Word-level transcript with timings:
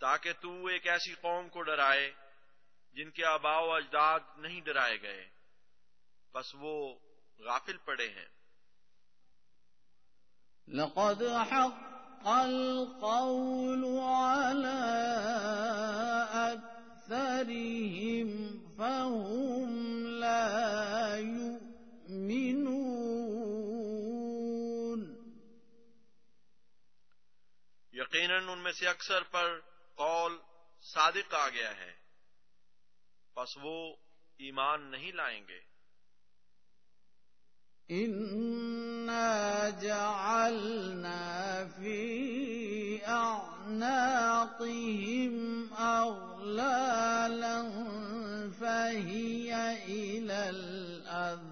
تاکہ 0.00 0.32
تو 0.40 0.66
ایک 0.66 0.86
ایسی 0.86 1.14
قوم 1.14 1.48
کو 1.48 1.62
ڈرائے 1.62 2.12
جن 2.92 3.10
کے 3.10 3.24
آباء 3.24 3.60
و 3.60 3.72
اجداد 3.72 4.20
نہیں 4.36 4.60
ڈرائے 4.60 5.02
گئے 5.02 5.28
بس 6.34 6.54
وہ 6.54 6.94
غافل 7.38 7.76
پڑے 7.76 8.08
ہیں۔ 8.08 8.28
لقد 10.68 11.22
حق 11.22 12.26
القول 12.26 13.84
على 13.98 14.76
أكثرهم 16.52 17.56
فهم 18.76 20.06
لا 20.06 21.16
يؤمنون۔ 21.16 22.60
یقیناً 27.92 28.48
ان 28.48 28.58
میں 28.58 28.72
سے 28.72 28.88
اکثر 28.88 29.22
پر 29.22 29.60
قول 29.94 30.38
صادق 30.82 31.34
آ 31.34 31.48
گیا 31.48 31.76
ہے۔ 31.76 32.09
بس 33.36 33.56
وہ 33.62 33.96
ایمان 34.38 34.90
نہیں 34.90 35.12
لائیں 35.12 35.42
گے۔ 35.48 35.70
إنا 37.90 39.68
جعلنا 39.82 41.24
في 41.76 43.00
أعناقهم 43.06 44.04
أغلالا 45.78 47.62
فهي 48.60 49.50
إلى 49.86 50.40
الأذقان 50.50 51.42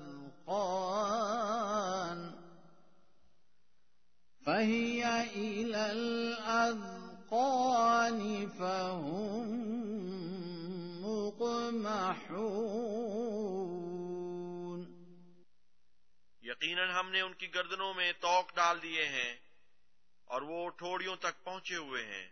فهي 4.46 5.02
إلى 5.36 5.82
الأذقان 5.92 7.00
فهم 8.58 9.57
یقیناً 16.42 16.88
ہم 16.90 17.10
نے 17.10 17.20
ان 17.20 17.32
کی 17.32 17.46
گردنوں 17.54 17.94
میں 17.94 18.12
توق 18.20 18.56
ڈال 18.56 18.76
دیے 18.82 19.04
ہیں 19.04 19.32
اور 20.25 20.42
وہ 20.42 20.69
ٹھوڑیوں 20.69 21.16
تک 21.16 21.44
پہنچے 21.44 21.76
ہوئے 21.76 22.02
ہیں۔ 22.02 22.28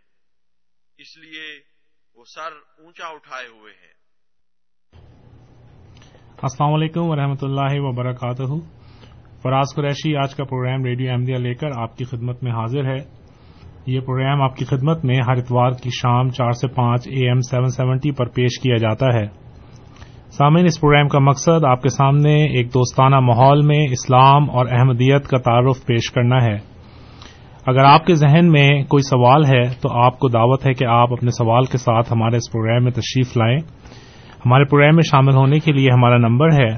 اس 0.97 1.17
لیے 1.17 1.59
وہ 2.15 2.23
سر 2.35 2.81
اونچا 2.83 3.07
اٹھائے 3.07 3.47
ہوئے 3.47 3.73
ہیں۔ 3.73 3.93
السلام 6.41 6.73
علیکم 6.73 7.01
ورحمۃ 7.01 7.41
اللہ 7.41 7.79
وبرکاتہ۔ 7.79 8.77
فراز 9.41 9.75
قریشی 9.75 10.15
آج 10.15 10.35
کا 10.35 10.43
پروگرام 10.43 10.85
ریڈیو 10.85 11.11
احمدیہ 11.11 11.35
لے 11.35 11.53
کر 11.53 11.67
آپ 11.81 11.97
کی 11.97 12.05
خدمت 12.05 12.43
میں 12.43 12.51
حاضر 12.51 12.85
ہے۔ 12.85 13.16
یہ 13.87 13.99
پروگرام 13.99 14.41
آپ 14.41 14.55
کی 14.55 14.65
خدمت 14.65 15.05
میں 15.05 15.15
ہر 15.27 15.37
اتوار 15.37 15.71
کی 15.71 15.89
شام 15.89 16.29
چار 16.29 16.51
سے 16.51 16.67
پانچ 16.67 17.07
اے 17.07 17.27
ایم 17.27 17.39
سیون 17.39 17.67
سیونٹی 17.67 18.11
پر 18.11 18.25
پیش 18.25 18.59
کیا 18.59 18.75
جاتا 18.75 19.05
ہے۔ 19.13 19.25
سامعین، 20.31 20.65
اس 20.65 20.81
پروگرام 20.81 21.07
کا 21.07 21.19
مقصد 21.19 21.65
آپ 21.65 21.81
کے 21.81 21.89
سامنے 21.89 22.33
ایک 22.35 22.73
دوستانہ 22.73 23.19
ماحول 23.19 23.65
میں 23.65 23.79
اسلام 23.91 24.49
اور 24.49 24.65
احمدیت 24.71 25.27
کا 25.27 25.37
تعارف 25.37 25.85
پیش 25.85 26.11
کرنا 26.11 26.43
ہے۔ 26.43 26.55
اگر 27.65 27.83
آپ 27.83 28.05
کے 28.05 28.13
ذہن 28.13 28.51
میں 28.51 28.83
کوئی 28.83 29.01
سوال 29.01 29.45
ہے 29.45 29.73
تو 29.81 30.05
آپ 30.05 30.19
کو 30.19 30.27
دعوت 30.27 30.67
ہے 30.67 30.73
کہ 30.73 30.85
آپ 30.85 31.13
اپنے 31.13 31.31
سوال 31.31 31.65
کے 31.65 31.77
ساتھ 31.77 32.13
ہمارے 32.13 32.35
اس 32.35 32.51
پروگرام 32.51 32.83
میں 32.83 32.91
تشریف 32.91 33.37
لائیں۔ 33.37 33.57
ہمارے 34.45 34.65
پروگرام 34.65 34.95
میں 34.95 35.03
شامل 35.11 35.35
ہونے 35.35 35.59
کے 35.59 35.71
لیے 35.71 35.87
ہمارا 35.93 36.17
نمبر 36.17 36.47
ہے 36.51 36.77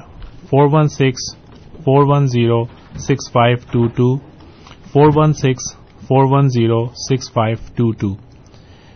four 0.50 0.70
one 0.74 0.88
six 0.88 1.38
four 1.72 2.04
one 2.08 2.26
zero 2.26 2.64
six 2.94 3.32
five 3.32 3.58
two 3.72 3.88
two. 3.88 4.18
Four 4.94 5.12
one 5.16 5.34
six 5.34 5.79
four 6.10 6.26
one 6.30 6.48
zero 6.50 6.80
six 7.00 7.32
five 7.34 7.58
two 7.78 7.92
two 8.00 8.14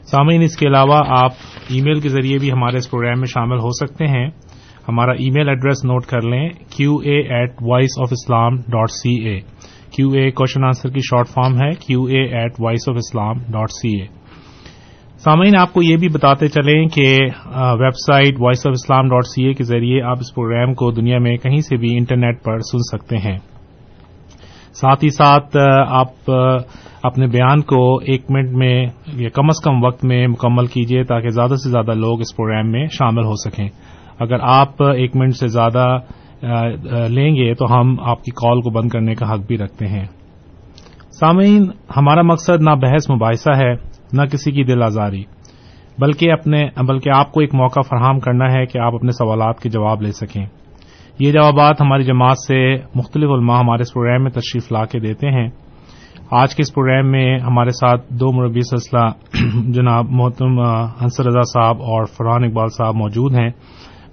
سامعین، 0.08 0.42
اس 0.42 0.56
کے 0.58 0.68
علاوہ 0.68 1.00
آپ 1.18 1.34
ای 1.70 1.82
میل 1.82 2.00
کے 2.00 2.10
ذریعے 2.10 2.38
بھی 2.38 2.52
ہمارے 2.52 2.78
اس 2.78 2.90
پروگرام 2.92 3.20
میں 3.20 3.28
شامل 3.28 3.58
ہو 3.58 3.70
سکتے 3.76 4.08
ہیں۔ 4.08 4.26
ہمارا 4.88 5.12
ای 5.20 5.30
میل 5.30 5.50
ایڈریس 5.50 5.84
نوٹ 5.86 6.06
کر 6.06 6.22
لیں 6.30 6.48
Q 6.70 6.96
A 7.06 7.18
at 7.30 7.62
voice 7.62 8.00
of 8.02 8.12
Islam 8.12 8.58
dot 8.72 8.92
C 8.92 9.14
A 9.20 9.40
Q 9.92 10.10
A 10.10 10.30
question 10.32 10.64
answer 10.66 10.90
کی 10.90 11.02
شارٹ 11.10 11.28
فارم 11.30 11.56
ہے 11.58 11.70
Q 11.80 12.04
A 12.04 12.24
at 12.38 12.60
voice 12.60 12.90
of 12.90 12.96
Islam 12.98 13.40
dot 13.54 13.72
C 13.72 13.96
A 14.00 14.08
سامعین، 15.24 15.56
آپ 15.58 15.74
کو 15.74 15.82
یہ 15.82 15.98
بھی 15.98 16.08
بتاتے 16.10 16.48
چلیں 16.48 16.86
کہ 16.96 17.06
website 17.98 18.40
voice 18.40 18.66
of 18.68 18.74
Islam 18.74 19.10
dot 19.10 19.26
C 19.26 19.46
A 19.46 19.54
کے 19.54 19.64
ذریعے 19.64 20.02
آپ 20.04 20.18
اس 20.20 20.34
پروگرام 20.36 20.74
کو 20.74 20.92
دنیا 20.92 21.20
میں 21.20 21.36
کہیں 21.38 21.60
سے 21.62 21.78
بھی 21.78 21.96
انٹرنیٹ 21.98 22.44
پر 22.44 22.60
سن 22.72 22.84
سکتے 22.92 23.18
ہیں۔ 23.18 23.38
ساتھ 24.76 25.04
ہی 25.04 25.10
ساتھ 25.10 25.58
آپ 25.58 26.32
اپنے 27.04 27.28
بیان 27.28 27.62
کو 27.62 27.98
ایک 27.98 28.32
منٹ 28.32 28.50
میں 28.50 28.86
یا 29.14 29.30
کم 29.30 29.46
از 29.46 29.62
کم 29.64 29.84
وقت 29.84 30.06
میں 30.06 30.28
مکمل 30.28 30.66
کیجیے 30.66 31.04
تاکہ 31.04 31.30
زیادہ 31.30 31.56
سے 31.56 31.70
زیادہ 31.70 31.92
لوگ 31.92 32.20
اس 32.20 32.36
پروگرام 32.36 32.72
میں 32.72 32.86
شامل 32.88 33.24
ہو 33.26 33.36
سکیں۔ 33.36 33.68
اگر 34.20 34.36
آپ 34.42 34.84
ایک 34.84 35.16
منٹ 35.16 35.36
سے 35.36 35.48
زیادہ 35.48 35.98
لیں 37.10 37.36
گے 37.36 37.54
تو 37.54 37.66
ہم 37.66 37.96
آپ 38.00 38.24
کی 38.24 38.32
کال 38.32 38.62
کو 38.62 38.70
بند 38.70 38.90
کرنے 38.90 39.16
کا 39.16 39.34
حق 39.34 39.40
بھی 39.48 39.58
رکھتے 39.58 39.88
ہیں۔ 39.88 40.06
سامعین، 41.20 41.66
ہمارا 41.98 42.22
مقصد 42.22 42.62
نہ 42.62 42.76
بحث 42.76 43.10
مباحثہ 43.10 43.50
ہے، 43.58 43.74
نہ 44.14 44.22
کسی 44.22 44.52
کی 44.52 44.64
دل 44.64 44.84
آزاری، 44.84 45.24
بلکہ 45.98 46.32
اپنے، 46.32 46.68
بلکہ 46.88 47.10
آپ 47.16 47.32
کو 47.32 47.40
ایک 47.40 47.56
موقع 47.56 47.80
فراہم 47.80 48.20
کرنا 48.20 48.46
ہے 48.54 48.66
کہ 48.66 48.78
آپ 48.78 48.96
اپنے 48.96 49.12
سوالات 49.12 49.60
کے 49.60 49.70
جواب 49.70 50.02
لے 50.02 50.12
سکیں۔ 50.12 50.46
یہ 51.20 51.32
جوابات 51.32 51.82
ہماری 51.82 52.04
جماعت 52.04 52.38
سے 52.48 52.76
مختلف 52.96 53.30
علماء 53.30 53.60
ہمارے 53.60 53.82
اس 53.82 53.94
پروگرام 53.94 54.24
میں 54.24 54.32
تشریف 54.32 54.72
لا 54.72 54.86
کے 54.86 55.00
دیتے 55.00 55.30
ہیں۔ 55.30 55.50
آج 56.36 56.56
کے 56.56 56.62
اس 56.62 56.74
پروگرام 56.74 57.12
میں 57.12 57.40
ہمارے 57.40 57.70
ساتھ 57.70 58.06
دو 58.10 58.32
مربی 58.32 58.62
سلسلہ 58.62 59.08
جناب 59.72 60.06
محتم 60.10 60.60
حنصر 61.02 61.26
رضا 61.26 61.42
صاحب 61.42 61.82
اور 61.82 62.06
فرحان 62.06 62.44
اقبال 62.44 62.68
صاحب 62.68 62.96
موجود 62.96 63.36
ہیں۔ 63.36 63.50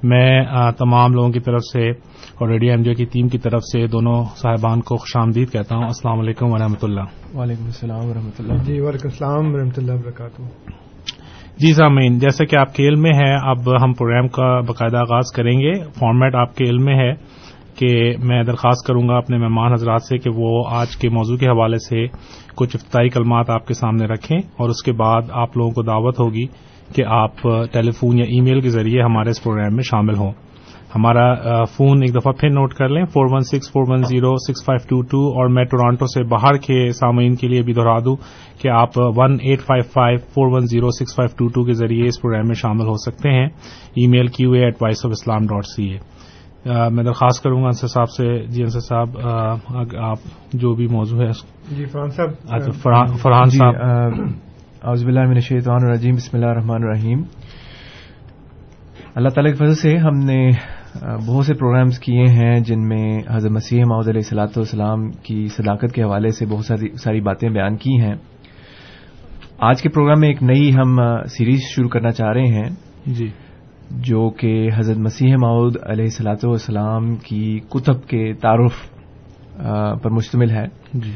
میں 0.02 0.44
تمام 0.78 1.12
لوگوں 1.12 1.30
کی 1.30 1.40
طرف 1.40 1.60
سے 1.72 1.90
اور 2.38 2.48
ریڈیو 2.48 2.70
ایم 2.70 2.82
جے 2.82 2.94
کی 2.94 3.04
ٹیم 3.04 3.28
کی 3.28 3.38
طرف 3.38 3.60
سے 3.62 3.86
دونوں 3.86 4.24
صاحبان 4.36 4.80
کو 4.80 4.96
خوش 4.96 5.16
آمدید 5.16 5.52
کہتا 5.52 5.76
ہوں۔ 5.76 5.82
السلام 5.82 6.20
علیکم 6.20 6.46
ورحمۃ 6.52 6.82
اللہ۔ 6.82 7.36
وعلیکم 7.36 7.64
السلام 7.64 8.06
ورحمۃ 8.06 8.36
اللہ۔ 8.38 8.52
جی 8.52 8.80
وعلیکم 8.80 9.08
السلام 9.08 9.54
ورحمۃ 9.54 9.76
اللہ 9.76 9.92
وبرکاتہ۔ 9.92 10.42
جی 11.58 11.72
سامعین 11.72 12.18
جیسا 12.18 12.44
کہ 12.44 12.56
آپ 12.56 12.74
کے 12.74 12.88
علم 12.88 13.02
میں 13.02 13.12
ہے 13.14 13.50
اب 13.50 13.84
ہم 13.84 13.92
پروگرام 13.92 14.28
کا 14.28 14.60
باقاعدہ 14.60 14.96
آغاز 14.96 15.32
کریں 15.36 15.60
گے۔ 15.60 15.72
فارمیٹ 15.84 16.34
آپ 16.34 16.56
کے 16.56 16.64
علم 16.64 16.84
میں 16.84 16.94
ہے۔ 16.94 17.29
کہ 17.76 18.16
میں 18.22 18.42
درخواست 18.42 18.86
کروں 18.86 19.08
گا 19.08 19.16
اپنے 19.16 19.38
مہمان 19.38 19.72
حضرات 19.72 20.02
سے 20.02 20.18
کہ 20.18 20.30
وہ 20.36 20.64
آج 20.70 20.96
کے 20.96 21.08
موضوع 21.08 21.36
کے 21.36 21.46
حوالے 21.46 21.78
سے 21.78 22.06
کچھ 22.54 22.76
افتتاحی 22.76 23.08
کلمات 23.08 23.50
آپ 23.50 23.66
کے 23.66 23.74
سامنے 23.74 24.04
رکھیں 24.04 24.38
اور 24.56 24.68
اس 24.68 24.82
کے 24.82 24.92
بعد 24.92 25.22
آپ 25.30 25.56
لوگوں 25.56 25.70
کو 25.70 25.82
دعوت 25.82 26.20
ہوگی 26.20 26.46
کہ 26.94 27.04
آپ 27.06 27.42
ٹیلی 27.72 27.90
فون 27.90 28.18
یا 28.18 28.24
ای 28.24 28.40
میل 28.40 28.60
کے 28.60 28.70
ذریعے 28.70 29.02
ہمارے 29.02 29.30
اس 29.30 29.42
پروگرام 29.42 29.74
میں 29.74 29.82
شامل 29.82 30.14
ہوں۔ 30.14 30.32
ہمارا 30.94 31.64
فون 31.64 32.02
ایک 32.02 32.14
دفعہ 32.14 32.32
پھر 32.32 32.50
نوٹ 32.50 32.74
کر 32.74 32.88
لیں 32.88 33.04
four 33.04 33.26
one 33.30 33.40
six 33.40 33.70
four 33.72 33.84
one 33.88 34.02
zero 34.02 34.34
six 34.36 34.64
five 34.64 34.88
two 34.88 35.02
two 35.02 35.18
اور 35.38 35.48
میں 35.48 35.64
ٹورانٹو 35.64 36.06
سے 36.06 36.22
باہر 36.22 36.56
کے 36.56 36.92
سامعین 36.92 37.34
کے 37.34 37.48
لیے 37.48 37.62
بھی 37.62 37.72
دہرا 37.72 37.98
دوں 37.98 38.16
کہ 38.62 38.68
آپ 38.68 38.98
one 39.16 39.36
eight 39.42 39.60
five 39.60 39.82
five 39.92 40.18
four 40.34 40.46
one 40.52 40.66
zero 40.66 40.90
six 40.90 41.14
five 41.16 41.36
two 41.38 41.48
two 41.48 41.64
کے 41.64 41.72
ذریعے 41.72 42.06
اس 42.06 42.20
پروگرام 42.22 42.46
میں 42.46 42.54
شامل 42.54 42.86
ہو 42.86 42.96
سکتے 42.96 43.30
ہیں۔ 43.30 43.46
Email 44.06 44.26
Q 44.26 44.52
A 44.52 44.64
at 44.64 44.82
voice 44.82 45.06
of 45.06 45.12
Islam 45.12 45.46
dot 45.46 45.66
C 45.66 45.88
A 45.88 45.98
میں 46.66 47.04
درخواست 47.04 47.42
کروں 47.44 47.60
گا 47.60 47.66
انصر 47.66 47.86
صاحب 47.86 48.10
سے۔ 48.10 48.46
جی 48.46 48.62
انصر 48.62 48.80
صاحب 48.80 49.18
آپ 49.98 50.18
جو 50.52 50.74
بھی 50.74 50.86
موضوع 50.86 51.20
ہے 51.20 51.30
جی 51.76 51.84
فرحان 51.84 52.08
صاحب 52.08 52.72
فرحان 53.22 53.48
جی 53.48 53.58
صاحب۔ 53.58 53.74
اعوذ 54.82 55.04
باللہ 55.04 55.20
من 55.20 55.34
الشیطان 55.34 55.84
الرجیم 55.84 56.14
بسم 56.14 56.36
اللہ 56.36 56.50
الرحمن 56.50 56.82
الرحیم۔ 56.82 57.22
اللہ 59.14 59.28
تعالی 59.28 59.50
کی 59.50 59.56
فضل 59.56 59.74
سے 59.74 59.96
ہم 59.96 60.18
نے 60.18 60.50
بہت 61.26 61.46
سے 61.46 61.54
پروگرامز 61.54 61.98
کیے 61.98 62.22
ہیں 62.22 62.60
جن 62.60 62.88
میں 62.88 63.18
حضرت 63.30 63.50
مسیح 63.50 63.84
معود 63.88 64.08
علیہ 64.08 64.20
صلاۃ 64.20 64.56
والسلام 64.56 65.10
کی 65.10 65.46
صداقت 65.46 65.94
کے 65.94 66.02
حوالے 66.02 66.28
سے 66.28 66.46
بہت 66.46 66.64
ساری 67.00 67.20
باتیں 67.20 67.48
بیان 67.48 67.76
کی 67.76 68.00
ہیں۔ 68.00 68.14
آج 69.58 69.82
کے 69.82 69.88
پروگرام 69.88 70.20
میں 70.20 70.28
ایک 70.28 70.42
نئی 70.42 70.70
ہم 70.74 70.96
سیریز 71.26 71.60
شروع 71.76 71.88
کرنا 71.88 72.10
چاہ 72.10 72.32
رہے 72.32 72.46
ہیں۔ 72.46 72.68
جی۔ 73.06 73.28
جو 73.90 74.30
کہ 74.30 74.70
حضرت 74.74 74.98
مسیح 74.98 75.36
معود 75.36 75.76
علیہ 75.86 76.06
صلاۃ 76.06 76.44
والسلام 76.44 77.16
کی 77.16 77.60
کتب 77.68 78.06
کے 78.06 78.32
تعارف 78.34 78.72
پر 80.02 80.10
مشتمل 80.10 80.50
ہے۔ 80.50 80.66
جی۔ 80.94 81.10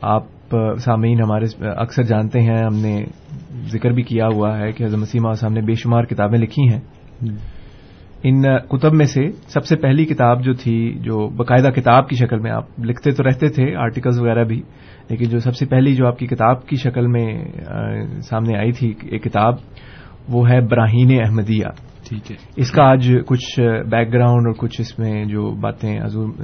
آپ 0.00 0.56
سامعین 0.78 1.20
ہمارے 1.22 1.68
اکثر 1.68 2.02
جانتے 2.02 2.40
ہیں 2.40 2.58
ہم 2.58 2.74
نے 2.74 3.04
ذکر 3.72 3.90
بھی 3.90 4.02
کیا 4.02 4.26
ہوا 4.34 4.58
ہے 4.58 4.72
کہ 4.72 4.84
حضرت 4.84 4.98
مسیح 4.98 5.20
معود 5.20 5.36
صاحب 5.36 5.52
نے 5.52 5.60
بے 5.60 5.74
شمار 5.74 6.04
کتابیں 6.04 6.38
لکھی 6.38 6.68
ہیں۔ 6.68 6.80
ان 8.22 8.42
کتب 8.42 8.94
میں 8.94 9.06
سے 9.06 9.30
سب 9.48 9.64
سے 9.64 9.76
پہلی 9.76 10.04
کتاب 10.04 10.44
جو 10.44 10.52
تھی 10.52 10.98
جو 10.98 11.28
باقاعدہ 11.28 11.68
کتاب 11.68 12.08
کی 12.08 12.16
شکل 12.16 12.38
میں 12.38 12.50
آپ 12.50 12.64
لکھتے 12.78 13.10
تو 13.10 13.22
رہتے 13.22 13.48
تھے 13.48 13.76
آرٹیکلز 13.76 14.20
وغیرہ 14.20 14.44
بھی 14.44 14.62
لیکن 15.08 15.28
جو 15.28 15.38
سب 15.38 15.56
سے 15.56 15.66
پہلی 15.66 15.94
جو 15.96 16.06
آپ 16.06 16.18
کی 16.18 16.26
کتاب 16.26 16.66
کی 16.66 16.76
شکل 16.76 17.06
میں 17.06 17.44
سامنے 18.22 18.58
آئی 18.58 18.72
تھی 18.72 18.94
ایک 19.02 19.24
کتاب 19.24 19.54
وہ 20.28 20.50
ہے 20.50 20.60
براہین 20.60 21.20
احمدیہ۔ 21.26 21.66
ٹھیک 22.08 22.30
ہے۔ 22.30 22.36
اس 22.56 22.70
کا 22.70 22.84
آج 22.84 23.12
کچھ 23.26 23.60
بیک 23.90 24.12
گراؤنڈ 24.12 24.46
اور 24.46 24.54
کچھ 24.58 24.80
اس 24.80 24.98
میں 24.98 25.24
جو 25.24 25.50
باتیں 25.50 26.00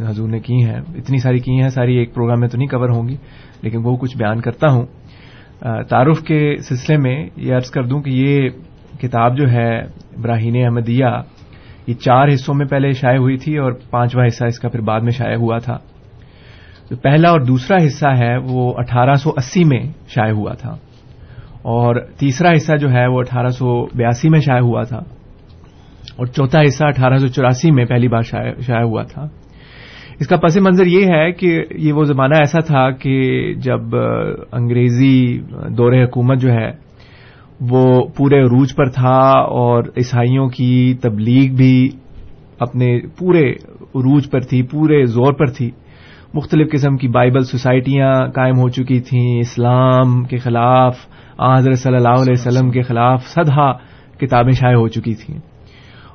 حضور 0.08 0.28
نے 0.28 0.40
کی 0.40 0.54
ہیں 0.54 0.80
اتنی 0.94 1.18
ساری 1.18 1.38
کی 1.38 1.60
ہیں 1.60 1.68
ساری 1.68 1.96
ایک 1.96 2.14
پروگرام 2.14 2.40
میں 2.40 2.48
تو 2.48 2.58
نہیں 2.58 2.68
کور 2.68 2.88
ہوں 2.88 3.08
گی 3.08 3.16
لیکن 3.62 3.78
وہ 3.84 3.96
کچھ 3.96 4.16
بیان 4.18 4.40
کرتا 4.40 4.72
ہوں۔ 4.72 4.86
تعارف 5.88 6.20
کے 6.20 6.56
سلسلے 6.56 6.96
میں 6.96 7.28
یہ 7.36 7.54
عرض 7.54 7.70
کر 7.70 7.82
دوں 7.82 8.02
کہ 8.02 8.10
یہ 8.10 8.48
کتاب 9.00 9.38
جو 9.38 9.50
ہے 9.50 9.80
براہین 10.22 10.64
احمدیہ 10.64 11.06
یہ 11.86 11.94
چار 11.94 12.28
حصوں 12.28 12.54
میں 12.54 12.66
پہلے 12.66 12.90
شائع 12.90 13.18
ہوئی 13.18 13.36
تھی 13.36 13.58
اور 13.58 13.72
پانچواں 13.90 14.26
حصہ 14.26 14.44
اس 14.44 14.58
کا 14.58 14.68
پھر 14.68 14.80
بعد 14.80 15.00
میں 15.00 15.10
شائع 15.10 15.36
ہوا 15.36 15.58
تھا۔ 15.58 15.78
جو 16.90 16.96
پہلا 16.96 17.30
اور 17.30 17.40
دوسرا 17.40 17.86
حصہ 17.86 18.08
ہے 18.18 18.36
وہ 18.36 18.74
اٹھارہ 18.76 19.14
سو 19.14 19.30
اسی 19.36 19.64
میں 19.64 19.80
شائع 20.08 20.32
ہوا 20.32 20.52
تھا۔ 20.52 20.76
اور 21.66 21.96
تیسرا 22.18 22.50
حصہ 22.56 22.76
جو 22.76 22.90
ہے 22.90 23.06
وہ 23.06 23.18
اٹھارہ 23.18 23.48
سو 23.48 23.86
بیاسی 23.86 24.28
میں 24.28 24.40
شائع 24.40 24.60
ہوا 24.60 24.82
تھا 24.82 24.98
اور 26.16 26.26
چوتھا 26.26 26.60
حصہ 26.60 26.84
اٹھارہ 26.84 27.16
سو 27.16 27.26
چوراسی 27.26 27.70
میں 27.70 27.84
پہلی 27.84 28.08
بار 28.08 28.22
شائع 28.66 28.82
ہوا 28.82 29.02
تھا۔ 29.02 29.22
اس 30.20 30.26
کا 30.26 30.36
پس 30.36 30.56
منظر 30.56 30.86
یہ 30.86 31.06
ہے 31.06 31.32
کہ 31.32 31.62
یہ 31.70 31.92
وہ 31.92 32.04
زمانہ 32.04 32.34
ایسا 32.34 32.60
تھا 32.60 32.90
کہ 32.90 33.54
جب 33.54 33.80
انگریزی 34.52 35.40
دور 35.78 35.92
حکومت 35.92 36.40
جو 36.40 36.52
ہے 36.52 36.70
وہ 37.60 38.06
پورے 38.16 38.40
عروج 38.40 38.74
پر 38.76 38.88
تھا 38.88 39.18
اور 39.30 39.82
عیسائیوں 39.96 40.48
کی 40.48 40.94
تبلیغ 41.02 41.54
بھی 41.54 41.88
اپنے 42.58 42.98
پورے 43.18 43.50
عروج 43.94 44.30
پر 44.30 44.40
تھی، 44.40 44.62
پورے 44.62 45.04
زور 45.04 45.32
پر 45.32 45.46
تھی۔ 45.46 45.70
مختلف 46.34 46.72
قسم 46.72 46.96
کی 46.96 47.08
بائبل 47.08 47.40
سوسائٹیاں 47.40 48.28
قائم 48.28 48.58
ہو 48.58 48.68
چکی 48.68 49.00
تھیں، 49.00 49.38
اسلام 49.38 50.24
کے 50.24 50.36
خلاف 50.36 50.96
حضرت 51.40 51.78
صلی 51.78 51.96
اللہ 51.96 52.08
علیہ 52.08 52.32
وسلم 52.32 52.70
کے 52.70 52.82
خلاف 52.82 53.26
سدھا 53.26 53.72
کتابیں 54.18 54.52
شائع 54.52 54.76
ہو 54.76 54.88
چکی 54.88 55.14
تھیں۔ 55.14 55.38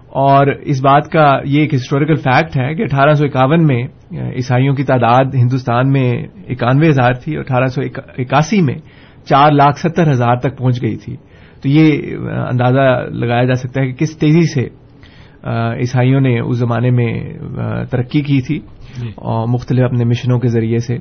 اور 0.07 0.47
اس 0.47 0.81
بات 0.81 1.09
کا 1.09 1.39
یہ 1.45 1.61
ایک 1.61 1.73
ہسٹوریکل 1.73 2.15
فیکٹ 2.15 2.57
ہے 2.57 2.75
کہ 2.75 2.81
اٹھارہ 2.81 3.13
سو 3.13 3.25
اکاون 3.25 3.67
میں 3.67 3.83
عیسائیوں 4.11 4.75
کی 4.75 4.83
تعداد 4.83 5.25
ہندوستان 5.33 5.91
میں 5.91 6.13
اکانوے 6.49 6.89
ہزار 6.89 7.13
تھی 7.13 7.35
اور 7.35 7.43
اٹھارہ 7.43 7.65
سو 7.65 7.81
اکاسی 8.17 8.61
میں 8.61 8.75
چار 9.25 9.51
لاکھ 9.51 9.79
ستر 9.79 10.11
ہزار 10.11 10.35
تک 10.35 10.57
پہنچ 10.57 10.81
گئی 10.81 10.95
تھی۔ 10.95 11.15
تو 11.61 11.69
یہ 11.69 12.15
اندازہ 12.51 13.09
لگایا 13.09 13.43
جا 13.43 13.53
سکتا 13.53 13.81
ہے 13.81 13.87
کہ 13.87 13.93
کس 13.93 14.17
تیزی 14.17 14.53
سے 14.53 14.67
عیسائیوں 15.79 16.21
نے 16.21 16.39
اس 16.39 16.57
زمانے 16.57 16.89
میں 16.89 17.33
ترقی 17.91 18.21
کی 18.21 18.41
تھی۔ 18.41 18.59
اور 19.15 19.47
مختلف 19.47 19.83
اپنے 19.85 20.05
مشنوں 20.05 20.39
کے 20.39 20.47
ذریعے 20.47 20.77
سے۔ 20.77 20.97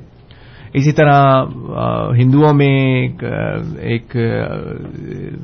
اسی 0.73 0.91
طرح 0.91 1.45
ہندوؤں 2.17 2.53
میں 2.53 2.77
ایک 3.91 4.15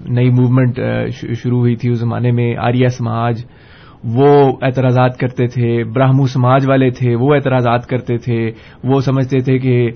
نئی 0.10 0.30
موومنٹ 0.30 0.80
شروع 1.42 1.60
ہوئی 1.60 1.76
تھی 1.76 1.90
اس 1.90 2.00
زمانے 2.00 2.32
میں، 2.32 2.56
آریہ 2.68 2.88
سماج، 2.98 3.44
وہ 4.16 4.30
اعتراضات 4.62 5.18
کرتے 5.20 5.48
تھے 5.54 5.84
براہمو 5.96 6.26
سماج 6.34 6.68
والے 6.70 6.90
تھے، 6.90 7.16
وہ 7.16 7.34
اعتراضات 7.36 7.88
کرتے 7.88 8.18
تھے، 8.18 8.40
وہ 8.84 9.00
سمجھتے 9.02 9.40
تھے 9.40 9.58
کہ 9.60 9.90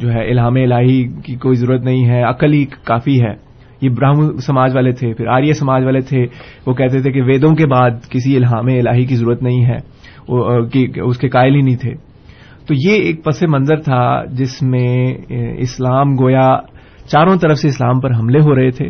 جو 0.00 0.12
ہے، 0.12 0.28
الہام 0.30 0.54
الہی 0.62 1.02
کی 1.24 1.34
کوئی 1.34 1.56
ضرورت 1.56 1.84
نہیں 1.84 2.08
ہے، 2.08 2.22
عقل 2.22 2.52
ہی 2.52 2.64
کافی 2.84 3.20
ہے۔ 3.22 3.34
یہ 3.80 3.88
براہم 3.88 4.36
سماج 4.46 4.74
والے 4.74 4.92
تھے، 4.92 5.12
پھر 5.14 5.26
آریہ 5.28 5.52
سماج 5.52 5.84
والے 5.84 6.00
تھے، 6.00 6.24
وہ 6.66 6.74
کہتے 6.74 7.02
تھے 7.02 7.12
کہ 7.12 7.22
ویدوں 7.22 7.54
کے 7.54 7.66
بعد 7.66 8.10
کسی 8.10 8.36
الہام 8.36 8.66
الہی 8.68 9.04
کی 9.04 9.16
ضرورت 9.16 9.42
نہیں 9.42 9.64
ہے 9.64 9.78
اس 11.02 11.18
کے 11.18 11.28
قائل 11.28 11.54
ہی 11.54 11.60
نہیں 11.60 11.76
تھے۔ 11.76 11.94
تو 12.68 12.74
یہ 12.74 12.92
ایک 12.92 13.24
پس 13.24 13.42
منظر 13.42 13.80
تھا 13.80 14.24
جس 14.24 14.62
میں 14.62 15.14
اسلام 15.58 16.14
گویا 16.14 16.56
چاروں 17.06 17.36
طرف 17.36 17.58
سے 17.58 17.68
اسلام 17.68 18.00
پر 18.00 18.14
حملے 18.14 18.38
ہو 18.38 18.54
رہے 18.54 18.70
تھے 18.70 18.86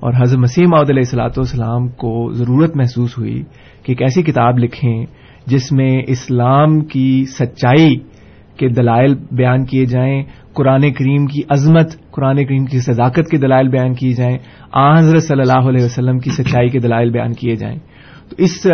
اور 0.00 0.12
حضرت 0.22 0.38
مسیح 0.38 0.64
معود 0.66 0.90
علیہ 0.90 1.00
السلاۃ 1.00 1.36
والسلام 1.36 1.88
کو 1.88 2.32
ضرورت 2.32 2.76
محسوس 2.76 3.18
ہوئی 3.18 3.42
کہ 3.82 3.92
ایک 3.92 4.02
ایسی 4.02 4.22
کتاب 4.22 4.58
لکھیں 4.58 5.04
جس 5.46 5.72
میں 5.72 6.02
اسلام 6.06 6.80
کی 6.80 7.24
سچائی 7.28 7.94
کے 8.56 8.68
دلائل 8.68 9.14
بیان 9.14 9.64
کیے 9.64 9.84
جائیں 9.86 10.22
قرآن 10.52 10.92
کریم 10.92 11.26
کی 11.26 11.42
عظمت 11.48 12.10
قرآن 12.10 12.44
کریم 12.44 12.64
کی 12.64 12.78
صداقت 12.78 13.30
کے 13.30 13.36
دلائل 13.36 13.68
بیان 13.68 13.94
کیے 13.94 14.12
جائیں 14.12 14.38
آ 14.72 14.98
حضرت 14.98 15.22
صلی 15.22 15.40
اللہ 15.40 15.68
علیہ 15.68 15.84
وسلم 15.84 16.18
کی 16.18 16.30
سچائی 16.30 16.68
کے 16.68 16.78
دلائل 16.78 17.10
بیان 17.10 17.32
کیے 17.32 17.56
جائیں۔ 17.56 17.78
تو 18.30 18.36
اس 18.38 18.66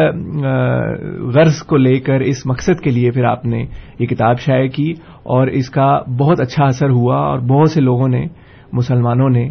غرض 1.35 1.63
کو 1.63 1.77
لے 1.77 1.99
کر، 2.01 2.21
اس 2.21 2.45
مقصد 2.47 2.81
کے 2.81 2.91
لیے 2.91 3.11
پھر 3.11 3.25
آپ 3.25 3.45
نے 3.45 3.65
یہ 3.99 4.07
کتاب 4.07 4.39
شائع 4.39 4.69
کی 4.69 4.91
اور 5.25 5.47
اس 5.49 5.71
کا 5.71 5.89
بہت 6.19 6.41
اچھا 6.41 6.65
اثر 6.65 6.91
ہوا 6.91 7.17
اور 7.19 7.39
بہت 7.49 7.71
سے 7.71 7.81
لوگوں 7.81 8.09
نے، 8.09 8.25
مسلمانوں 8.73 9.29
نے 9.31 9.49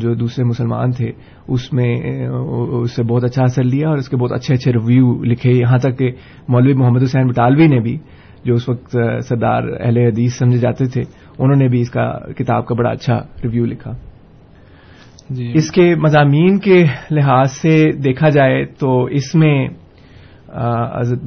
جو 0.00 0.14
دوسرے 0.14 0.44
مسلمان 0.44 0.90
تھے، 0.90 1.10
اس 1.48 1.72
میں 1.72 1.94
اس 2.80 2.96
سے 2.96 3.02
بہت 3.02 3.24
اچھا 3.24 3.42
اثر 3.42 3.64
لیا 3.64 3.88
اور 3.88 3.98
اس 3.98 4.08
کے 4.08 4.16
بہت 4.16 4.32
اچھے 4.32 4.54
اچھے 4.54 4.72
ریویو 4.72 5.12
لکھے۔ 5.24 5.50
یہاں 5.50 5.78
تک 5.78 5.98
کہ 5.98 6.10
مولوی 6.48 6.74
محمد 6.74 7.02
حسین 7.02 7.26
بٹالوی 7.26 7.66
نے 7.66 7.80
بھی، 7.80 7.96
جو 8.44 8.54
اس 8.54 8.68
وقت 8.68 8.96
سردار 9.28 9.62
اہل 9.80 9.98
حدیث 9.98 10.38
سمجھے 10.38 10.58
جاتے 10.58 10.84
تھے، 10.86 11.02
انہوں 11.38 11.56
نے 11.56 11.68
بھی 11.68 11.80
اس 11.80 11.90
کا 11.90 12.10
کتاب 12.38 12.66
کا 12.66 12.74
بڑا 12.74 12.90
اچھا 12.90 13.18
ریویو 13.44 13.64
لکھا۔ 13.64 13.92
جی۔ 15.30 15.52
اس 15.54 15.70
کے 15.70 15.94
مضامین 15.94 16.58
کے 16.58 16.84
لحاظ 17.10 17.52
سے 17.52 17.90
دیکھا 17.92 18.28
جائے 18.28 18.64
تو 18.64 19.04
اس 19.04 19.34
میں 19.34 19.68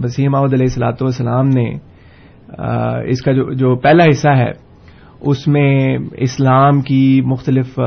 وسیم 0.04 0.32
محمد 0.32 0.54
علیہ 0.54 0.66
السلاۃ 0.66 1.02
والسلام 1.02 1.48
نے 1.48 1.70
اس 3.10 3.22
کا 3.22 3.32
جو 3.32 3.54
جو 3.54 3.76
پہلا 3.76 4.04
حصہ 4.04 4.30
ہے، 4.30 4.52
اس 5.22 5.48
میں 5.48 5.98
اسلام 6.18 6.82
کی 6.82 7.22
مختلف 7.26 7.80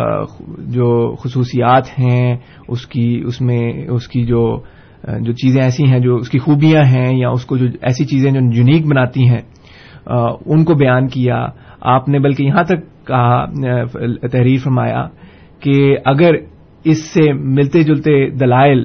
جو 0.58 1.14
خصوصیات 1.16 1.86
ہیں، 1.98 2.36
اس 2.68 2.86
کی، 2.86 3.22
اس 3.26 3.40
میں، 3.40 3.72
اس 3.88 4.08
کی 4.08 4.24
جو 4.24 4.42
جو 5.20 5.32
چیزیں 5.32 5.62
ایسی 5.62 5.84
ہیں 5.84 5.98
جو 5.98 6.16
اس 6.16 6.28
کی 6.28 6.38
خوبیاں 6.38 6.82
ہیں 6.84 7.18
یا 7.18 7.28
اس 7.28 7.44
کو 7.44 7.56
جو 7.56 7.66
ایسی 7.82 8.04
چیزیں 8.04 8.30
جو 8.30 8.40
یونیک 8.52 8.86
بناتی 8.86 9.28
ہیں 9.28 9.40
ان 10.46 10.64
کو 10.64 10.74
بیان 10.74 11.08
کیا۔ 11.08 11.46
آپ 11.80 12.08
نے 12.08 12.18
بلکہ 12.18 12.42
یہاں 12.42 12.64
تک 12.64 13.06
کہا 13.06 13.44
تحریر 14.32 14.58
فرمایا 14.64 15.06
کہ 15.60 15.96
اگر 16.04 16.34
اس 16.84 17.04
سے 17.04 17.32
ملتے 17.32 17.82
جلتے 17.82 18.30
دلائل 18.30 18.84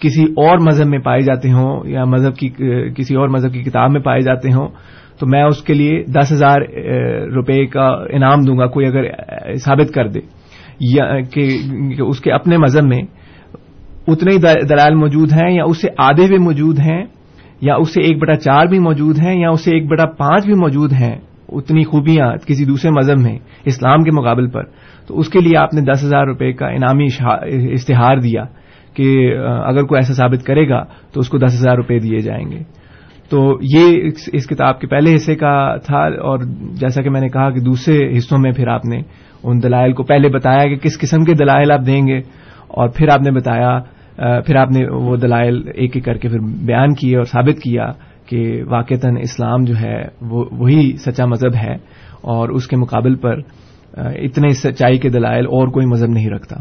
کسی 0.00 0.22
اور 0.22 0.58
مذہب 0.58 0.86
میں 0.86 0.98
پائے 0.98 1.20
جاتے 1.20 1.50
ہوں 1.50 1.88
یا 1.88 2.04
مذہب 2.04 2.36
کی 2.36 2.48
کسی 2.96 3.14
اور 3.14 3.28
مذہب 3.28 3.52
کی 3.52 3.62
کتاب 3.62 3.90
میں 3.90 4.00
پائے 4.00 4.20
جاتے 4.20 4.52
ہوں، 4.52 4.68
تو 5.18 5.26
میں 5.26 5.42
اس 5.42 5.62
کے 5.62 5.74
لیے 5.74 6.02
دس 6.02 6.32
ہزار 6.32 6.60
روپے 7.34 7.66
کا 7.66 7.88
انعام 8.10 8.40
دوں 8.40 8.58
گا، 8.58 8.66
کوئی 8.66 8.86
اگر 8.86 9.04
ثابت 9.54 9.94
کر 9.94 10.08
دے۔ 10.08 10.20
یا 10.80 11.20
کہ 11.20 11.48
اس 12.02 12.20
کے 12.20 12.32
اپنے 12.32 12.56
مذہب 12.56 12.84
میں 12.84 13.02
اتنے 14.08 14.34
ہی 14.34 14.38
دلائل 14.68 14.94
موجود 14.94 15.32
ہیں 15.32 15.50
یا 15.54 15.64
اس 15.64 15.80
سے 15.80 15.88
آدھے 15.98 16.26
بھی 16.26 16.38
موجود 16.38 16.78
ہیں 16.78 17.04
یا 17.60 17.74
اس 17.74 17.94
سے 17.94 18.02
ایک 18.02 18.18
بٹا 18.18 18.34
چار 18.34 18.66
بھی 18.66 18.78
موجود 18.78 19.18
ہیں 19.18 19.40
یا 19.40 19.50
اس 19.50 19.64
سے 19.64 19.70
ایک 19.70 19.86
بٹا 19.88 20.06
پانچ 20.06 20.44
بھی 20.44 20.54
موجود 20.54 20.92
ہیں 20.92 21.16
اتنی 21.56 21.84
خوبیاں 21.84 22.26
کسی 22.46 22.64
دوسرے 22.64 22.90
مذہب 22.90 23.18
میں 23.18 23.38
اسلام 23.64 24.02
کے 24.02 24.10
مقابل 24.10 24.50
پر، 24.50 24.64
تو 25.08 25.18
اس 25.18 25.28
کے 25.28 25.38
لیے 25.38 25.56
آپ 25.58 25.74
نے 25.74 25.80
دس 25.80 26.04
ہزار 26.04 26.26
روپے 26.26 26.52
کا 26.52 26.68
انعامی 26.68 27.06
اشتہار 27.72 28.16
دیا 28.16 28.44
کہ 28.94 29.36
اگر 29.38 29.82
کوئی 29.82 29.98
ایسا 29.98 30.14
ثابت 30.14 30.44
کرے 30.46 30.68
گا 30.68 30.82
تو 31.12 31.20
اس 31.20 31.28
کو 31.28 31.38
دس 31.38 31.60
ہزار 31.60 31.76
روپے 31.76 31.98
دیے 31.98 32.18
جائیں 32.18 32.50
گے۔ 32.50 32.62
تو 33.30 33.58
یہ 33.62 34.10
اس 34.32 34.46
کتاب 34.46 34.80
کے 34.80 34.86
پہلے 34.86 35.14
حصے 35.14 35.34
کا 35.34 35.54
تھا 35.76 35.98
اور 35.98 36.38
جیسا 36.80 37.02
کہ 37.02 37.10
میں 37.10 37.20
نے 37.20 37.28
کہا 37.28 37.50
کہ 37.50 37.60
دوسرے 37.60 38.16
حصوں 38.16 38.38
میں 38.38 38.52
پھر 38.52 38.68
آپ 38.68 38.84
نے 38.84 39.00
ان 39.42 39.62
دلائل 39.62 39.92
کو 39.92 40.02
پہلے 40.02 40.28
بتایا 40.28 40.66
کہ 40.66 40.76
کس 40.76 40.98
قسم 41.00 41.24
کے 41.24 41.34
دلائل 41.34 41.72
آپ 41.72 41.86
دیں 41.86 42.06
گے 42.06 42.18
اور 42.68 42.88
پھر 42.88 43.08
آپ 43.08 43.20
نے 43.20 43.30
بتایا 43.30 43.78
پھر 44.46 44.56
آپ 44.56 44.70
نے 44.70 44.84
وہ 44.92 45.16
دلائل 45.16 45.62
ایک 45.74 45.90
ایک 45.94 46.04
کر 46.04 46.14
کے 46.14 46.28
پھر 46.28 46.38
بیان 46.66 46.94
کیے 46.94 47.16
اور 47.16 47.24
ثابت 47.24 47.60
کیا۔ 47.60 47.86
کہ 48.32 48.62
واقعتاً 48.66 49.16
اسلام 49.20 49.64
جو 49.64 49.74
ہے 49.76 50.04
وہ 50.20 50.44
وہی 50.52 50.96
سچا 50.96 51.26
مذہب 51.26 51.54
ہے 51.54 51.74
اور 52.20 52.48
اس 52.48 52.66
کے 52.66 52.76
مقابل 52.76 53.14
پر 53.14 53.38
اتنے 53.92 54.48
سچائی 54.48 54.98
کے 54.98 55.08
دلائل 55.08 55.44
اور 55.44 55.68
کوئی 55.68 55.86
مذہب 55.86 56.08
نہیں 56.08 56.30
رکھتا۔ 56.30 56.56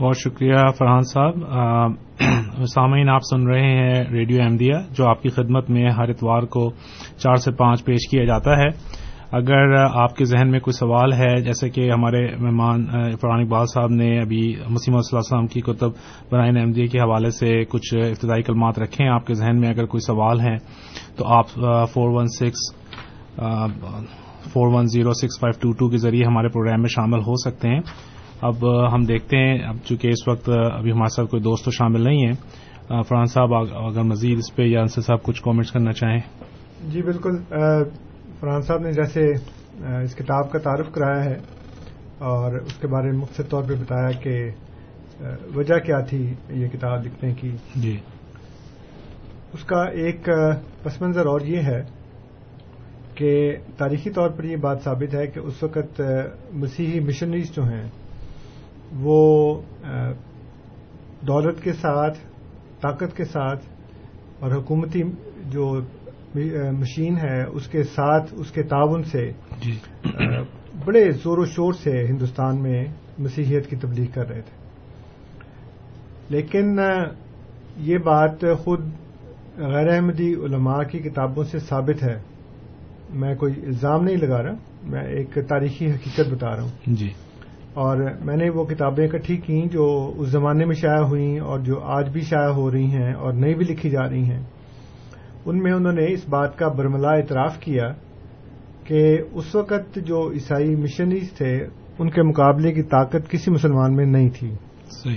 بہت 0.00 0.16
شکریہ 0.16 0.54
فرحان 0.78 1.00
صاحب۔ 1.00 1.34
سامعین، 2.64 3.08
آپ 3.08 3.20
سن 3.30 3.46
رہے 3.48 3.62
ہیں 3.62 4.04
ریڈیو 4.12 4.42
احمدیہ 4.42 4.74
جو 4.92 5.06
آپ 5.06 5.22
کی 5.22 5.28
خدمت 5.28 5.70
میں 5.70 5.90
ہر 5.90 6.08
اتوار 6.08 6.42
کو 6.42 6.70
چار 7.18 7.34
سے 7.34 7.52
پانچ 7.52 7.84
پیش 7.84 8.10
کیا 8.10 8.24
جاتا 8.24 8.58
ہے۔ 8.58 8.68
اگر 9.32 9.74
آپ 9.74 10.16
کے 10.16 10.24
ذہن 10.24 10.50
میں 10.50 10.60
کوئی 10.60 10.72
سوال 10.72 11.12
ہے، 11.12 11.34
جیسے 11.42 11.68
کہ 11.70 11.90
ہمارے 11.90 12.20
مہمان 12.36 12.84
فرحان 13.20 13.40
اقبال 13.40 13.66
صاحب 13.74 13.90
نے 13.90 14.08
ابھی 14.20 14.42
مسیم 14.68 15.00
صلی 15.00 15.16
اللہ 15.16 15.18
علیہ 15.18 15.18
وسلم 15.18 15.46
کی 15.46 15.60
کتب 15.62 15.90
برائن 16.30 16.56
احمدیہ 16.56 16.86
کے 16.86 16.98
حوالے 16.98 17.30
سے 17.30 17.52
کچھ 17.64 17.94
ابتدائی 17.96 18.42
کلمات 18.42 18.78
رکھیں 18.78 19.06
آپ 19.08 19.26
کے 19.26 19.34
ذہن 19.34 19.60
میں 19.60 19.68
اگر 19.68 19.86
کوئی 19.86 20.00
سوال 20.06 20.40
ہے 20.40 20.56
تو 21.16 21.26
آپ 21.34 21.48
four 21.92 22.10
one 22.14 22.26
six 22.38 22.68
four 24.52 24.72
one 24.74 24.86
zero 24.86 25.12
six 25.12 25.40
five 25.40 25.60
two 25.60 25.72
two 25.72 25.88
کے 25.90 25.96
ذریعے 25.96 26.26
ہمارے 26.26 26.48
پروگرام 26.48 26.80
میں 26.80 26.88
شامل 26.88 27.20
ہو 27.20 27.36
سکتے 27.44 27.68
ہیں۔ 27.68 27.80
اب 28.42 28.66
ہم 28.94 29.02
دیکھتے 29.04 29.36
ہیں، 29.36 29.58
اب 29.68 29.76
چونکہ 29.84 30.08
اس 30.08 30.28
وقت 30.28 30.48
ابھی 30.48 30.92
ہمارے 30.92 31.14
ساتھ 31.16 31.30
کوئی 31.30 31.42
دوست 31.42 31.64
تو 31.64 31.70
شامل 31.70 32.04
نہیں 32.04 32.26
ہے 32.26 33.02
فرحان 33.02 33.26
صاحب 33.34 33.54
اگر 33.54 34.02
مزید 34.02 34.38
اس 34.38 34.54
پہ 34.56 34.62
یا 34.62 34.80
انصر 34.80 35.00
صاحب 35.00 35.22
کچھ 35.22 35.42
کامنٹس 35.42 35.72
کرنا 35.72 35.92
چاہیں۔ 35.92 36.20
جی 36.84 37.02
بالکل 37.02 37.36
فرحان 38.40 38.62
صاحب 38.62 38.80
نے 38.80 38.92
جیسے 38.92 39.22
اس 40.04 40.14
کتاب 40.14 40.50
کا 40.52 40.58
تعارف 40.58 40.92
کرایا 40.92 41.24
ہے 41.24 41.36
اور 42.24 42.52
اس 42.52 42.74
کے 42.74 42.86
بارے 42.86 43.10
میں 43.10 43.18
مختصر 43.18 43.48
طور 43.48 43.62
پہ 43.62 43.74
بتایا 43.74 44.10
کہ 44.20 44.34
وجہ 45.54 45.78
کیا 45.78 46.00
تھی 46.00 46.22
یہ 46.50 46.68
کتاب 46.68 47.04
لکھنے 47.06 47.32
کی؟ 47.34 47.50
جی۔ 47.76 47.96
اس 49.52 49.64
کا 49.64 49.82
ایک 50.00 50.28
پس 50.82 51.00
منظر 51.02 51.26
اور 51.26 51.40
یہ 51.40 51.62
ہے 51.62 51.80
کہ 53.14 53.32
تاریخی 53.76 54.10
طور 54.10 54.30
پر 54.30 54.44
یہ 54.44 54.56
بات 54.56 54.82
ثابت 54.84 55.14
ہے 55.14 55.26
کہ 55.26 55.40
اس 55.40 55.62
وقت 55.62 56.00
مسیحی 56.52 57.00
مشنریز 57.00 57.54
جو 57.54 57.62
ہیں 57.62 57.86
وہ 59.00 59.20
دولت 61.26 61.62
کے 61.62 61.72
ساتھ 61.72 62.18
طاقت 62.80 63.16
کے 63.16 63.24
ساتھ 63.24 63.64
اور 64.40 64.52
حکومتی 64.52 65.02
جو 65.44 65.72
مشین 66.72 67.16
ہے 67.16 67.42
اس 67.42 67.66
کے 67.66 67.82
ساتھ 67.82 68.34
اس 68.36 68.50
کے 68.50 68.62
تعاون 68.62 69.02
سے 69.02 69.32
جی۔ 69.62 69.78
بڑے 70.84 71.10
زور 71.10 71.38
و 71.38 71.44
شور 71.44 71.72
سے 71.72 72.06
ہندوستان 72.06 72.62
میں 72.62 72.84
مسیحیت 73.18 73.70
کی 73.70 73.76
تبلیغ 73.76 74.06
کر 74.14 74.28
رہے 74.28 74.40
تھے۔ 74.40 74.60
لیکن 76.28 76.78
یہ 77.76 77.98
بات 77.98 78.44
خود 78.64 78.80
غیر 79.56 79.88
احمدی 79.88 80.34
علماء 80.34 80.82
کی 80.82 80.98
کتابوں 80.98 81.44
سے 81.44 81.58
ثابت 81.58 82.02
ہے۔ 82.02 82.18
میں 83.14 83.34
کوئی 83.34 83.54
الزام 83.66 84.04
نہیں 84.04 84.16
لگا 84.16 84.42
رہا 84.42 84.52
میں 84.82 85.02
ایک 85.02 85.38
تاریخی 85.48 85.90
حقیقت 85.90 86.34
بتا 86.34 86.56
رہا 86.56 86.62
ہوں۔ 86.62 86.70
جی۔ 86.86 87.08
اور 87.74 87.96
میں 88.20 88.36
نے 88.36 88.50
وہ 88.50 88.64
کتابیں 88.64 89.06
اکٹھی 89.06 89.36
کی 89.36 89.68
جو 89.68 90.12
اس 90.16 90.28
زمانے 90.28 90.64
میں 90.64 90.74
شائع 90.74 91.02
ہوئیں 91.02 91.38
اور 91.38 91.58
جو 91.58 91.80
آج 91.80 92.08
بھی 92.08 92.20
شائع 92.20 92.50
ہو 92.50 92.70
رہی 92.70 92.84
ہیں 92.84 93.12
اور 93.12 93.32
نئی 93.32 93.54
بھی 93.54 93.64
لکھی 93.64 93.90
جا 93.90 94.08
رہی 94.10 94.24
ہیں۔ 94.24 94.42
ان 95.44 95.58
میں 95.58 95.72
انہوں 95.72 95.92
نے 95.92 96.12
اس 96.12 96.28
بات 96.28 96.58
کا 96.58 96.68
برملا 96.68 97.10
اعتراف 97.10 97.58
کیا 97.58 97.92
کہ 98.84 99.18
اس 99.32 99.54
وقت 99.54 99.94
جو 99.96 100.32
عیسائی 100.32 100.76
مشنریز 100.76 101.32
تھے 101.32 101.66
ان 101.98 102.10
کے 102.10 102.22
مقابلے 102.22 102.72
کی 102.72 102.82
طاقت 102.82 103.30
کسی 103.30 103.50
مسلمان 103.50 103.96
میں 103.96 104.06
نہیں 104.06 104.28
تھی۔ 104.28 104.54
صحیح۔ 104.90 105.16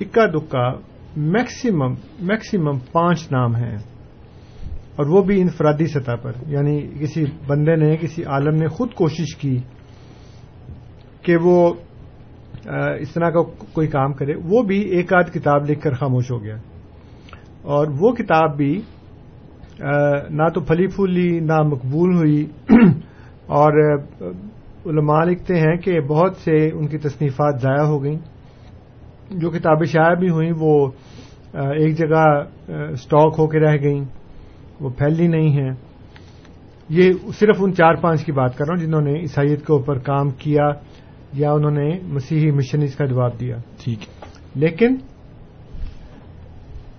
اکا 0.00 0.26
دکا 0.26 0.72
میکسیمم 1.16 1.94
میکسیمم 2.20 2.78
پانچ 2.92 3.32
نام 3.32 3.56
ہیں۔ 3.56 3.76
اور 4.96 5.06
وہ 5.06 5.22
بھی 5.22 5.40
انفرادی 5.40 5.86
سطح 5.86 6.12
پر۔ 6.22 6.32
یعنی 6.46 6.88
کسی 7.00 7.24
بندے 7.46 7.76
نے 7.76 7.96
کسی 7.96 8.24
عالم 8.24 8.54
نے 8.54 8.68
خود 8.68 8.94
کوشش 8.94 9.36
کی 9.36 9.58
کہ 11.22 11.36
وہ 11.36 11.72
اس 13.00 13.10
طرح 13.10 13.30
کا 13.30 13.42
کوئی 13.72 13.88
کام 13.88 14.12
کرے۔ 14.12 14.34
وہ 14.44 14.62
بھی 14.62 14.80
ایک 14.80 15.12
آدھ 15.12 15.30
کتاب 15.30 15.70
لکھ 15.70 15.80
کر 15.80 15.92
خاموش 15.92 16.30
ہو 16.30 16.42
گیا۔ 16.44 16.56
اور 17.62 17.86
وہ 17.98 18.12
کتاب 18.12 18.56
بھی 18.56 18.80
نہ 20.30 20.48
تو 20.54 20.60
پھلی 20.60 20.86
پھولی 20.86 21.40
نہ 21.40 21.62
مقبول 21.62 22.14
ہوئی۔ 22.14 22.46
اور 23.46 23.98
علماء 24.86 25.24
لکھتے 25.24 25.54
ہیں 25.56 25.76
کہ 25.76 26.00
بہت 26.00 26.36
سے 26.36 26.70
ان 26.74 26.86
کی 26.86 26.98
تصنیفات 26.98 27.60
ضائع 27.62 27.82
ہو 27.82 28.02
گئیں۔ 28.02 28.18
جو 29.30 29.50
کتابیں 29.50 29.86
شائع 29.86 30.14
بھی 30.14 30.30
ہوئیں 30.30 30.52
وہ 30.58 30.90
ایک 31.54 31.98
جگہ 31.98 32.44
اسٹاک 32.68 33.34
ہو 33.38 33.46
کے 33.46 33.58
رہ 33.60 33.76
گئیں۔ 33.82 34.04
وہ 34.80 34.90
پھیلی 34.90 35.28
نہیں 35.28 35.48
ہیں۔ 35.48 35.70
یہ 36.88 37.12
صرف 37.38 37.56
ان 37.60 37.74
چار 37.74 37.94
پانچ 37.94 38.24
کی 38.24 38.32
بات 38.32 38.58
کر 38.58 38.64
رہا 38.68 38.74
ہوں 38.78 38.86
جنہوں 38.86 39.00
نے 39.00 39.20
عیسائیت 39.20 39.66
کے 39.66 39.72
اوپر 39.72 39.98
کام 39.98 40.30
کیا 40.30 40.70
یا 41.32 41.52
انہوں 41.52 41.70
نے 41.70 41.98
مسیحی 42.02 42.50
مشنریز 42.50 42.96
کا 42.96 43.04
جواب 43.04 43.40
دیا۔ 43.40 43.56
ٹھیک۔ 43.84 43.98
لیکن 44.54 44.96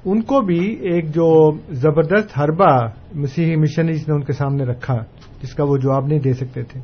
ان 0.05 0.21
کو 0.21 0.41
بھی 0.41 0.59
ایک 0.73 1.15
جو 1.15 1.51
زبردست 1.69 2.39
حربہ 2.39 2.87
مسیحی 3.15 3.55
مشنریز 3.55 4.07
نے 4.07 4.15
ان 4.15 4.23
کے 4.23 4.33
سامنے 4.33 4.63
رکھا 4.63 4.97
جس 5.41 5.53
کا 5.53 5.63
وہ 5.63 5.77
جواب 5.77 6.07
نہیں 6.07 6.19
دے 6.19 6.33
سکتے 6.33 6.63
تھے۔ 6.63 6.79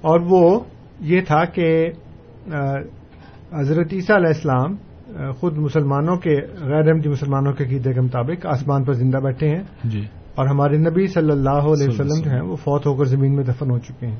اور 0.00 0.20
وہ 0.20 0.60
یہ 1.00 1.20
تھا 1.20 1.44
کہ 1.44 1.88
حضرت 3.52 3.86
عیسیٰ 3.92 4.16
علیہ 4.16 4.26
السلام 4.26 4.74
خود 5.30 5.58
مسلمانوں 5.58 6.16
کے 6.16 6.36
غیر 6.60 6.88
احمدی 6.88 7.08
مسلمانوں 7.08 7.52
کے 7.52 7.64
عقیدے 7.64 7.92
کے 7.92 8.00
مطابق 8.00 8.46
آسمان 8.46 8.84
پر 8.84 8.92
زندہ 8.92 9.16
بیٹھے 9.16 9.48
ہیں۔ 9.48 9.62
جی۔ 9.84 10.00
اور 10.34 10.46
ہمارے 10.46 10.76
نبی 10.76 11.06
صلی 11.06 11.30
اللہ 11.30 11.50
علیہ 11.50 11.88
وسلم 11.88 12.22
جو 12.24 12.30
ہیں 12.30 12.42
وہ 12.42 12.56
فوت 12.56 12.86
ہو 12.86 12.94
کر 12.94 13.04
زمین 13.04 13.34
میں 13.34 13.44
دفن 13.44 13.70
ہو 13.70 13.78
چکے 13.78 14.06
ہیں۔ 14.06 14.18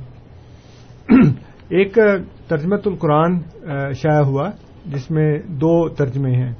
ایک 1.68 1.98
ترجمت 2.48 2.86
القرآن 2.86 3.38
شائع 3.92 4.22
ہوا 4.22 4.50
جس 4.86 5.10
میں 5.10 5.38
دو 5.38 5.88
ترجمے 5.88 6.30
ہیں۔ 6.30 6.52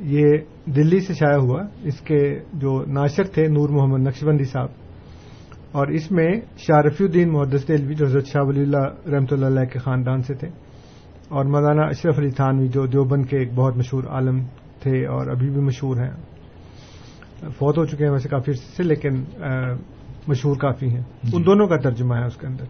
یہ 0.00 0.24
دلی 0.66 1.00
سے 1.00 1.14
شائع 1.14 1.38
ہوا 1.38 1.62
اس 1.82 2.00
کے 2.00 2.40
جو 2.52 2.84
ناشر 2.86 3.24
تھے 3.24 3.46
نور 3.46 3.68
محمد 3.68 4.00
نقشبندی 4.00 4.44
صاحب۔ 4.44 4.68
اور 5.72 5.86
اس 5.86 6.10
میں 6.10 6.32
شاہ 6.56 6.80
رفیع 6.80 7.06
الدین 7.06 7.32
محدث 7.32 7.68
دلوی 7.68 7.94
جو 7.94 8.06
حضرت 8.06 8.26
شاہ 8.26 8.42
ولی 8.42 8.60
اللہ 8.60 9.08
رحمۃ 9.08 9.26
اللہ 9.30 9.46
علیہ 9.46 9.64
کے 9.64 9.78
خاندان 9.78 10.22
سے 10.22 10.34
تھے 10.34 10.48
اور 11.28 11.44
مولانا 11.44 11.82
اشرف 11.82 12.18
علی 12.18 12.30
تھانوی 12.30 12.68
جو 12.68 12.86
دیوبند 12.86 13.26
کے 13.26 13.38
ایک 13.38 13.52
بہت 13.54 13.76
مشہور 13.76 14.04
عالم 14.04 14.44
تھے 14.82 15.06
اور 15.06 15.26
ابھی 15.26 15.50
بھی 15.50 15.60
مشہور 15.60 15.96
ہیں۔ 15.96 16.10
فوت 17.58 17.78
ہو 17.78 17.84
چکے 17.84 18.04
ہیں 18.04 18.12
ویسے 18.12 18.28
کافی 18.28 18.50
عرصے 18.50 18.76
سے 18.76 18.82
لیکن 18.82 19.24
مشہور 20.28 20.56
کافی 20.56 20.86
ہیں۔ 20.86 21.02
ان 21.32 21.46
دونوں 21.46 21.66
کا 21.66 21.76
ترجمہ 21.76 22.14
ہے 22.14 22.24
اس 22.24 22.36
کے 22.36 22.46
اندر۔ 22.46 22.64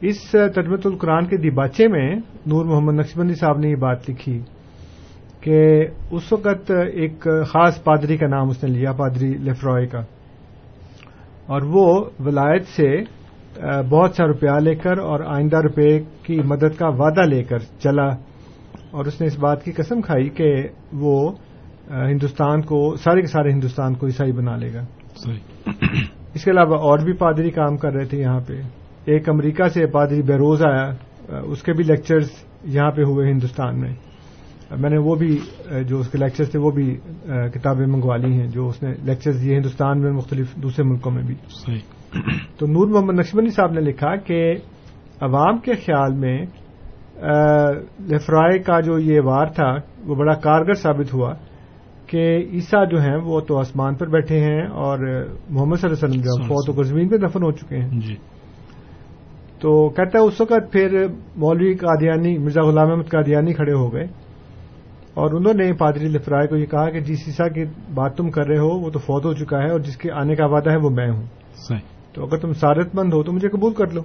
اس 0.00 0.30
ترجمت 0.30 0.86
القرآن 0.86 1.26
کے 1.26 1.36
دیباچے 1.36 1.88
میں 1.88 2.16
نور 2.46 2.64
محمد 2.64 2.94
نقشبندی 2.94 3.34
صاحب 3.34 3.58
نے 3.58 3.68
یہ 3.68 3.76
بات 3.76 4.10
لکھی۔ 4.10 4.40
کہ 5.42 5.86
اس 6.10 6.32
وقت 6.32 6.70
ایک 6.70 7.22
خاص 7.46 7.84
پادری 7.84 8.16
کا 8.16 8.26
نام 8.26 8.48
اس 8.48 8.64
نے 8.64 8.70
لیا 8.70 8.92
پادری 8.92 9.34
لیفرائے 9.34 9.86
کا۔ 9.86 10.00
اور 11.46 11.62
وہ 11.62 12.04
ولایت 12.18 12.66
سے 12.66 12.96
بہت 13.88 14.14
سا 14.16 14.26
روپیہ 14.26 14.50
لے 14.50 14.74
کر 14.74 14.98
اور 14.98 15.20
آئندہ 15.26 15.56
روپے 15.56 16.00
کی 16.22 16.40
مدد 16.44 16.78
کا 16.78 16.88
وعدہ 16.88 17.20
لے 17.20 17.44
کر 17.44 17.58
چلا۔ 17.58 18.08
اور 18.90 19.04
اس 19.04 19.20
نے 19.20 19.26
اس 19.26 19.38
بات 19.38 19.64
کی 19.64 19.72
قسم 19.72 20.00
کھائی 20.00 20.28
کہ 20.28 20.68
وہ 20.92 21.32
ہندوستان 21.90 22.62
کو 22.62 22.96
سارے 22.96 23.20
کے 23.20 23.26
سارے 23.26 23.50
ہندوستان 23.52 23.94
کو 23.94 24.06
عیسائی 24.06 24.32
بنا 24.32 24.56
لے 24.56 24.74
گا۔ 24.74 24.80
صحیح 25.16 25.70
اس 26.34 26.44
کے 26.44 26.50
علاوہ 26.50 26.76
اور 26.76 26.98
بھی 26.98 27.12
پادری 27.12 27.50
کام 27.50 27.76
کر 27.76 27.92
رہے 27.92 28.04
تھے 28.04 28.18
یہاں 28.18 28.40
پہ۔ 28.46 28.60
ایک 29.04 29.28
امریکہ 29.28 29.68
سے 29.68 29.86
پادری 29.86 30.22
بیروز 30.22 30.62
آیا 30.62 30.90
اس 31.44 31.62
کے 31.62 31.72
بھی 31.72 31.84
لیکچرز 31.84 32.28
یہاں 32.64 32.90
پہ 32.90 33.02
ہوئے 33.02 33.30
ہندوستان 33.30 33.80
میں۔ 33.80 33.94
میں 34.78 34.90
نے 34.90 34.98
وہ 34.98 35.14
بھی 35.14 35.38
جو 35.88 35.98
اس 35.98 36.08
کے 36.08 36.18
لیکچرز 36.18 36.50
تھے 36.50 36.58
وہ 36.58 36.70
بھی 36.70 36.96
کتابیں 37.54 37.86
منگوا 37.86 38.16
لی 38.16 38.32
ہیں 38.32 38.46
جو 38.46 38.68
اس 38.68 38.82
نے 38.82 38.92
لیکچرز 39.02 39.42
دیے 39.42 39.56
ہندوستان 39.56 40.00
میں 40.00 40.12
مختلف 40.12 40.54
دوسرے 40.54 40.84
ملکوں 40.84 41.12
میں 41.12 41.22
بھی۔ 41.22 41.34
تو 42.58 42.66
نور 42.66 42.86
محمد 42.86 43.14
نقشبندی 43.14 43.50
صاحب 43.50 43.72
نے 43.72 43.80
لکھا 43.80 44.16
کہ 44.16 44.54
عوام 45.20 45.58
کے 45.58 45.72
خیال 45.74 46.14
میں 46.14 46.42
لفرائے 48.00 48.58
کا 48.58 48.80
جو 48.80 48.98
یہ 48.98 49.20
وار 49.24 49.46
تھا 49.46 49.76
وہ 50.06 50.14
بڑا 50.14 50.34
کارگر 50.34 50.72
ثابت 50.72 51.14
ہوا 51.14 51.34
کہ 52.06 52.44
عیسیٰ 52.52 52.90
جو 52.90 53.00
ہیں 53.00 53.16
وہ 53.24 53.40
تو 53.40 53.58
آسمان 53.58 53.94
پر 53.94 54.08
بیٹھے 54.08 54.38
ہیں 54.40 54.66
اور 54.66 54.98
محمد 55.50 55.76
صلی 55.76 55.90
اللہ 55.90 56.06
علیہ 56.06 56.08
وسلم 56.08 56.22
جو 56.22 56.42
فوت 56.42 56.78
و 56.78 56.82
زمین 56.82 57.08
پہ 57.08 57.16
دفن 57.16 57.42
ہو 57.42 57.50
چکے 57.50 57.76
ہیں۔ 57.76 58.00
جی۔ 58.00 58.16
تو 59.60 59.88
کہتا 59.88 60.18
ہے 60.18 60.24
اس 60.24 60.40
وقت 60.40 60.72
پھر 60.72 61.06
مولوی 61.36 61.74
قادیانی 61.74 62.38
مرزا 62.38 62.62
غلام 62.62 62.90
احمد 62.90 63.10
قادیانی 63.10 63.52
کھڑے 63.52 63.72
ہو 63.72 63.92
گئے۔ 63.92 64.21
اور 65.14 65.30
انہوں 65.30 65.54
نے 65.54 65.72
پادری 65.72 66.08
لفرائے 66.08 66.46
کو 66.46 66.56
یہ 66.56 66.66
کہا 66.66 66.90
کہ 66.90 67.00
جس 67.00 67.18
عیسیٰ 67.26 67.52
کی 67.54 67.64
بات 67.94 68.16
تم 68.16 68.30
کر 68.30 68.46
رہے 68.46 68.58
ہو 68.58 68.68
وہ 68.68 68.90
تو 68.90 68.98
فوت 68.98 69.24
ہو 69.24 69.32
چکا 69.32 69.58
ہے 69.62 69.70
اور 69.70 69.80
جس 69.80 69.96
کے 69.96 70.12
آنے 70.12 70.34
کا 70.34 70.46
وعدہ 70.46 70.70
ہے 70.70 70.76
وہ 70.76 70.90
میں 70.90 71.10
ہوں۔ 71.10 71.26
صحیح۔ 71.68 71.78
تو 72.14 72.24
اگر 72.24 72.36
تم 72.36 72.52
سارت 72.52 72.94
مند 72.94 73.12
ہو 73.12 73.22
تو 73.22 73.32
مجھے 73.32 73.48
قبول 73.48 73.74
کر 73.74 73.90
لو۔ 73.90 74.00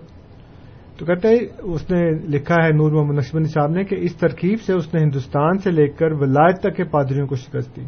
تو 0.97 1.05
کہتا 1.05 1.29
ہے 1.29 1.37
اس 1.59 1.91
نے 1.91 2.11
لکھا 2.11 2.55
ہے 2.65 2.69
نور 2.69 2.91
محمد 2.91 3.15
نقشبندی 3.15 3.49
صاحب 3.49 3.69
نے 3.71 3.83
کہ 3.83 3.95
اس 3.99 4.15
ترکیب 4.15 4.61
سے 4.61 4.73
اس 4.73 4.93
نے 4.93 5.01
ہندوستان 5.01 5.57
سے 5.57 5.71
لے 5.71 5.87
کر 5.87 6.11
ولایت 6.11 6.59
تک 6.59 6.75
کے 6.75 6.83
پادریوں 6.83 7.27
کو 7.27 7.35
شکست 7.35 7.75
دی۔ 7.75 7.85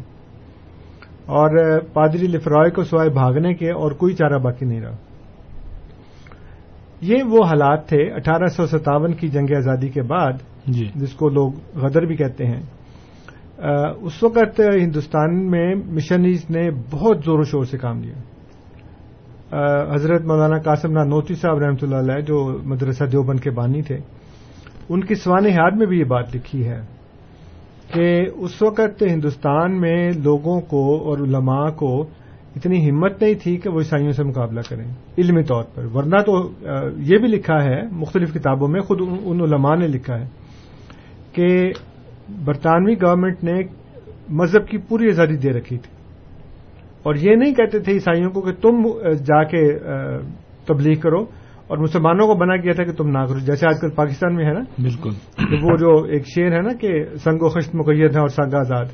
اور 1.26 1.80
پادری 1.80 2.26
لفرائے 2.26 2.70
کو 2.70 2.84
سوائے 2.84 3.08
بھاگنے 3.10 3.54
کے 3.54 3.70
اور 3.70 3.90
کوئی 3.92 4.14
چارہ 4.14 4.38
باقی 4.38 4.66
نہیں 4.66 4.80
رہا۔ 4.80 4.96
یہ 7.00 7.22
وہ 7.22 7.44
حالات 7.44 7.88
تھے 7.88 8.10
اٹھارہ 8.12 8.46
سو 8.46 8.66
ستاون 8.66 9.12
کی 9.12 9.28
جنگ 9.28 9.56
آزادی 9.56 9.88
کے 9.88 10.02
بعد 10.02 10.32
جی۔ 10.66 10.88
جس 10.94 11.12
کو 11.12 11.28
لوگ 11.28 11.52
غدر 11.74 12.02
بھی 12.02 12.16
کہتے 12.16 12.46
ہیں۔ 12.46 12.62
اس 14.00 14.22
وقت 14.22 14.60
ہندوستان 14.60 15.50
میں 15.50 15.74
مشنریز 15.74 16.44
نے 16.50 16.70
بہت 16.90 17.24
زور 17.24 17.38
و 17.38 17.42
شور 17.42 17.64
سے 17.64 17.78
کام 17.78 18.02
لیا۔ 18.02 18.14
حضرت 19.94 20.24
مولانا 20.24 20.58
قاسم 20.58 20.92
نانوتی 20.92 21.34
صاحب 21.34 21.58
رحمۃ 21.58 21.82
اللہ 21.82 21.96
علیہ، 21.96 22.20
جو 22.20 22.58
مدرسہ 22.64 23.04
دیوبند 23.04 23.40
کے 23.40 23.50
بانی 23.50 23.82
تھے، 23.82 23.98
ان 24.88 25.00
کی 25.00 25.14
سوان 25.14 25.46
حیات 25.46 25.74
میں 25.76 25.86
بھی 25.86 25.98
یہ 25.98 26.04
بات 26.04 26.36
لکھی 26.36 26.66
ہے 26.68 26.80
کہ 27.94 28.26
اس 28.34 28.62
وقت 28.62 29.02
ہندوستان 29.02 29.80
میں 29.80 30.10
لوگوں 30.24 30.60
کو 30.60 30.82
اور 31.08 31.18
علماء 31.18 31.68
کو 31.70 32.00
اتنی 32.56 32.90
ہمت 32.90 33.22
نہیں 33.22 33.34
تھی 33.34 33.56
کہ 33.56 33.70
وہ 33.70 33.78
عیسائیوں 33.78 34.12
سے 34.12 34.24
مقابلہ 34.24 34.60
کریں۔ 34.68 34.84
علمی 35.18 35.42
طور 35.42 35.64
پر۔ 35.74 35.84
ورنہ 35.94 36.22
تو 36.26 36.32
یہ 36.96 37.18
بھی 37.18 37.28
لکھا 37.28 37.62
ہے، 37.64 37.80
مختلف 37.92 38.34
کتابوں 38.34 38.68
میں 38.68 38.80
خود 38.80 39.00
ان 39.00 39.40
علماء 39.40 39.74
نے 39.76 39.86
لکھا 39.86 40.18
ہے 40.20 40.26
کہ 41.32 41.48
برطانوی 42.44 42.94
گورنمنٹ 42.94 43.44
نے 43.44 43.62
مذہب 44.28 44.66
کی 44.66 44.78
پوری 44.78 45.08
آزادی 45.08 45.36
دے 45.36 45.48
رکھی 45.50 45.78
تھی۔ 45.78 45.90
اور 47.02 47.14
یہ 47.14 47.36
نہیں 47.36 47.54
کہتے 47.54 47.78
تھے 47.78 47.92
عیسائیوں 47.92 48.30
کو 48.30 48.40
کہ 48.40 48.52
تم 48.52 48.82
جا 49.24 49.44
کے 49.44 49.78
تبلیغ 50.66 51.00
کرو۔ 51.00 51.24
اور 51.66 51.78
مسلمانوں 51.78 52.26
کو 52.26 52.34
بنا 52.34 52.56
کیا 52.56 52.72
تھا 52.72 52.84
کہ 52.84 52.92
تم 52.92 53.08
نہ 53.08 53.18
کرو 53.18 53.38
جیسے 53.38 53.66
آج 53.66 53.74
کل 53.80 53.90
پاکستان 53.90 54.34
میں 54.34 54.44
ہے 54.44 54.52
نا۔ 54.52 54.60
بالکل۔ 54.60 55.10
وہ 55.62 55.76
جو 55.76 56.04
ایک 56.04 56.22
شعر 56.26 56.52
ہے 56.52 56.60
نا 56.60 56.72
کہ 56.80 57.04
سنگ 57.04 57.42
و 57.42 57.48
خشت 57.48 57.74
مقید 57.74 58.14
ہے 58.14 58.20
اور 58.20 58.28
سنگ 58.28 58.54
آزاد 58.54 58.84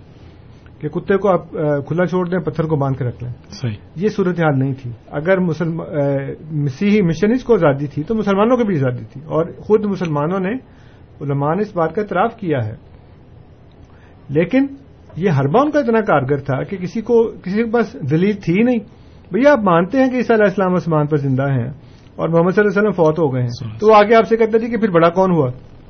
کہ 0.80 0.88
کتے 0.88 1.16
کو 1.16 1.28
آپ 1.28 1.50
کھلا 1.86 2.06
چھوڑ 2.06 2.28
دیں 2.28 2.38
پتھر 2.38 2.64
کو 2.64 2.76
باندھ 2.76 2.98
کے 2.98 3.04
رکھ 3.04 3.24
لیں۔ 3.24 3.32
صحیح۔ 3.50 3.74
یہ 3.96 4.08
صورتحال 4.08 4.58
نہیں 4.58 4.72
تھی۔ 4.82 4.90
اگر 5.10 5.38
مسیحی 5.38 7.02
مشنریز 7.02 7.44
کو 7.44 7.54
آزادی 7.54 7.86
تھی 7.86 8.02
تو 8.02 8.14
مسلمانوں 8.14 8.56
کو 8.56 8.64
بھی 8.64 8.76
آزادی 8.76 9.04
تھی۔ 9.04 9.20
اور 9.24 9.46
خود 9.58 9.84
مسلمانوں 9.84 10.40
نے 10.40 10.52
علماء 11.20 11.54
نے 11.54 11.62
اس 11.62 11.76
بات 11.76 11.94
کا 11.94 12.02
اعتراف 12.02 12.36
کیا 12.36 12.58
ہے 12.66 12.74
لیکن 14.28 14.66
یہ 15.16 15.30
ہربا 15.30 15.60
ان 15.62 15.70
کا 15.70 15.78
اتنا 15.78 16.00
کارگر 16.00 16.36
تھا 16.36 16.62
کہ 16.62 16.76
کسی 16.76 17.00
کو 17.00 17.24
کسی 17.42 17.64
کے 17.64 17.70
پاس 17.70 17.96
دلیل 18.10 18.32
تھی 18.32 18.62
نہیں۔ 18.62 18.78
بھیا 19.32 19.52
آپ 19.52 19.58
مانتے 19.58 19.98
ہیں 19.98 20.10
کہ 20.10 20.16
عیسیٰ 20.16 20.36
علیہ 20.36 20.44
السلام 20.44 20.74
آسمان 20.74 21.06
پر 21.06 21.16
زندہ 21.16 21.42
ہیں 21.42 21.68
اور 22.16 22.28
محمد 22.28 22.50
صلی 22.50 22.64
اللہ 22.64 22.80
علیہ 22.80 22.88
وسلم 22.88 22.90
فوت 22.90 23.18
ہو 23.18 23.34
گئے 23.34 23.42
ہیں۔ 23.42 23.78
تو 23.78 23.92
آگے 23.92 24.14
آپ 24.14 24.28
سے 24.28 24.36
کہتے 24.36 24.58
تھے 24.58 24.68
کہ 24.68 24.76
پھر 24.76 24.90
بڑا 24.90 25.08
کون 25.08 25.30
ہوا؟ 25.32 25.48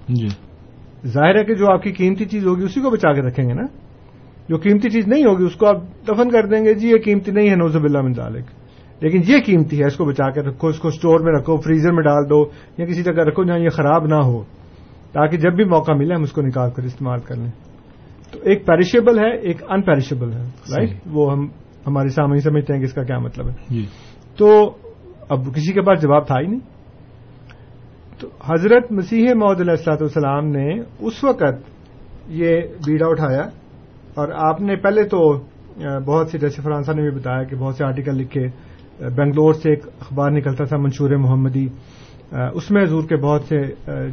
جی۔ 0.08 0.28
ظاہر 1.06 1.38
ہے 1.38 1.44
کہ 1.44 1.54
جو 1.54 1.72
آپ 1.72 1.82
کی 1.82 1.92
قیمتی 1.92 2.24
چیز 2.24 2.46
ہوگی 2.46 2.64
اسی 2.64 2.80
کو 2.80 2.90
بچا 2.90 3.12
کے 3.12 3.20
رکھیں 3.20 3.48
گے 3.48 3.54
نا۔ 3.54 3.66
جو 4.48 4.56
قیمتی 4.56 4.90
چیز 4.90 5.08
نہیں 5.08 5.24
ہوگی 5.24 5.44
اس 5.44 5.56
کو 5.56 5.66
آپ 5.66 5.76
دفن 6.08 6.30
کر 6.30 6.46
دیں 6.46 6.64
گے۔ 6.64 6.74
جی 6.74 6.88
یہ 6.88 6.96
قیمتی 7.04 7.30
نہیں 7.30 7.50
ہے 7.50 7.54
نوزب 7.54 7.84
اللہ 7.84 8.00
من 8.00 8.12
ذالک۔ 8.12 8.44
لیکن 9.00 9.20
یہ 9.26 9.36
قیمتی 9.46 9.80
ہے 9.80 9.86
اس 9.86 9.96
کو 9.96 10.04
بچا 10.04 10.30
کے 10.30 10.40
رکھو 10.40 10.68
اس 10.68 10.78
کو 10.78 10.88
اسٹور 10.88 11.20
میں 11.20 11.32
رکھو 11.32 11.56
فریزر 11.56 11.92
میں 11.92 12.02
ڈال 12.02 12.30
دو 12.30 12.44
یا 12.78 12.86
کسی 12.86 13.02
جگہ 13.02 13.12
رکھو 13.12 13.44
جہاں 13.44 13.58
یہ 13.58 13.68
خراب 13.68 14.06
نہ 14.06 14.14
ہو 14.14 14.42
تاکہ 15.12 15.36
جب 15.36 15.54
بھی 15.54 15.64
موقع 15.64 15.92
ملے 15.92 16.14
ہم 16.14 16.22
اس 16.22 16.32
کو 16.32 16.42
نکال 16.42 16.70
کر 16.70 16.82
استعمال 16.82 17.18
کر 17.18 17.36
لیں۔ 17.36 17.65
تو 18.32 18.38
ایک 18.42 18.66
پیریشیبل 18.66 19.18
ہے 19.18 19.36
ایک 19.36 19.56
ان 19.68 19.82
پیریشیبل 19.82 20.32
ہے 20.32 20.42
رائٹ 20.42 20.90
وہ 21.06 21.32
ہم 21.32 21.46
ہمارے 21.86 22.08
سامنے 22.08 22.40
سمجھتے 22.40 22.72
ہیں 22.72 22.80
کہ 22.80 22.84
اس 22.84 22.92
کا 22.92 23.02
کیا 23.02 23.18
مطلب 23.18 23.48
ہے۔ 23.48 23.54
جی۔ 23.70 23.86
تو 24.38 24.76
اب 25.28 25.54
کسی 25.54 25.72
کے 25.72 25.80
پاس 25.80 26.02
جواب 26.02 26.26
تھا 26.26 26.40
ہی 26.40 26.46
نہیں۔ 26.46 26.60
تو 28.20 28.28
حضرت 28.44 28.92
مسیح 28.92 29.26
محدود 29.34 29.60
علیہ 29.60 29.70
السلاۃ 29.70 29.96
والسلام 29.96 30.46
نے 30.48 30.80
اس 30.80 31.24
وقت 31.24 31.70
یہ 32.28 32.60
بیڑا 32.60 33.06
اٹھایا 33.06 33.42
اور 34.14 34.28
آپ 34.34 34.60
نے 34.60 34.76
پہلے 34.76 35.02
تو 35.02 35.38
بہت 36.06 36.28
سے 36.30 36.38
جیسے 36.38 36.62
فرانسا 36.62 36.92
نے 36.92 37.02
بھی 37.02 37.10
بتایا 37.10 37.42
کہ 37.42 37.56
بہت 37.56 37.74
سے 37.74 37.84
آرٹیکل 37.84 38.16
لکھے 38.16 38.46
بنگلور 39.00 39.52
سے 39.52 39.70
ایک 39.70 39.86
اخبار 39.86 40.30
نکلتا 40.30 40.64
تھا 40.64 40.76
منشور 40.76 41.10
محمدی۔ 41.10 41.66
اس 42.32 42.70
میں 42.70 42.82
حضور 42.82 43.02
کے 43.02 43.16
بہت 43.16 43.42
سے 43.42 43.56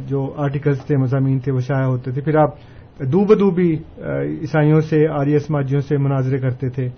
جو 0.06 0.34
آرٹیکلس 0.36 0.84
تھے 0.84 0.96
مضامین 0.96 1.38
تھے 1.38 1.52
وہ 1.52 1.58
شائع 1.58 1.86
ہوتے 1.86 2.10
تھے۔ 2.10 2.20
پھر 2.20 2.36
آپ 2.36 2.48
دو 3.00 3.24
بدو 3.24 3.50
بھی 3.50 3.78
عیسائیوں 4.40 4.80
سے 4.80 5.06
آریہ 5.08 5.38
سماجیوں 5.38 5.80
سے 5.80 5.96
مناظرے 5.96 6.38
کرتے 6.38 6.68
تھے۔ 6.68 6.88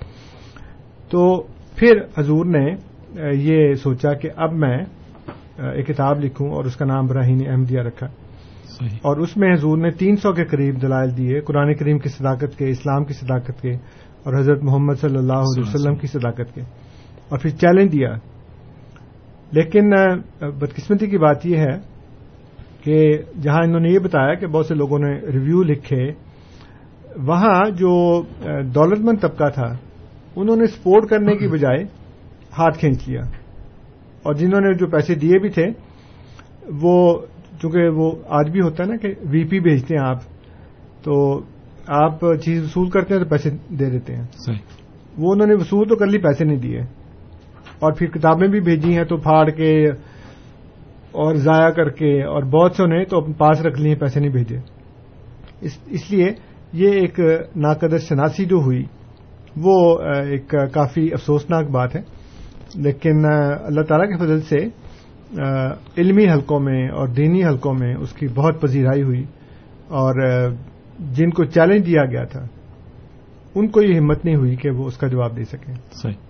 تو 1.10 1.46
پھر 1.76 2.00
حضور 2.18 2.44
نے 2.44 2.74
یہ 3.32 3.74
سوچا 3.74 4.12
کہ 4.12 4.28
اب 4.36 4.52
میں 4.52 4.78
ایک 5.72 5.86
کتاب 5.86 6.24
لکھوں 6.24 6.50
اور 6.50 6.64
اس 6.64 6.76
کا 6.76 6.84
نام 6.84 7.06
براہین 7.06 7.48
احمدیہ 7.48 7.80
رکھا۔ 7.80 8.06
صحیح۔ 8.64 8.98
اور 9.02 9.16
اس 9.16 9.36
میں 9.36 9.54
حضور 9.54 9.78
نے 9.78 9.90
تین 9.90 10.16
سو 10.16 10.32
کے 10.32 10.44
قریب 10.44 10.82
دلائل 10.82 11.16
دیے 11.16 11.40
قرآن 11.40 11.74
کریم 11.74 11.98
کی 11.98 12.08
صداقت 12.08 12.58
کے 12.58 12.68
اسلام 12.68 13.04
کی 13.04 13.12
صداقت 13.12 13.62
کے 13.62 13.70
اور 14.22 14.40
حضرت 14.40 14.62
محمد 14.62 14.94
صلی 15.00 15.16
اللہ 15.16 15.32
علیہ 15.32 15.62
وسلم 15.66 15.94
کی 15.94 16.06
صداقت 16.06 16.54
کے۔ 16.54 16.60
اور 17.28 17.38
پھر 17.38 17.50
چیلنج 17.50 17.92
دیا۔ 17.92 18.14
لیکن 19.52 19.90
بدقسمتی 20.40 21.06
کی 21.06 21.18
بات 21.18 21.46
یہ 21.46 21.56
ہے 21.56 21.95
کہ 22.86 23.18
جہاں 23.42 23.62
انہوں 23.64 23.80
نے 23.80 23.88
یہ 23.88 23.98
بتایا 23.98 24.34
کہ 24.34 24.46
بہت 24.46 24.66
سے 24.66 24.74
لوگوں 24.74 24.98
نے 24.98 25.20
ریویو 25.20 25.62
لکھے 25.62 26.12
وہاں 27.16 27.70
جو 27.70 28.22
دولت 28.62 28.98
مند 28.98 29.20
طبقہ 29.20 29.48
تھا 29.54 29.76
انہوں 30.36 30.56
نے 30.56 30.66
سپورٹ 30.66 31.08
کرنے 31.10 31.36
کی 31.36 31.48
بجائے 31.48 31.84
ہاتھ 32.58 32.78
کھینچ 32.78 33.08
لیا۔ 33.08 33.20
اور 34.22 34.34
جنہوں 34.34 34.60
نے 34.60 34.74
جو 34.74 34.86
پیسے 34.86 35.14
دیے 35.14 35.38
بھی 35.38 35.48
تھے 35.48 35.66
وہ 36.80 37.20
چونکہ 37.62 37.88
وہ 37.88 38.12
آج 38.28 38.50
بھی 38.50 38.60
ہوتا 38.60 38.84
ہے 38.84 38.88
نا 38.88 38.96
کہ 38.96 39.14
وی 39.22 39.44
پی 39.44 39.60
بھیجتے 39.60 39.94
ہیں 39.94 40.06
آپ 40.06 40.18
تو 41.02 41.40
آپ 41.86 42.20
چیز 42.44 42.64
وصول 42.64 42.90
کرتے 42.90 43.14
ہیں 43.14 43.22
تو 43.22 43.28
پیسے 43.28 43.50
دے 43.50 43.90
دیتے 43.90 44.16
ہیں۔ 44.16 44.24
صحیح۔ 44.46 44.58
وہ 45.18 45.32
انہوں 45.32 45.46
نے 45.46 45.54
وصول 45.54 45.88
تو 45.88 45.96
کر 45.96 46.06
لی 46.06 46.18
پیسے 46.18 46.44
نہیں 46.44 46.58
دیے۔ 46.58 46.80
اور 47.78 47.92
پھر 47.92 48.06
کتابیں 48.06 48.48
بھی 48.48 48.60
بھیجی 48.60 48.96
ہیں 48.96 49.04
تو 49.04 49.16
پھاڑ 49.16 49.50
کے 49.50 49.90
اور 51.16 51.34
ضائع 51.34 51.70
کر 51.70 51.88
کے 51.88 52.24
اور 52.24 52.42
بہت 52.42 52.72
سے 52.76 52.86
نے 52.86 53.04
تو 53.04 53.20
پاس 53.20 53.60
رکھ 53.60 53.80
لیے 53.80 53.94
پیسے 53.94 54.20
نہیں 54.20 54.30
بھیجے۔ 54.30 54.58
اس 55.60 55.78
اس 55.86 56.10
لیے 56.10 56.32
یہ 56.72 56.90
ایک 56.90 57.20
ناقدر 57.56 57.98
شناسی 57.98 58.44
جو 58.44 58.56
ہوئی، 58.56 58.84
وہ 59.56 59.98
ایک 60.02 60.54
کافی 60.72 61.08
افسوسناک 61.12 61.70
بات 61.70 61.96
ہے۔ 61.96 62.02
لیکن 62.74 63.24
اللہ 63.64 63.80
تعالی 63.80 64.06
کے 64.06 64.16
فضل 64.16 64.40
سے 64.40 64.56
علمی 65.96 66.30
حلقوں 66.30 66.60
میں 66.60 66.88
اور 66.88 67.08
دینی 67.08 67.44
حلقوں 67.44 67.74
میں 67.74 67.94
اس 67.94 68.12
کی 68.12 68.28
بہت 68.28 68.60
پذیرائی 68.60 69.02
ہوئی۔ 69.02 69.24
اور 69.88 70.14
جن 71.00 71.30
کو 71.30 71.44
چیلنج 71.44 71.86
دیا 71.86 72.04
گیا 72.04 72.24
تھا، 72.24 72.46
ان 73.54 73.68
کو 73.68 73.82
یہ 73.82 73.98
ہمت 73.98 74.24
نہیں 74.24 74.36
ہوئی 74.36 74.56
کہ 74.56 74.70
وہ 74.70 74.84
اس 74.86 74.96
کا 74.96 75.06
جواب 75.06 75.36
دے 75.36 75.44
سکیں۔ 75.44 75.74
صحیح۔ 75.92 76.25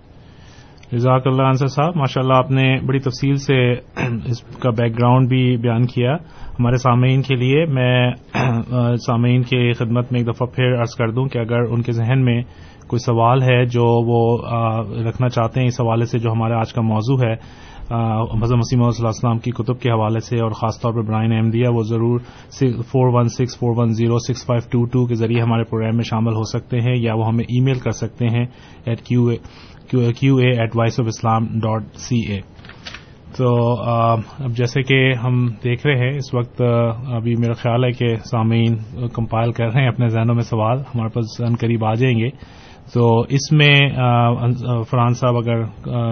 جزاک 0.91 1.27
اللہ 1.27 1.41
انصر 1.41 1.67
صاحب 1.67 1.95
ماشاء 1.95 2.21
اللہ 2.21 2.33
آپ 2.33 2.51
نے 2.51 2.65
بڑی 2.85 2.99
تفصیل 2.99 3.35
سے 3.35 3.57
اس 4.25 4.41
کا 4.59 4.69
بیک 4.69 4.97
گراؤنڈ 4.99 5.27
بھی 5.29 5.57
بیان 5.57 5.85
کیا 5.85 6.13
ہمارے 6.59 6.75
سامعین 6.75 7.21
کے 7.21 7.35
لیے۔ 7.35 7.65
میں 7.65 8.11
سامعین 9.05 9.41
کی 9.41 9.73
خدمت 9.73 10.11
میں 10.11 10.19
ایک 10.19 10.27
دفعہ 10.27 10.47
پھر 10.47 10.79
عرض 10.79 10.95
کر 10.95 11.11
دوں 11.11 11.25
کہ 11.25 11.39
اگر 11.39 11.61
ان 11.69 11.81
کے 11.81 11.91
ذہن 11.91 12.25
میں 12.25 12.41
کوئی 12.87 12.99
سوال 12.99 13.41
ہے 13.41 13.65
جو 13.65 13.85
وہ 14.07 14.21
رکھنا 15.07 15.29
چاہتے 15.29 15.59
ہیں 15.59 15.67
اس 15.67 15.79
حوالے 15.81 16.05
سے 16.05 16.19
جو 16.19 16.31
ہمارا 16.31 16.59
آج 16.59 16.73
کا 16.73 16.81
موضوع 16.81 17.17
ہے 17.23 17.33
حضرت 17.91 18.57
مسیم 18.57 18.81
علیہ 18.83 19.05
السلام 19.05 19.37
کی 19.37 19.51
کتب 19.51 19.79
کے 19.79 19.89
حوالے 19.89 20.19
سے 20.19 20.39
اور 20.39 20.51
خاص 20.51 20.81
طور 20.81 20.93
پر 20.93 21.01
برائن 21.01 21.31
احمدیہ 21.33 21.67
وہ 21.67 21.83
ضرور 21.83 22.19
four 22.81 23.13
one 23.13 23.29
six 23.29 23.57
four 23.59 23.77
one 23.77 23.93
zero 23.93 24.17
six 24.19 24.45
five 24.45 24.69
two 24.71 24.85
two 24.85 25.05
کے 25.05 25.15
ذریعے 25.15 25.41
ہمارے 25.41 25.63
پروگرام 25.63 25.95
میں 25.95 26.03
شامل 26.03 26.35
ہو 26.35 26.43
سکتے 26.43 26.79
ہیں 26.79 26.95
یا 26.95 27.13
وہ 27.13 27.27
ہمیں 27.27 27.43
ای 27.43 27.59
میل 27.59 27.79
کر 27.79 27.91
سکتے 27.91 28.27
ہیں 28.27 28.45
at 28.85 29.01
Q 29.01 29.29
Q 29.91 30.35
A 30.35 30.49
at 30.59 30.75
voice 30.75 30.99
of 30.99 31.05
Islam 31.07 31.45
dot 31.45 31.83
C 31.95 32.33
A 32.33 32.39
تو 33.37 33.73
اب 33.81 34.19
جیسے 34.47 34.81
کہ 34.81 35.13
ہم 35.25 35.47
دیکھ 35.63 35.87
رہے 35.87 35.97
ہیں 35.97 36.17
اس 36.17 36.33
وقت 36.33 36.61
ابھی 37.07 37.35
میرا 37.39 37.53
خیال 37.53 37.83
ہے 37.83 37.91
کہ 37.91 38.15
سامعین 38.15 38.75
کمپائل 39.13 39.51
کر 39.51 39.65
رہے 39.65 39.81
ہیں 39.81 39.87
اپنے 39.87 40.07
ذہنوں 40.07 40.35
میں 40.35 40.43
سوال 40.43 40.77
ہمارے 40.77 41.09
پاس 41.09 41.41
ان 41.41 41.55
قریب 41.55 41.85
آ 41.85 41.93
جائیں 41.93 42.19
گے۔ 42.19 42.29
تو 42.93 43.19
اس 43.19 43.51
میں 43.51 43.73
فرحان 44.89 45.13
صاحب 45.13 45.37
اگر 45.37 45.63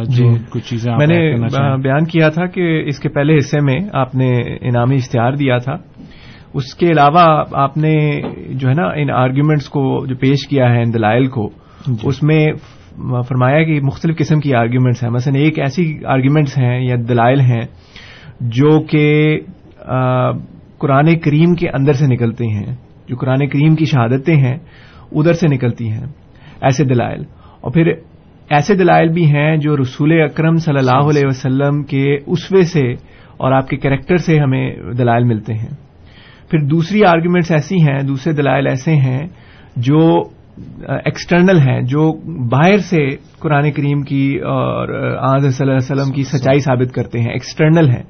جو 0.03 0.31
جی۔ 0.31 0.43
کچھ 0.49 0.69
چیزیں 0.69 0.93
میں 0.97 1.07
نے 1.07 1.35
بیان 1.83 2.05
کیا 2.05 2.29
تھا 2.29 2.45
کہ 2.45 2.83
اس 2.87 2.99
کے 2.99 3.09
پہلے 3.09 3.37
حصے 3.37 3.59
میں 3.61 3.79
آپ 3.93 4.15
نے 4.15 4.57
انعامی 4.61 4.95
اشتہار 4.95 5.33
دیا 5.33 5.57
تھا۔ 5.57 5.75
اس 6.53 6.75
کے 6.75 6.91
علاوہ 6.91 7.43
آپ 7.51 7.77
نے 7.77 8.21
جو 8.53 8.69
ہے 8.69 8.73
نا 8.73 8.87
ان 8.95 9.09
آرگیومنٹس 9.09 9.69
کو 9.69 10.05
جو 10.05 10.15
پیش 10.15 10.47
کیا 10.47 10.69
ہے 10.69 10.83
ان 10.83 10.93
دلائل 10.93 11.27
کو 11.27 11.49
اس 12.03 12.23
میں 12.23 12.47
فرمایا 12.97 13.63
کہ 13.63 13.79
مختلف 13.81 14.17
قسم 14.17 14.39
کی 14.39 14.55
آرگیومنٹس 14.55 15.03
ہیں۔ 15.03 15.11
مثلا 15.11 15.39
ایک 15.39 15.59
ایسی 15.59 16.05
آرگیومنٹس 16.05 16.57
ہیں 16.57 16.81
یا 16.81 16.95
دلائل 17.09 17.39
ہیں 17.39 17.61
جو 18.41 18.81
کہ 18.81 19.39
قرآن 20.77 21.19
کریم 21.19 21.53
کے 21.53 21.69
اندر 21.69 21.93
سے 21.93 22.05
نکلتے 22.07 22.45
ہیں۔ 22.45 22.75
جو 23.07 23.15
قرآن 23.15 23.47
کریم 23.47 23.75
کی 23.75 23.85
شہادتیں 23.85 24.35
ہیں، 24.35 24.57
ادھر 25.11 25.33
سے 25.33 25.47
نکلتی 25.47 25.91
ہیں۔ 25.91 26.05
ایسے 26.61 26.83
دلائل۔ 26.83 27.23
اور 27.61 27.71
پھر 27.71 27.91
ایسے 28.49 28.75
دلائل 28.75 29.09
بھی 29.09 29.25
ہیں 29.25 29.57
جو 29.57 29.77
رسول 29.77 30.21
اکرم 30.21 30.55
صلی 30.55 30.77
اللہ 30.77 31.09
علیہ 31.09 31.23
وسلم 31.25 31.83
کے 31.83 32.17
اسوے 32.25 32.63
سے 32.63 32.91
اور 33.37 33.51
آپ 33.51 33.69
کے 33.69 33.77
کریکٹر 33.77 34.17
سے 34.17 34.39
ہمیں 34.39 34.75
دلائل 34.97 35.23
ملتے 35.23 35.53
ہیں۔ 35.53 35.75
پھر 36.51 36.59
دوسری 36.59 37.05
آرگیومنٹس 37.05 37.51
ایسی 37.51 37.75
ہیں، 37.75 38.03
دوسرے 38.03 38.33
دلائل 38.33 38.67
ایسے 38.67 38.95
ہیں 38.95 39.27
جو 39.75 40.23
Uh, 40.55 40.97
ایکسٹرنل 41.05 41.59
ہیں 41.59 41.81
جو 41.81 42.13
باہر 42.49 42.77
سے 42.77 43.09
قرآن 43.39 43.71
کریم 43.71 44.01
کی 44.01 44.37
اور 44.37 44.87
uh, 44.87 45.17
آج 45.19 45.39
صلی 45.39 45.69
اللہ 45.69 45.73
علیہ 45.73 46.01
وسلم 46.01 46.13
کی 46.13 46.23
سچائی 46.23 46.59
ثابت 46.59 46.93
کرتے 46.93 47.19
ہیں۔ 47.19 47.31
ایکسٹرنل 47.31 47.89
ہیں۔ 47.89 48.03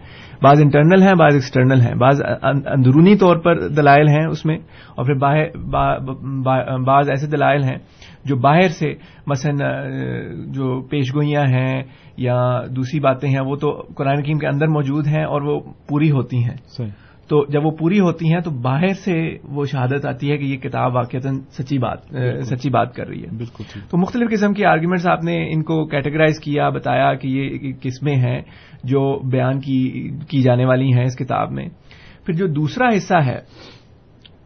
بعض 0.43 0.61
انٹرنل 0.61 1.01
ہیں، 1.01 1.13
بعض 1.19 1.33
ایکسٹرنل 1.33 1.81
ہیں۔ 1.81 1.95
بعض 1.95 2.21
اندرونی 2.43 3.15
طور 3.15 3.35
پر 3.37 3.67
دلائل 3.67 4.07
ہیں 4.07 4.25
اس 4.25 4.45
میں۔ 4.45 4.57
اور 4.95 5.05
پھر 5.05 5.13
بعض 6.83 7.09
ایسے 7.09 7.27
دلائل 7.27 7.63
ہیں 7.63 7.77
جو 8.25 8.35
باہر 8.35 8.69
سے 8.69 8.93
مثلا 9.27 9.81
uh, 9.81 10.45
جو 10.45 10.81
پیش 10.81 11.15
گوئیاں 11.15 11.43
ہیں 11.47 11.83
یا 12.17 12.61
دوسری 12.75 12.99
باتیں 12.99 13.29
ہیں، 13.29 13.39
وہ 13.39 13.55
تو 13.55 13.83
قرآن 13.95 14.23
کریم 14.23 14.37
کے 14.37 14.47
اندر 14.47 14.67
موجود 14.67 15.07
ہیں 15.07 15.23
اور 15.23 15.41
وہ 15.41 15.59
پوری 15.89 16.11
ہوتی 16.11 16.37
ہیں۔ 16.37 16.57
تو 17.27 17.45
جب 17.49 17.65
وہ 17.65 17.71
پوری 17.71 17.99
ہوتی 17.99 18.33
ہیں 18.33 18.39
تو 18.39 18.51
باہر 18.51 18.93
سے 18.93 19.37
وہ 19.43 19.65
شہادت 19.65 20.05
آتی 20.05 20.31
ہے 20.31 20.37
کہ 20.37 20.43
یہ 20.43 20.57
کتاب 20.57 20.95
واقع 20.95 21.17
سچی 21.51 21.77
بات 21.77 21.99
سچی 22.45 22.69
بات 22.69 22.95
کر 22.95 23.07
رہی 23.07 23.23
ہے۔ 23.23 23.37
بالکل 23.37 23.63
تو 23.89 23.97
مختلف 23.97 24.29
قسم 24.29 24.53
کی 24.53 24.65
آرگیومنٹس 24.65 25.07
آپ 25.07 25.23
نے 25.23 25.53
ان 25.53 25.63
کو 25.63 25.85
کیٹیگرائز 25.85 26.39
کیا 26.39 26.69
بتایا 26.69 27.13
کہ 27.13 27.27
یہ 27.27 27.73
قسمیں 27.81 28.15
ہیں 28.15 28.41
جو 28.83 29.19
بیان 29.29 29.59
کی 29.59 30.11
کی 30.29 30.41
جانے 30.41 30.65
والی 30.65 30.93
ہیں 30.93 31.03
اس 31.03 31.15
کتاب 31.15 31.51
میں۔ 31.51 31.69
پھر 32.25 32.33
جو 32.33 32.47
دوسرا 32.47 32.87
حصہ 32.97 33.17
ہے 33.25 33.39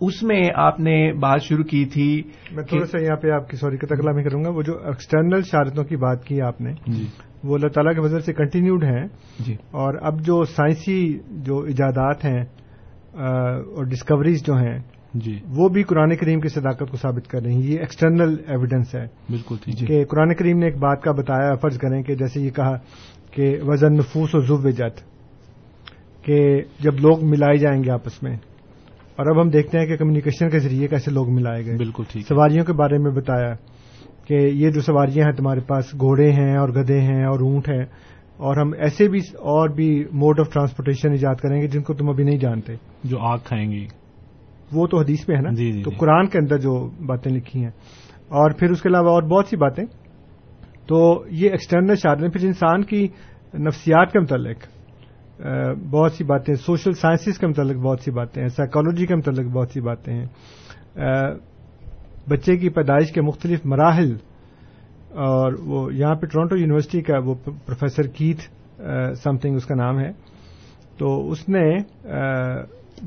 اس 0.01 0.23
میں 0.23 0.41
آپ 0.55 0.79
نے 0.79 1.13
بات 1.13 1.41
شروع 1.41 1.63
کی 1.63 1.85
تھی 1.85 2.21
میں 2.51 2.63
تھوڑا 2.63 2.85
سا 2.85 3.01
یہاں 3.01 3.15
پہ 3.15 3.31
آپ 3.31 3.49
کی 3.49 3.57
سوری 3.57 3.77
کا 3.77 3.95
تکلا 3.95 4.11
میں 4.11 4.23
کروں 4.23 4.43
گا۔ 4.43 4.49
وہ 4.49 4.61
جو 4.61 4.73
ایکسٹرنل 4.85 5.41
شہادتوں 5.41 5.83
کی 5.83 5.95
بات 5.95 6.25
کی 6.25 6.41
آپ 6.41 6.61
نے 6.61 6.73
جی۔ 6.87 7.05
وہ 7.43 7.55
اللہ 7.55 7.67
تعالیٰ 7.67 7.93
کے 7.93 8.01
وجہ 8.01 8.19
سے 8.19 8.33
کنٹینیوڈ 8.33 8.83
ہیں۔ 8.83 9.07
جی۔ 9.39 9.53
اور 9.53 9.93
اب 10.01 10.21
جو 10.21 10.43
سائنسی 10.43 11.19
جو 11.29 11.59
ایجادات 11.59 12.25
ہیں 12.25 12.45
اور 13.19 13.83
ڈسکوریز 13.85 14.45
جو 14.45 14.53
ہیں 14.53 14.79
جی۔ 15.13 15.39
وہ 15.55 15.69
بھی 15.69 15.83
قرآن 15.83 16.15
کریم 16.15 16.39
کی 16.39 16.47
صداقت 16.47 16.91
کو 16.91 16.97
ثابت 16.97 17.27
کر 17.27 17.41
رہی 17.41 17.53
ہیں۔ 17.53 17.61
یہ 17.61 17.79
ایکسٹرنل 17.79 18.35
ایویڈنس 18.47 18.95
ہے۔ 18.95 19.03
بالکل 19.03 19.55
ٹھیک 19.63 19.87
کہ 19.87 20.05
قرآن 20.05 20.33
کریم 20.33 20.57
نے 20.57 20.65
ایک 20.65 20.77
بات 20.77 21.01
کا 21.01 21.11
بتایا 21.11 21.55
فرض 21.55 21.77
کریں 21.77 22.03
کہ 22.03 22.15
جیسے 22.15 22.41
یہ 22.41 22.49
کہا 22.49 22.77
کہ 23.31 23.57
وزن 23.61 23.93
نفوس 23.93 24.35
و 24.35 24.39
ضو 24.39 24.69
جت 24.69 25.01
کہ 26.25 26.61
جب 26.79 26.93
لوگ 26.93 27.25
ملائے 27.25 27.57
جائیں 27.57 27.83
گے 27.83 27.91
آپس 27.91 28.23
میں 28.23 28.35
اور 29.15 29.35
اب 29.35 29.41
ہم 29.41 29.49
دیکھتے 29.49 29.79
ہیں 29.79 29.85
کہ 29.85 29.97
کمیونیکیشن 29.97 30.49
کے 30.49 30.59
ذریعے 30.59 30.87
کیسے 30.87 31.11
لوگ 31.11 31.29
ملائے 31.29 31.65
گئے۔ 31.65 31.75
بالکل 31.75 32.03
ٹھیک۔ 32.11 32.27
سواریوں 32.27 32.65
کے 32.65 32.73
بارے 32.73 32.97
میں 32.97 33.11
بتایا 33.11 33.53
کہ 34.27 34.33
یہ 34.33 34.71
جو 34.71 34.81
سواریاں 34.81 35.25
ہیں 35.25 35.33
تمہارے 35.33 35.59
پاس 35.59 35.85
گھوڑے 35.99 36.31
ہیں 36.31 36.57
اور 36.57 36.69
گدے 36.69 37.01
ہیں 37.01 37.25
اور 37.25 37.39
اونٹ 37.39 37.69
ہیں 37.69 37.85
اور 38.39 38.57
ہم 38.57 38.71
ایسے 38.77 39.07
بھی 39.07 39.19
اور 39.19 39.69
بھی 39.69 40.05
موڈ 40.11 40.39
آف 40.39 40.53
ٹرانسپورٹیشن 40.53 41.11
ایجاد 41.11 41.35
کریں 41.35 41.61
گے 41.61 41.67
جن 41.67 41.83
کو 41.83 41.93
تم 41.93 42.09
ابھی 42.09 42.23
نہیں 42.23 42.37
جانتے۔ 42.37 42.73
جو 43.03 43.19
آگ 43.19 43.37
کھائیں 43.43 43.71
گی۔ 43.71 43.87
وہ 44.73 44.87
تو 44.87 44.99
حدیث 44.99 45.27
میں 45.27 45.37
ہے 45.37 45.41
نا؟ 45.41 45.49
جی 45.49 45.71
جی 45.71 45.83
تو 45.83 45.91
جی۔ 45.91 45.97
قرآن 45.97 46.27
کے 46.27 46.37
اندر 46.37 46.57
جو 46.57 46.89
باتیں 47.05 47.31
لکھی 47.31 47.59
ہیں۔ 47.59 47.71
اور 48.27 48.51
پھر 48.51 48.71
اس 48.71 48.81
کے 48.81 48.89
علاوہ 48.89 49.09
اور 49.09 49.23
بہت 49.23 49.47
سی 49.47 49.57
باتیں۔ 49.57 49.83
تو 50.87 51.23
یہ 51.31 51.49
ایکسٹرنل 51.49 51.95
شادیں 51.95 52.29
پھر 52.29 52.45
انسان 52.45 52.83
کی 52.83 53.07
نفسیات 53.53 54.11
کے 54.11 54.19
متعلق 54.19 54.57
بہت 55.89 56.11
سی 56.11 56.23
باتیں۔ 56.23 56.55
سوشل 56.55 56.91
سائنسز 56.91 57.37
کے 57.37 57.47
متعلق 57.47 57.75
بہت 57.75 57.99
سی 58.01 58.11
باتیں 58.11 58.41
ہیں۔ 58.41 58.49
سائیکالوجی 58.49 59.05
کے 59.05 59.15
متعلق 59.15 59.51
بہت 59.51 59.69
سی 59.69 59.81
باتیں 59.81 60.13
ہیں۔ 60.13 60.25
بچے 62.29 62.57
کی 62.57 62.69
پیدائش 62.69 63.11
کے 63.11 63.21
مختلف 63.21 63.65
مراحل 63.65 64.17
اور 65.09 65.53
وہ 65.59 65.93
یہاں 65.93 66.15
پہ 66.15 66.25
ٹورانٹو 66.25 66.57
یونیورسٹی 66.57 67.01
کا 67.01 67.17
وہ 67.25 67.33
پروفیسر 67.43 68.03
کیتھ 68.07 68.41
سم 69.23 69.37
تھنگ 69.37 69.55
اس 69.55 69.65
کا 69.65 69.75
نام 69.75 69.99
ہے۔ 69.99 70.11
تو 70.97 71.31
اس 71.31 71.49
نے 71.49 71.77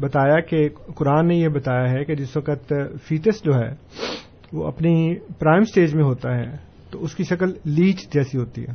بتایا 0.00 0.40
کہ 0.40 0.68
قرآن 0.94 1.28
نے 1.28 1.34
یہ 1.34 1.48
بتایا 1.48 1.90
ہے 1.90 2.04
کہ 2.04 2.14
جس 2.14 2.36
وقت 2.36 2.72
فیٹس 3.02 3.44
جو 3.44 3.54
ہے 3.54 3.74
وہ 4.52 4.66
اپنی 4.66 5.14
پرائم 5.38 5.62
سٹیج 5.62 5.94
میں 5.94 6.04
ہوتا 6.04 6.36
ہے 6.36 6.56
تو 6.90 7.04
اس 7.04 7.14
کی 7.14 7.24
شکل 7.24 7.52
لیچ 7.64 8.12
جیسی 8.12 8.38
ہوتی 8.38 8.62
ہے۔ 8.62 8.74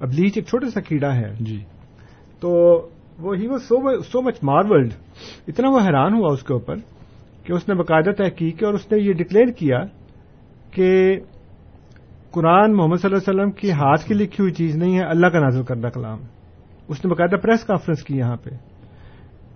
اب 0.00 0.08
لیچ 0.08 0.32
ایک 0.36 0.46
چھوٹا 0.46 0.70
سا 0.70 0.80
کیڑا 0.80 1.14
ہے۔ 1.16 1.32
جی۔ 1.40 1.64
تو 2.40 2.50
وہ 3.18 3.36
ہی 3.36 3.46
واز 3.46 3.62
سو 4.06 4.22
مچ 4.22 4.36
مارولڈ 4.42 4.92
اتنا 5.48 5.68
وہ 5.68 5.80
حیران 5.80 6.14
ہوا 6.14 6.32
اس 6.32 6.42
کے 6.42 6.52
اوپر 6.52 6.74
کہ 7.44 7.52
اس 7.52 7.68
نے 7.68 7.74
باقاعدہ 7.74 8.10
تحقیق 8.10 8.58
کی 8.58 8.64
اور 8.64 8.74
اس 8.74 8.92
نے 8.92 8.98
یہ 8.98 9.12
ڈکلیئر 9.12 9.46
کیا 9.46 9.78
کہ 10.70 11.20
قرآن 12.32 12.76
محمد 12.76 12.96
صلی 12.96 13.10
اللہ 13.12 13.30
علیہ 13.30 13.40
وسلم 13.40 13.50
کی 13.50 13.70
ہاتھ 13.70 14.04
کی 14.04 14.14
لکھی 14.14 14.36
ہوئی 14.40 14.52
چیز 14.52 14.76
نہیں 14.76 14.98
ہے، 14.98 15.02
اللہ 15.02 15.26
کا 15.26 15.40
نازل 15.40 15.62
کردہ 15.62 15.86
کلام۔ 15.86 16.18
اس 16.88 17.04
نے 17.04 17.08
باقاعدہ 17.08 17.36
پریس 17.36 17.64
کانفرنس 17.64 18.02
کی 18.02 18.16
یہاں 18.16 18.36
پہ۔ 18.36 18.50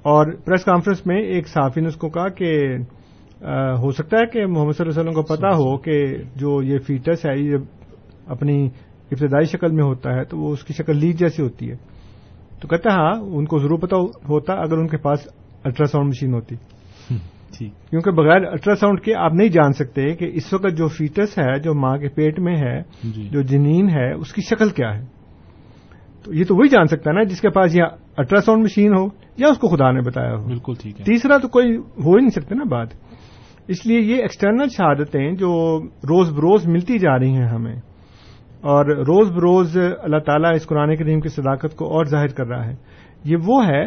اور 0.03 0.33
پریس 0.33 0.65
کانفرنس 0.65 1.07
میں 1.07 1.23
ایک 1.23 1.49
صحافی 1.49 1.81
نے 1.81 1.89
اس 1.89 1.97
کو 1.97 2.09
کہا 2.09 2.29
کہ 2.29 2.77
ہو 3.83 3.91
سکتا 3.91 4.19
ہے 4.19 4.27
کہ 4.27 4.47
محمد 4.47 4.73
صلی 4.73 4.87
اللہ 4.87 5.01
علیہ 5.01 5.11
وسلم 5.11 5.23
کو 5.23 5.23
پتا 5.23 5.49
ہو 5.49 5.77
کہ 5.77 6.17
جو 6.37 6.63
یہ 6.63 6.79
فیٹس 6.79 7.27
ہے، 7.27 7.39
یہ 7.39 7.57
اپنی 8.27 8.67
ابتدائی 9.11 9.45
شکل 9.45 9.73
میں 9.73 9.85
ہوتا 9.85 10.15
ہے، 10.15 10.25
تو 10.25 10.39
وہ 10.39 10.53
اس 10.53 10.65
کی 10.65 10.73
شکل 10.73 10.97
لیج 10.97 11.19
جیسی 11.19 11.43
ہوتی 11.43 11.71
ہے۔ 11.71 11.77
تو 12.61 12.69
کہتا 12.69 12.91
ہاں 12.91 13.21
ان 13.21 13.45
کو 13.45 13.59
ضرور 13.59 13.79
پتا 13.79 13.97
ہوتا 14.29 14.53
اگر 14.53 14.79
ان 14.79 14.89
کے 14.89 14.97
پاس 14.97 15.29
الٹرا 15.65 15.87
ساؤنڈ 15.87 16.09
مشین 16.09 16.35
ہوتی 16.35 16.55
کیونکہ 17.59 18.11
بغیر 18.11 18.47
الٹرا 18.47 18.75
ساؤنڈ 18.75 19.01
کے 19.01 19.15
آپ 19.15 19.33
نہیں 19.33 19.49
جان 19.49 19.73
سکتے 19.73 20.15
کہ 20.15 20.31
اس 20.35 20.55
وقت 20.55 20.77
جو 20.77 20.89
فیٹس 20.89 21.39
ہے 21.39 21.59
جو 21.59 21.75
ماں 21.75 21.99
کے 21.99 22.09
پیٹ 22.09 22.41
میں 22.41 22.57
ہے 22.57 22.83
جی۔ 23.05 23.29
جو 23.33 23.43
جنین 23.43 23.89
ہے 23.89 24.13
اس 24.13 24.33
کی 24.33 24.43
شکل 24.43 24.69
کیا 24.69 24.99
ہے؟ 24.99 25.05
تو 26.25 26.35
یہ 26.35 26.45
تو 26.45 26.57
وہی 26.57 26.69
جان 26.69 26.87
سکتا 26.87 27.11
ہے 27.11 27.15
نا 27.15 27.23
جس 27.23 27.41
کے 27.41 27.51
پاس 27.51 27.77
یا 27.77 27.85
الٹرا 28.17 28.41
ساؤنڈ 28.41 28.63
مشین 28.63 28.97
ہو 28.99 29.05
یا 29.37 29.49
اس 29.49 29.59
کو 29.59 29.69
خدا 29.69 29.91
نے 29.91 30.01
بتایا 30.01 30.37
ہو۔ 30.37 30.47
بالکل 30.47 30.73
ٹھیک 30.83 31.01
ہے۔ 31.01 31.05
تیسرا 31.05 31.39
تو 31.39 31.49
کوئی 31.49 31.77
ہو 31.77 32.11
ہی 32.11 32.21
نہیں 32.21 32.29
سکتا 32.29 32.55
نا 32.55 32.65
بات۔ 32.65 32.89
اس 33.69 33.87
لیے 33.87 34.01
یہ 34.01 34.17
ایکسٹرنل 34.17 34.69
شہادتیں 34.69 35.33
جو 35.33 35.81
روز 35.85 36.31
بروز 36.31 36.67
ملتی 36.67 36.99
جا 36.99 37.19
رہی 37.19 37.31
ہیں 37.31 37.49
ہمیں 37.49 37.77
اور 38.61 38.85
روز 38.87 39.31
بروز 39.33 39.79
اللہ 39.99 40.19
تعالیٰ 40.19 40.51
اس 40.55 40.67
قرآن 40.67 40.97
کریم 40.97 41.21
کی 41.21 41.29
صداقت 41.29 41.77
کو 41.77 41.87
اور 41.87 42.05
ظاہر 42.05 42.27
کر 42.27 42.47
رہا 42.47 42.67
ہے۔ 42.67 42.75
یہ 43.25 43.37
وہ 43.47 43.67
ہے 43.67 43.87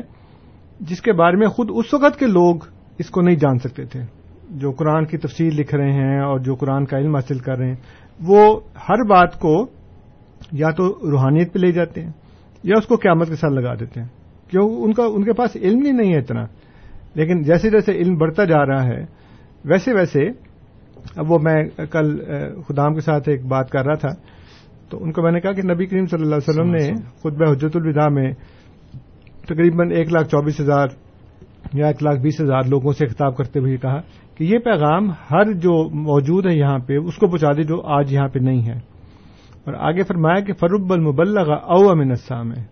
جس 0.79 1.01
کے 1.01 1.13
بارے 1.13 1.37
میں 1.37 1.47
خود 1.47 1.69
اس 1.73 1.93
وقت 1.93 2.19
کے 2.19 2.25
لوگ 2.25 2.55
اس 2.99 3.09
کو 3.09 3.21
نہیں 3.21 3.35
جان 3.35 3.57
سکتے 3.59 3.85
تھے۔ 3.85 4.01
جو 4.49 4.71
قرآن 4.71 5.05
کی 5.05 5.17
تفصیل 5.17 5.55
لکھ 5.55 5.75
رہے 5.75 5.91
ہیں 5.91 6.19
اور 6.19 6.39
جو 6.39 6.55
قرآن 6.55 6.85
کا 6.85 6.97
علم 6.97 7.15
حاصل 7.15 7.37
کر 7.37 7.57
رہے 7.57 7.67
ہیں 7.67 7.75
وہ 8.23 8.59
ہر 8.89 9.03
بات 9.09 9.39
کو 9.39 9.65
یا 10.51 10.69
تو 10.69 10.99
روحانیت 11.11 11.53
پہ 11.53 11.59
لے 11.59 11.71
جاتے 11.71 12.01
ہیں 12.01 12.11
یا 12.63 12.75
اس 12.77 12.85
کو 12.85 12.95
قیامت 12.95 13.27
کے 13.27 13.35
ساتھ 13.35 13.53
لگا 13.53 13.73
دیتے 13.73 14.01
ہیں۔ 14.01 14.07
کیوں؟ 14.49 14.69
ان 14.69 14.93
کا 14.93 15.03
ان 15.03 15.23
کے 15.23 15.33
پاس 15.33 15.55
علم 15.55 15.85
ہی 15.85 15.91
نہیں 15.91 16.13
ہے 16.13 16.19
اتنا۔ 16.19 16.43
لیکن 17.13 17.41
جیسے 17.41 17.69
جیسے 17.69 17.91
علم 17.91 18.15
بڑھتا 18.15 18.43
جا 18.45 18.65
رہا 18.65 18.83
ہے 18.83 19.05
ویسے 19.65 19.93
ویسے 19.93 20.19
اب 21.15 21.31
وہ 21.31 21.37
میں 21.41 21.63
کل 21.91 22.17
خدام 22.67 22.93
کے 22.93 23.01
ساتھ 23.01 23.29
ایک 23.29 23.45
بات 23.45 23.69
کر 23.69 23.85
رہا 23.85 23.95
تھا۔ 23.95 24.09
تو 24.89 25.03
ان 25.03 25.11
کو 25.11 25.21
میں 25.21 25.31
نے 25.31 25.39
کہا 25.39 25.51
کہ 25.51 25.61
نبی 25.61 25.85
کریم 25.85 26.05
صلی 26.05 26.21
اللہ 26.21 26.35
علیہ 26.35 26.49
وسلم 26.49 26.71
نے 26.71 27.01
خطبہ 27.19 27.51
حجت 27.51 27.75
الوداع 27.75 28.07
میں 28.07 28.31
تقریباً 29.45 29.91
ایک 29.91 30.13
لاکھ 30.13 30.27
چوبیس 30.27 30.59
ہزار 30.59 30.87
یا 31.73 31.87
ایک 31.87 32.03
لاکھ 32.03 32.19
بیس 32.19 32.41
ہزار 32.41 32.63
لوگوں 32.63 32.91
سے 32.91 33.05
خطاب 33.07 33.37
کرتے 33.37 33.59
ہوئے 33.59 33.77
کہا 33.77 33.99
کہ 34.37 34.43
یہ 34.43 34.57
پیغام 34.57 35.09
ہر 35.09 35.51
جو 35.51 35.89
موجود 35.89 36.45
ہے 36.45 36.55
یہاں 36.55 36.79
پہ، 36.79 36.95
اس 36.95 37.15
کو 37.15 37.27
پہنچا 37.27 37.51
دے 37.57 37.63
جو 37.63 37.81
آج 37.81 38.13
یہاں 38.13 38.27
پہ 38.27 38.39
نہیں 38.39 38.65
ہے 38.65 38.77
اور 39.65 39.73
آگے 39.73 40.03
فرمایا 40.03 40.39
کہ 40.39 40.53
فرب 40.53 40.93
المبلغ 40.93 41.51
او 41.51 41.89
امن 41.89 42.09
السام 42.09 42.51
ہے 42.53 42.63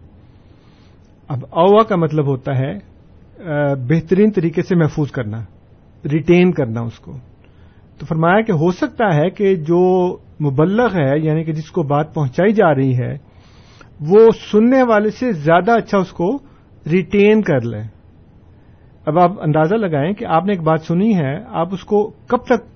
اب 1.28 1.40
اوا 1.52 1.84
کا 1.84 1.96
مطلب 1.96 2.28
ہوتا 2.28 2.58
ہے 2.58 2.74
بہترین 3.88 4.32
طریقے 4.32 4.62
سے 4.62 4.76
محفوظ 4.76 5.12
کرنا 5.12 5.40
ریٹین 6.12 6.52
کرنا 6.52 6.82
اس 6.82 7.00
کو۔ 7.00 7.12
تو 8.00 8.06
فرمایا 8.06 8.42
کہ 8.42 8.52
ہو 8.52 8.72
سکتا 8.72 9.16
ہے 9.16 9.30
کہ 9.30 9.56
جو 9.56 9.82
مبلغ 10.42 10.96
ہے 10.96 11.12
یعنی 11.20 11.44
کہ 11.44 11.54
جس 11.54 11.72
کو 11.72 11.84
بات 11.84 12.14
پہنچائی 12.14 12.54
جا 12.54 12.74
رہی 12.76 12.98
ہے، 12.98 13.14
وہ 14.00 14.30
سننے 14.52 14.84
والے 14.84 15.10
سے 15.10 15.32
زیادہ 15.32 15.72
اچھا 15.72 15.98
اس 15.98 16.12
کو 16.12 16.38
ریٹین 16.92 17.42
کر 17.42 17.62
لے۔ 17.62 17.95
اب 19.06 19.20
آپ 19.20 19.32
اندازہ 19.42 19.76
لگائیں 19.76 20.14
کہ 20.14 20.26
آپ 20.26 20.46
نے 20.46 20.52
ایک 20.52 20.62
بات 20.62 20.82
سنی 20.82 21.18
ہے 21.18 21.44
آپ 21.48 21.74
اس 21.74 21.84
کو 21.84 22.12
کب 22.28 22.38
تک 22.38 22.76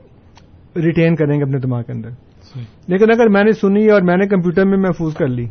ریٹین 0.78 1.16
کریں 1.16 1.38
گے 1.38 1.44
اپنے 1.44 1.60
دماغ 1.60 1.84
کے 1.84 1.92
اندر؟ 1.92 2.10
لیکن 2.88 3.12
اگر 3.12 3.30
میں 3.30 3.44
نے 3.44 3.52
سنی 3.52 3.90
اور 3.90 4.02
میں 4.02 4.18
نے 4.18 4.28
کمپیوٹر 4.28 4.66
میں 4.66 4.78
محفوظ 4.78 5.14
کر 5.14 5.28
لی 5.28 5.46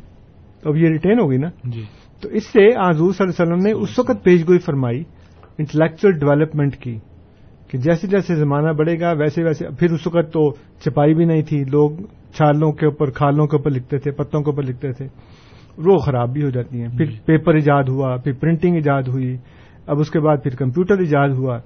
تو 0.62 0.70
اب 0.70 0.76
یہ 0.76 0.88
ریٹین 0.88 1.20
ہوگی 1.20 1.36
نا؟ 1.36 1.48
جی۔ 1.64 1.82
تو 2.20 2.28
اس 2.28 2.46
سے 2.46 2.76
آزور 2.76 3.12
صلی 3.12 3.26
اللہ 3.28 3.42
علیہ 3.42 3.52
وسلم 3.52 3.66
نے 3.66 3.72
اس 3.72 3.98
وقت 3.98 4.24
پیش 4.24 4.48
گوئی 4.48 4.58
فرمائی 4.58 5.04
انٹلیکچل 5.58 6.12
ڈیولپمنٹ 6.12 6.76
کی 6.76 6.98
کہ 7.68 7.78
جیسے 7.78 8.06
جیسے 8.06 8.34
زمانہ 8.34 8.72
بڑھے 8.72 9.00
گا 9.00 9.12
ویسے 9.12 9.44
ویسے 9.44 9.66
پھر 9.78 9.92
اس 9.92 10.06
وقت 10.06 10.32
تو 10.32 10.50
چھپائی 10.52 11.14
بھی 11.14 11.24
نہیں 11.24 11.42
تھی 11.42 11.64
لوگ 11.64 11.90
چھالوں 12.34 12.72
کے 12.72 12.86
اوپر 12.86 13.10
کھالوں 13.10 13.46
کے 13.46 13.56
اوپر 13.56 13.70
لکھتے 13.70 13.98
تھے 13.98 14.10
پتوں 14.10 14.42
کے 14.42 14.50
اوپر 14.50 14.62
لکھتے 14.62 14.92
تھے۔ 14.92 15.06
وہ 15.78 15.98
خراب 15.98 16.32
بھی 16.32 16.42
ہو 16.42 16.50
جاتی 16.50 16.80
ہیں۔ 16.80 16.88
پھر 16.88 17.04
پیپر 17.26 17.54
ایجاد 17.54 17.84
ہوا 17.88 18.16
پھر 18.16 18.32
پرنٹنگ 18.32 18.74
ایجاد 18.74 19.02
ہوئی۔ 19.02 19.36
اب 19.88 20.00
اس 20.00 20.10
کے 20.10 20.20
بعد 20.20 20.36
پھر 20.42 20.54
کمپیوٹر 20.54 20.98
ایجاد 20.98 21.28
ہوا 21.28 21.56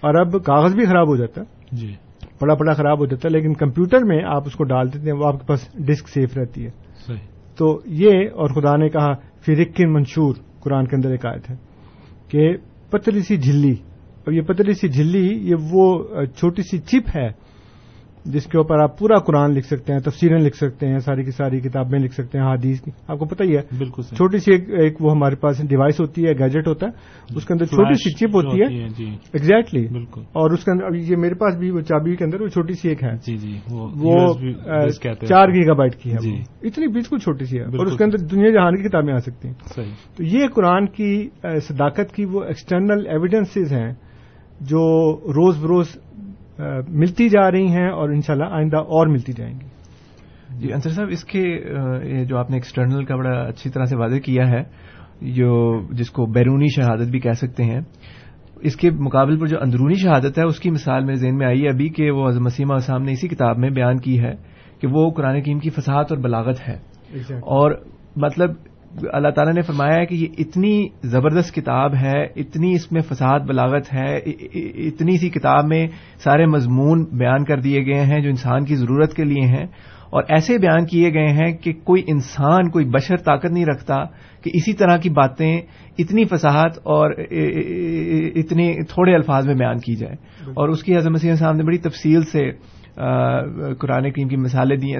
اور 0.00 0.14
اب 0.14 0.44
کاغذ 0.44 0.74
بھی 0.74 0.84
خراب 0.84 1.08
ہو 1.08 1.16
جاتا 1.16 1.42
جی۔ 1.72 1.94
بڑا 2.40 2.54
بڑا 2.54 2.72
خراب 2.72 2.98
ہو 2.98 3.06
جاتا 3.06 3.28
ہے 3.28 3.32
لیکن 3.32 3.54
کمپیوٹر 3.54 4.04
میں 4.04 4.22
آپ 4.24 4.42
اس 4.46 4.52
کو 4.52 4.64
ڈال 4.64 4.94
دیتے 4.94 5.10
ہیں 5.10 5.18
وہ 5.18 5.26
آپ 5.26 5.40
کے 5.40 5.46
پاس 5.46 5.68
ڈسک 5.74 6.08
سیف 6.08 6.36
رہتی 6.36 6.64
ہے۔ 6.64 6.70
صحیح۔ 7.06 7.16
تو 7.58 7.80
یہ 7.86 8.10
اور 8.10 8.48
خدا 8.48 8.76
نے 8.76 8.88
کہا 8.88 9.12
فرقن 9.46 9.92
منشور 9.92 10.34
قرآن 10.60 10.86
کے 10.86 10.96
اندر 10.96 11.10
ایک 11.10 11.26
آیت 11.26 11.50
ہے 11.50 11.56
کہ 12.28 12.56
پتلی 12.90 13.20
سی 13.20 13.36
جھلی 13.36 13.72
اور 14.24 14.32
یہ 14.32 14.40
پتلی 14.40 14.72
سی 14.72 14.88
جھلی 14.88 15.50
یہ 15.50 15.54
وہ 15.70 16.04
چھوٹی 16.24 16.62
سی 16.62 16.78
چپ 16.78 17.16
ہے 17.16 17.28
جس 18.24 18.46
کے 18.46 18.58
اوپر 18.58 18.78
آپ 18.78 18.98
پورا 18.98 19.18
قرآن 19.18 19.50
لکھ 19.50 19.66
سکتے 19.66 19.92
ہیں 19.92 20.00
تفسیریں 20.00 20.38
لکھ 20.38 20.56
سکتے 20.56 20.88
ہیں 20.88 20.98
ساری 20.98 21.24
کی 21.24 21.30
ساری 21.30 21.60
کتابیں 21.60 21.98
لکھ 21.98 22.14
سکتے 22.14 22.38
ہیں 22.38 22.46
حدیث 22.46 22.80
کی۔ 22.80 22.90
آپ 23.08 23.18
کو 23.18 23.24
پتہ 23.24 23.42
ہی 23.42 23.56
ہے۔ 23.56 23.62
بالکل 23.78 24.02
چھوٹی 24.02 24.38
سی 24.38 24.52
ایک, 24.52 24.70
ایک 24.70 25.02
وہ 25.02 25.10
ہمارے 25.10 25.34
پاس 25.36 25.68
ڈیوائس 25.68 26.00
ہوتی 26.00 26.26
ہے 26.26 26.32
گیجٹ 26.32 26.68
ہوتا 26.68 26.86
ہے۔ 26.86 26.90
اس 27.36 27.46
کے 27.46 27.52
اندر 27.52 27.64
چھوٹی 27.64 27.94
سی 27.94 28.10
چپ 28.10 28.36
ہوتی 28.36 28.62
ہے۔ 28.62 28.88
جی۔ 28.88 29.04
ایگزیکٹلی 29.32 29.88
بالکل۔ 29.88 30.20
اور 30.20 30.50
اس 30.50 30.64
کے 30.64 30.70
اندر 30.70 30.94
یہ 30.94 31.16
میرے 31.16 31.34
پاس 31.34 31.56
بھی 31.56 31.70
وہ 31.70 31.80
چابی 31.80 32.16
کے 32.16 32.24
اندر 32.24 32.40
وہ 32.40 32.48
چھوٹی 32.48 32.72
سی 32.72 32.88
ایک 32.88 33.04
ہے۔ 33.04 33.16
جی 33.26 33.36
جی 33.36 33.58
وہ 33.70 34.34
چار 35.28 35.48
گیگا 35.48 35.72
بائٹ 35.72 35.96
کی 35.96 36.12
ہے۔ 36.12 36.16
جی۔ 36.22 36.42
اتنی 36.62 36.86
بالکل 36.86 37.18
چھوٹی 37.18 37.44
سی 37.44 37.58
ہے۔ 37.58 37.64
اور 37.64 37.86
اس 37.86 37.96
کے 37.96 38.04
اندر 38.04 38.18
دنیا 38.18 38.50
جہان 38.50 38.82
کی 38.82 38.88
کتابیں 38.88 39.14
آ 39.14 39.18
سکتی 39.18 39.48
ہیں۔ 39.48 39.54
تو 40.16 40.24
یہ 40.24 40.46
قرآن 40.54 40.86
کی 40.86 41.28
صداقت 41.42 42.14
کی 42.14 42.24
وہ 42.24 42.42
ایکسٹرنل 42.44 43.06
ایویڈنسز 43.06 43.72
ہیں 43.72 43.92
جو 44.60 45.16
روز 45.16 45.64
بروز 45.64 45.96
ملتی 46.88 47.28
جا 47.28 47.50
رہی 47.50 47.66
ہیں 47.66 47.88
اور 47.88 48.08
انشاءاللہ 48.08 48.46
آئندہ 48.50 48.76
اور 48.76 49.06
ملتی 49.06 49.32
جائیں 49.32 49.54
گی۔ 49.60 49.66
جی 50.60 50.72
انصر 50.72 50.90
صاحب 50.90 51.08
اس 51.10 51.24
کے 51.24 51.58
جو 52.24 52.38
آپ 52.38 52.50
نے 52.50 52.56
ایکسٹرنل 52.56 53.04
کا 53.04 53.16
بڑا 53.16 53.40
اچھی 53.40 53.70
طرح 53.70 53.84
سے 53.84 53.96
واضح 53.96 54.16
کیا 54.16 54.48
ہے 54.48 54.62
جو 55.20 55.80
جس 55.90 56.10
کو 56.10 56.26
بیرونی 56.26 56.66
شہادت 56.68 57.10
بھی 57.10 57.20
کہہ 57.20 57.32
سکتے 57.32 57.64
ہیں 57.64 57.80
اس 58.60 58.76
کے 58.76 58.90
مقابل 58.90 59.38
پر 59.38 59.46
جو 59.46 59.56
اندرونی 59.60 59.94
شہادت 59.94 60.38
ہے 60.38 60.44
اس 60.44 60.60
کی 60.60 60.70
مثال 60.70 61.04
میرے 61.04 61.16
ذہن 61.16 61.36
میں 61.36 61.46
آئی 61.46 61.62
ہے 61.62 61.68
ابھی 61.68 61.88
کہ 61.88 62.10
وہ 62.10 62.30
مسیمہ 62.40 62.76
صاحب 62.76 63.02
نے 63.02 63.12
اسی 63.12 63.28
کتاب 63.28 63.58
میں 63.58 63.70
بیان 63.70 63.98
کی 63.98 64.20
ہے 64.20 64.32
کہ 64.80 64.88
وہ 64.90 65.10
قرآن 65.10 65.42
کریم 65.42 65.58
کی 65.58 65.70
فصاحت 65.70 66.06
اور 66.12 66.16
بلاغت 66.16 66.68
ہے۔ 66.68 66.76
اور 67.30 67.72
مطلب 68.16 68.50
اللہ 69.12 69.28
تعالیٰ 69.28 69.52
نے 69.54 69.62
فرمایا 69.62 69.96
ہے 69.96 70.06
کہ 70.06 70.14
یہ 70.14 70.28
اتنی 70.38 70.88
زبردست 71.02 71.54
کتاب 71.54 71.94
ہے 71.94 72.22
اتنی 72.36 72.72
اس 72.74 72.90
میں 72.92 73.00
فساد 73.00 73.40
بلاغت 73.40 73.92
ہے 73.94 74.16
اتنی 74.86 75.16
سی 75.18 75.28
کتاب 75.28 75.66
میں 75.66 75.86
سارے 76.24 76.46
مضمون 76.46 77.04
بیان 77.18 77.44
کر 77.44 77.60
دیے 77.60 77.84
گئے 77.86 78.04
ہیں 78.04 78.20
جو 78.20 78.28
انسان 78.28 78.64
کی 78.64 78.74
ضرورت 78.74 79.14
کے 79.14 79.24
لیے 79.24 79.46
ہیں 79.46 79.64
اور 80.10 80.22
ایسے 80.28 80.58
بیان 80.58 80.86
کیے 80.86 81.12
گئے 81.14 81.28
ہیں 81.28 81.52
کہ 81.52 81.72
کوئی 81.84 82.02
انسان 82.06 82.70
کوئی 82.70 82.84
بشر 82.84 83.16
طاقت 83.16 83.50
نہیں 83.50 83.66
رکھتا 83.66 83.96
کہ 84.42 84.50
اسی 84.54 84.72
طرح 84.72 84.96
کی 84.96 85.10
باتیں 85.10 85.60
اتنی 85.98 86.24
فصاحت 86.24 86.78
اور 86.84 87.10
اتنے 88.36 88.72
تھوڑے 88.88 89.14
الفاظ 89.14 89.46
میں 89.46 89.54
بیان 89.54 89.78
کی 89.78 89.94
جائے 89.96 90.16
اور 90.54 90.68
اس 90.68 90.82
کی 90.82 90.96
حضرت 90.96 91.12
مسیح 91.12 91.34
صاحب 91.34 91.56
نے 91.56 91.62
بڑی 91.62 91.78
تفصیل 91.78 92.22
سے 92.22 92.50
قرآن 93.78 94.10
کریم 94.10 94.28
کی 94.28 94.36
مثالیں 94.36 94.76
دی 94.76 94.92
ہیں 94.92 94.98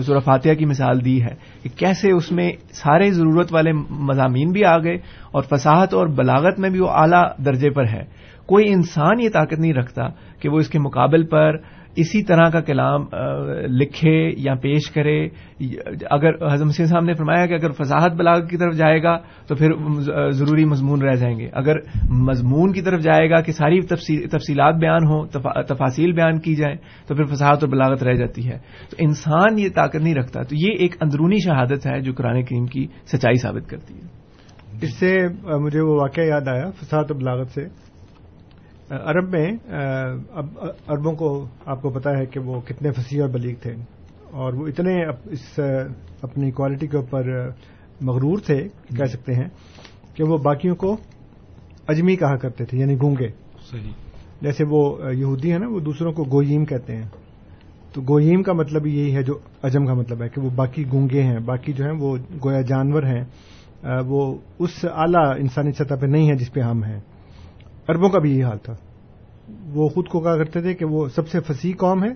سورہ 0.00 0.20
فاتحہ 0.20 0.54
کی 0.54 0.64
مثال 0.64 1.04
دی 1.04 1.22
ہے 1.22 1.34
کہ 1.62 1.68
کیسے 1.78 2.12
اس 2.12 2.32
میں 2.32 2.52
سارے 2.70 3.10
ضرورت 3.10 3.54
والے 3.54 3.72
مضامین 3.90 4.52
بھی 4.52 4.64
آ 4.64 4.78
گئے 4.78 4.94
اور 5.32 5.42
فصاحت 5.42 5.94
اور 5.94 6.06
بلاغت 6.06 6.58
میں 6.58 6.70
بھی 6.70 6.80
وہ 6.80 6.88
اعلیٰ 6.90 7.22
درجے 7.44 7.70
پر 7.70 7.84
ہے۔ 7.84 8.22
کوئی 8.46 8.72
انسان 8.72 9.20
یہ 9.20 9.28
طاقت 9.28 9.58
نہیں 9.58 9.72
رکھتا 9.72 10.02
کہ 10.40 10.48
وہ 10.48 10.58
اس 10.58 10.68
کے 10.68 10.78
مقابل 10.78 11.26
پر 11.26 11.56
اسی 11.96 12.22
طرح 12.22 12.48
کا 12.48 12.60
کلام 12.60 13.06
لکھے 13.66 14.30
یا 14.36 14.54
پیش 14.54 14.90
کرے، 14.90 15.28
اگر 16.10 16.52
حضرت 16.52 16.66
مسیح 16.66 16.86
صاحب 16.86 17.04
نے 17.04 17.14
فرمایا 17.14 17.46
کہ 17.46 17.54
اگر 17.54 17.70
فضاحت 17.70 18.12
بلاغت 18.12 18.50
کی 18.50 18.56
طرف 18.56 18.74
جائے 18.74 19.02
گا 19.02 19.18
تو 19.46 19.54
پھر 19.54 19.70
ضروری 20.30 20.64
مضمون 20.64 21.02
رہ 21.02 21.14
جائیں 21.14 21.38
گے۔ 21.38 21.48
اگر 21.52 21.76
مضمون 22.10 22.72
کی 22.72 22.82
طرف 22.82 23.00
جائے 23.00 23.30
گا 23.30 23.40
کہ 23.40 23.52
ساری 23.52 23.80
تفصیلات 24.26 24.74
بیان 24.74 25.06
ہوں 25.06 25.26
تفاصیل 25.68 26.12
بیان 26.12 26.40
کی 26.40 26.54
جائیں، 26.54 26.76
تو 27.06 27.14
پھر 27.14 27.24
فضاحت 27.24 27.64
اور 27.64 27.68
بلاغت 27.68 28.02
رہ 28.02 28.14
جاتی 28.14 28.48
ہے۔ 28.48 28.58
تو 28.90 28.96
انسان 28.98 29.58
یہ 29.58 29.68
طاقت 29.74 29.96
نہیں 29.96 30.14
رکھتا۔ 30.14 30.42
تو 30.42 30.54
یہ 30.54 30.72
ایک 30.78 30.96
اندرونی 31.00 31.36
شہادت 31.36 31.86
ہے 31.86 32.00
جو 32.00 32.12
قرآن 32.12 32.42
کریم 32.42 32.66
کی 32.66 32.86
سچائی 33.06 33.34
ثابت 33.34 33.70
کرتی 33.70 33.94
ہے۔ 33.94 34.22
اس 34.82 34.94
سے 34.94 35.28
مجھے 35.58 35.80
وہ 35.80 36.00
واقعہ 36.00 36.24
یاد 36.24 36.48
آیا 36.48 36.70
فساد 36.70 37.04
و 37.08 37.14
بلاغت 37.14 37.50
سے۔ 37.50 37.91
عرب 38.92 39.28
میں 39.28 39.52
اب 40.32 40.46
عربوں 40.86 41.12
کو 41.12 41.46
آپ 41.66 41.82
کو 41.82 41.90
پتا 41.90 42.18
ہے 42.18 42.26
کہ 42.26 42.40
وہ 42.40 42.60
کتنے 42.60 42.92
فصیح 42.92 43.22
اور 43.22 43.30
بلیغ 43.30 43.54
تھے۔ 43.62 43.74
اور 44.30 44.52
وہ 44.52 44.66
اتنے 44.66 45.04
اس 45.06 45.60
اپنی 46.22 46.50
کوالٹی 46.50 46.86
کے 46.86 46.96
اوپر 46.96 47.50
مغرور 48.00 48.38
تھے 48.46 48.68
کہہ 48.96 49.04
سکتے 49.04 49.34
ہیں 49.34 49.48
کہ 50.14 50.24
وہ 50.24 50.38
باقیوں 50.38 50.76
کو 50.76 50.96
اجمی 51.88 52.16
کہا 52.16 52.36
کرتے 52.36 52.64
تھے 52.64 52.78
یعنی 52.78 52.94
گونگے۔ 53.02 53.28
صحیح۔ 53.70 53.90
جیسے 54.40 54.64
وہ 54.68 54.98
یہودی 55.12 55.52
ہیں 55.52 55.58
نا 55.58 55.68
وہ 55.68 55.80
دوسروں 55.80 56.12
کو 56.12 56.24
گوئیم 56.24 56.64
کہتے 56.64 56.96
ہیں۔ 56.96 57.08
تو 57.92 58.00
گوئیم 58.00 58.42
کا 58.42 58.52
مطلب 58.52 58.86
یہی 58.86 59.14
ہے 59.14 59.22
جو 59.22 59.38
اجم 59.62 59.86
کا 59.86 59.94
مطلب 59.94 60.22
ہے 60.22 60.28
کہ 60.28 60.40
وہ 60.40 60.50
باقی 60.50 60.84
گونگے 60.92 61.22
ہیں 61.22 61.38
باقی 61.38 61.72
جو 61.72 61.84
ہیں 61.84 61.92
وہ 61.92 62.16
گویا 62.44 62.60
جانور 62.60 63.02
ہیں۔ 63.02 63.24
وہ 64.06 64.38
اس 64.58 64.84
اعلیٰ 64.84 65.34
انسانی 65.38 65.72
سطح 65.72 65.94
پہ 66.00 66.06
نہیں 66.06 66.30
ہے 66.30 66.34
جس 66.34 66.52
پہ 66.52 66.60
ہم 66.60 66.84
ہیں۔ 66.84 67.00
اربوں 67.92 68.08
کا 68.08 68.18
بھی 68.18 68.32
یہی 68.32 68.42
حال 68.42 68.58
تھا۔ 68.58 68.74
وہ 69.72 69.88
خود 69.88 70.08
کو 70.08 70.20
کہا 70.20 70.36
کرتے 70.36 70.60
تھے 70.60 70.74
کہ 70.74 70.84
وہ 70.84 71.08
سب 71.08 71.28
سے 71.28 71.40
فصیح 71.40 71.72
قوم 71.78 72.04
ہے 72.04 72.10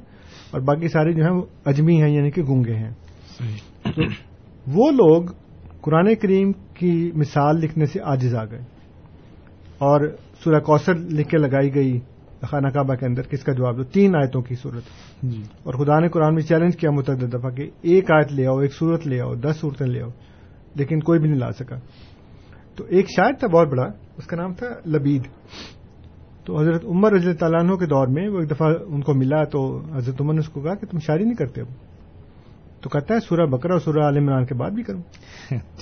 اور 0.50 0.60
باقی 0.60 0.88
سارے 0.88 1.12
جو 1.12 1.24
ہیں 1.24 1.30
وہ 1.30 1.42
اجمی 1.64 2.02
ہیں 2.02 2.10
یعنی 2.10 2.30
کہ 2.30 2.42
گونگے 2.42 2.74
ہیں۔ 2.74 2.90
تو 3.82 4.02
وہ 4.66 4.90
لوگ 4.90 5.24
قرآن 5.80 6.14
کریم 6.14 6.52
کی 6.52 7.10
مثال 7.14 7.56
لکھنے 7.56 7.86
سے 7.86 8.00
آجز 8.04 8.34
آ 8.34 8.44
گئے۔ 8.44 8.62
اور 9.78 10.16
سورہ 10.44 10.60
کوثر 10.60 10.94
لکھ 10.94 11.28
کے 11.28 11.36
لگائی 11.38 11.74
گئی 11.74 12.00
خانہ 12.42 12.68
کعبہ 12.68 12.94
کے 12.94 13.06
اندر 13.06 13.22
کس 13.22 13.44
کا 13.44 13.52
جواب؟ 13.52 13.76
دو 13.76 13.84
تین 13.84 14.16
آیتوں 14.16 14.42
کی 14.42 14.54
صورت۔ 14.54 14.82
جی۔ 15.22 15.42
اور 15.62 15.74
خدا 15.74 15.98
نے 15.98 16.08
قرآن 16.08 16.34
میں 16.34 16.42
چیلنج 16.42 16.76
کیا 16.76 16.90
متعدد 16.90 17.34
دفعہ 17.34 17.50
کہ 17.50 17.70
ایک 17.82 18.10
آیت 18.10 18.32
لے 18.32 18.46
آؤ 18.46 18.58
ایک 18.58 18.74
صورت 18.74 19.06
لے 19.06 19.20
آؤ 19.20 19.34
دس 19.34 19.56
صورتیں 19.60 19.86
لے 19.86 20.02
آؤ 20.02 20.08
لیکن 20.74 21.00
کوئی 21.00 21.18
بھی 21.20 21.28
نہیں 21.28 21.38
لا 21.38 21.52
سکا۔ 21.52 21.76
تو 22.76 22.84
ایک 22.84 23.06
شاعر 23.16 23.32
تھا 23.32 23.46
بہت 23.46 23.68
بڑا 23.68 23.86
اس 24.16 24.26
کا 24.26 24.36
نام 24.36 24.54
تھا 24.54 24.66
لبید۔ 24.86 25.22
تو 26.44 26.60
حضرت 26.60 26.84
عمر 26.84 27.12
رضی 27.12 27.26
اللہ 27.26 27.38
تعالیٰ 27.38 27.60
عنہ 27.60 27.74
کے 27.74 27.86
دور 27.86 28.06
میں 28.06 28.28
وہ 28.28 28.40
ایک 28.40 28.50
دفعہ 28.50 28.74
ان 28.86 29.02
کو 29.02 29.14
ملا 29.14 29.44
تو 29.44 29.82
حضرت 29.92 30.20
عمر 30.20 30.34
نے 30.34 30.40
اس 30.40 30.48
کو 30.48 30.60
کہا 30.60 30.74
کہ 30.74 30.86
تم 30.86 30.98
شاعری 30.98 31.24
نہیں 31.24 31.34
کرتے 31.34 31.60
اب۔ 31.60 31.66
تو 32.82 32.88
کہتا 32.88 33.14
ہے 33.14 33.20
سورہ 33.20 33.46
بکرا 33.46 33.72
اور 33.72 33.80
سورہ 33.80 34.04
عال 34.04 34.16
عمران 34.16 34.44
کے 34.44 34.54
بعد 34.54 34.70
بھی 34.70 34.82
کروں۔ 34.82 35.02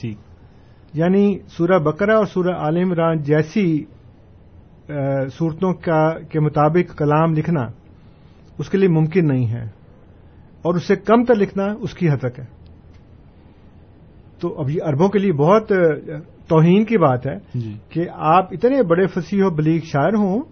ٹھیک 0.01 0.17
یعنی 0.93 1.39
سورہ 1.49 1.79
بکرا 1.79 2.17
اور 2.17 2.27
سورہ 2.27 2.55
عال 2.55 2.77
عمران 2.77 3.19
جیسی 3.19 3.85
صورتوں 5.39 5.75
کا 5.75 6.19
کے 6.19 6.41
مطابق 6.41 6.99
کلام 6.99 7.35
لکھنا 7.35 7.67
اس 8.59 8.69
کے 8.69 8.79
لیے 8.79 8.89
ممکن 8.89 9.29
نہیں 9.29 9.49
ہے۔ 9.49 9.65
اور 10.63 10.75
اس 10.75 10.87
سے 10.87 10.97
کم 10.97 11.25
تر 11.25 11.35
لکھنا 11.35 11.65
اس 11.81 11.95
کی 11.95 12.11
حد 12.11 12.19
تک 12.19 12.39
ہے۔ 12.39 12.45
تو 14.41 14.61
اب 14.61 14.71
یہ 14.71 14.81
اربوں 14.85 15.09
کے 15.09 15.19
لیے 15.19 15.33
بہت 15.33 15.73
توہین 16.49 16.85
کی 16.85 16.99
بات 16.99 17.27
ہے 17.27 17.37
جی۔ 17.55 17.77
کہ 17.89 18.07
آپ 18.13 18.49
اتنے 18.51 18.83
بڑے 18.83 19.07
فصیح 19.07 19.45
و 19.45 19.51
بلیغ 19.51 19.81
شاعر 19.85 20.15
ہوں 20.15 20.43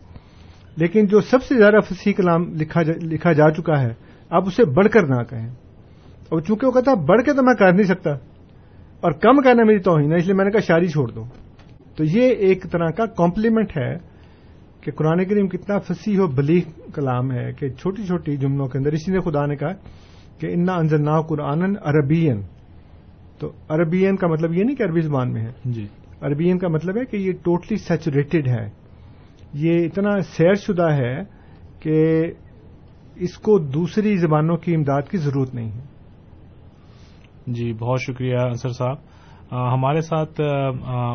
لیکن 0.76 1.06
جو 1.06 1.20
سب 1.20 1.42
سے 1.42 1.56
زیادہ 1.56 1.80
فصیح 1.80 2.12
کلام 2.12 2.54
لکھا 2.54 2.82
جا 2.82 2.92
لکھا 3.02 3.32
جا 3.32 3.50
چکا 3.50 3.80
ہے 3.82 3.92
آپ 4.30 4.46
اسے 4.46 4.64
بڑھ 4.64 4.88
کر 4.88 5.06
نہ 5.06 5.22
کہیں۔ 5.22 5.48
اور 6.28 6.40
چونکہ 6.40 6.66
وہ 6.66 6.72
کہتا 6.72 6.94
بڑھ 6.94 7.22
کے 7.22 7.32
تو 7.32 7.42
میں 7.42 7.54
کر 7.54 7.72
نہیں 7.72 7.86
سکتا 7.86 8.10
اور 9.00 9.12
کم 9.12 9.40
کہنا 9.40 9.64
میری 9.64 9.78
توہین 9.78 10.12
ہے 10.12 10.16
اس 10.16 10.24
لیے 10.24 10.34
میں 10.34 10.44
نے 10.44 10.50
کہا 10.50 10.60
شاعری 10.60 10.86
چھوڑ 10.86 11.10
دو۔ 11.10 11.24
تو 11.96 12.04
یہ 12.04 12.22
ایک 12.22 12.62
طرح 12.70 12.88
کا 12.88 13.06
کمپلیمنٹ 13.06 13.76
ہے 13.76 13.96
کہ 14.80 14.92
قرآن 14.92 15.24
کریم 15.24 15.48
کتنا 15.48 15.78
فصیح 15.78 16.20
و 16.20 16.26
بلیغ 16.26 16.80
کلام 16.94 17.32
ہے 17.32 17.52
کہ 17.52 17.68
چھوٹی 17.68 18.06
چھوٹی 18.06 18.36
جملوں 18.36 18.68
کے 18.68 18.78
اندر۔ 18.78 18.92
اسی 18.92 19.12
نے 19.12 19.20
خدا 19.20 19.46
نے 19.46 19.56
کہا 19.56 19.72
کہ 20.38 20.46
انا 20.46 20.72
انزلنا 20.72 21.20
قرآن 21.20 21.62
عربین 21.82 22.42
تو 23.42 23.52
عربین 23.68 24.16
کا 24.16 24.26
مطلب 24.26 24.54
یہ 24.54 24.64
نہیں 24.64 24.76
کہ 24.76 24.82
عربی 24.82 25.00
زبان 25.00 25.32
میں 25.32 25.42
ہے۔ 25.42 25.52
جی۔ 25.64 25.86
عربین 26.20 26.58
کا 26.58 26.68
مطلب 26.68 26.96
ہے 26.96 27.04
کہ 27.04 27.16
یہ 27.16 27.32
ٹوٹلی 27.32 27.76
سیچوریٹڈ 27.76 28.48
ہے۔ 28.48 28.70
یہ 29.54 29.86
اتنا 29.86 30.20
سیر 30.20 30.54
شدہ 30.54 30.92
ہے 30.92 31.22
کہ 31.80 32.24
اس 33.14 33.38
کو 33.38 33.58
دوسری 33.58 34.16
زبانوں 34.16 34.56
کی 34.56 34.74
امداد 34.74 35.02
کی 35.10 35.18
ضرورت 35.18 35.54
نہیں 35.54 35.72
ہے۔ 35.72 35.80
جی 37.46 37.72
بہت 37.72 38.00
شکریہ 38.00 38.36
انصر 38.36 38.68
صاحب۔ 38.68 39.11
ہمارے 39.52 40.00
ساتھ 40.00 40.40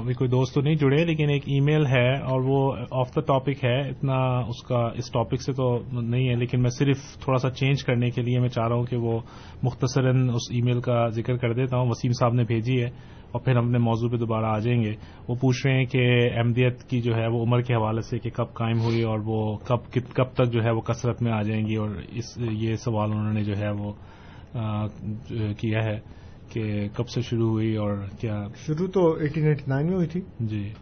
بھی 0.06 0.14
کوئی 0.14 0.30
دوست 0.30 0.54
تو 0.56 0.62
نہیں 0.62 0.76
جڑے، 0.76 1.04
لیکن 1.06 1.30
ایک 1.30 1.44
ای 1.48 1.60
میل 1.60 1.86
ہے 1.86 2.10
اور 2.24 2.42
وہ 2.46 2.60
آف 2.92 3.16
دا 3.16 3.22
ٹاپک 3.22 3.64
ہے، 3.64 3.80
اتنا 3.82 4.18
اس 4.40 4.62
کا، 4.64 4.80
اس 4.96 5.12
ٹاپک 5.12 5.42
سے 5.42 5.54
تو 5.54 5.68
نہیں 5.92 6.28
ہے، 6.30 6.36
لیکن 6.36 6.62
میں 6.62 6.70
صرف 6.70 6.98
تھوڑا 7.24 7.38
سا 7.38 7.50
چینج 7.52 7.84
کرنے 7.84 8.10
کے 8.10 8.22
لیے 8.22 8.40
میں 8.40 8.50
چاہ 8.50 8.68
رہا 8.68 8.76
ہوں 8.76 8.84
کہ 8.84 8.98
وہ 8.98 9.20
مختصراً 9.64 10.30
اس 10.30 10.52
ای 10.52 10.62
میل 10.62 10.82
کا 10.82 11.08
ذکر 11.16 11.38
کر 11.38 11.54
دیتا 11.54 11.78
ہوں۔ 11.78 11.90
وسیم 11.90 12.12
صاحب 12.20 12.34
نے 12.34 12.44
بھیجی 12.44 12.82
ہے 12.82 12.90
اور 13.32 13.42
پھر 13.42 13.58
ہم 13.58 13.66
اپنے 13.66 13.78
موضوع 13.78 14.10
پہ 14.10 14.18
دوبارہ 14.18 14.46
آ 14.46 14.60
جائیں 14.60 14.82
گے۔ 14.84 14.94
وہ 15.28 15.36
پوچھ 15.42 15.66
رہے 15.68 15.78
ہیں 15.78 15.86
کہ 15.86 16.04
احمدیت 16.38 16.84
کی 16.90 17.02
جو 17.02 17.16
ہے 17.16 17.28
وہ 17.28 17.42
عمر 17.44 17.62
کے 17.62 17.74
حوالے 17.74 18.02
سے 18.02 18.20
کہ 18.20 18.30
کب 18.30 18.54
قائم 18.54 18.80
ہوئی 18.80 19.02
اور 19.04 19.20
وہ 19.26 19.42
کب 19.68 19.92
کب 20.16 20.30
تک 20.34 20.52
جو 20.54 20.64
ہے 20.64 20.72
وہ 20.72 20.82
کثرت 20.82 21.22
میں 21.22 21.32
آ 21.32 21.42
جائیں 21.42 21.66
گی 21.68 21.76
اور 21.76 21.90
اس، 22.12 22.38
یہ 22.38 22.76
سوال 22.76 23.12
انہوں 23.12 23.34
نے 23.34 23.44
جو 23.44 23.58
ہے 23.58 23.72
وہ 23.80 23.92
کیا 25.60 25.84
ہے۔ 25.86 26.00
کہ 26.50 26.88
کب 26.96 27.10
سے 27.10 27.22
شروع 27.22 27.50
ہوئی 27.50 27.76
اور 27.76 27.98
کیا؟ 28.20 28.44
شروع 28.56 28.88
تو 28.88 29.14
ایٹین 29.14 29.48
ایٹی 29.48 29.64
نائن 29.68 29.88
میں 29.88 29.96
ہوئی 29.96 30.08
تھی۔ 30.08 30.22
جی۔ 30.40 30.74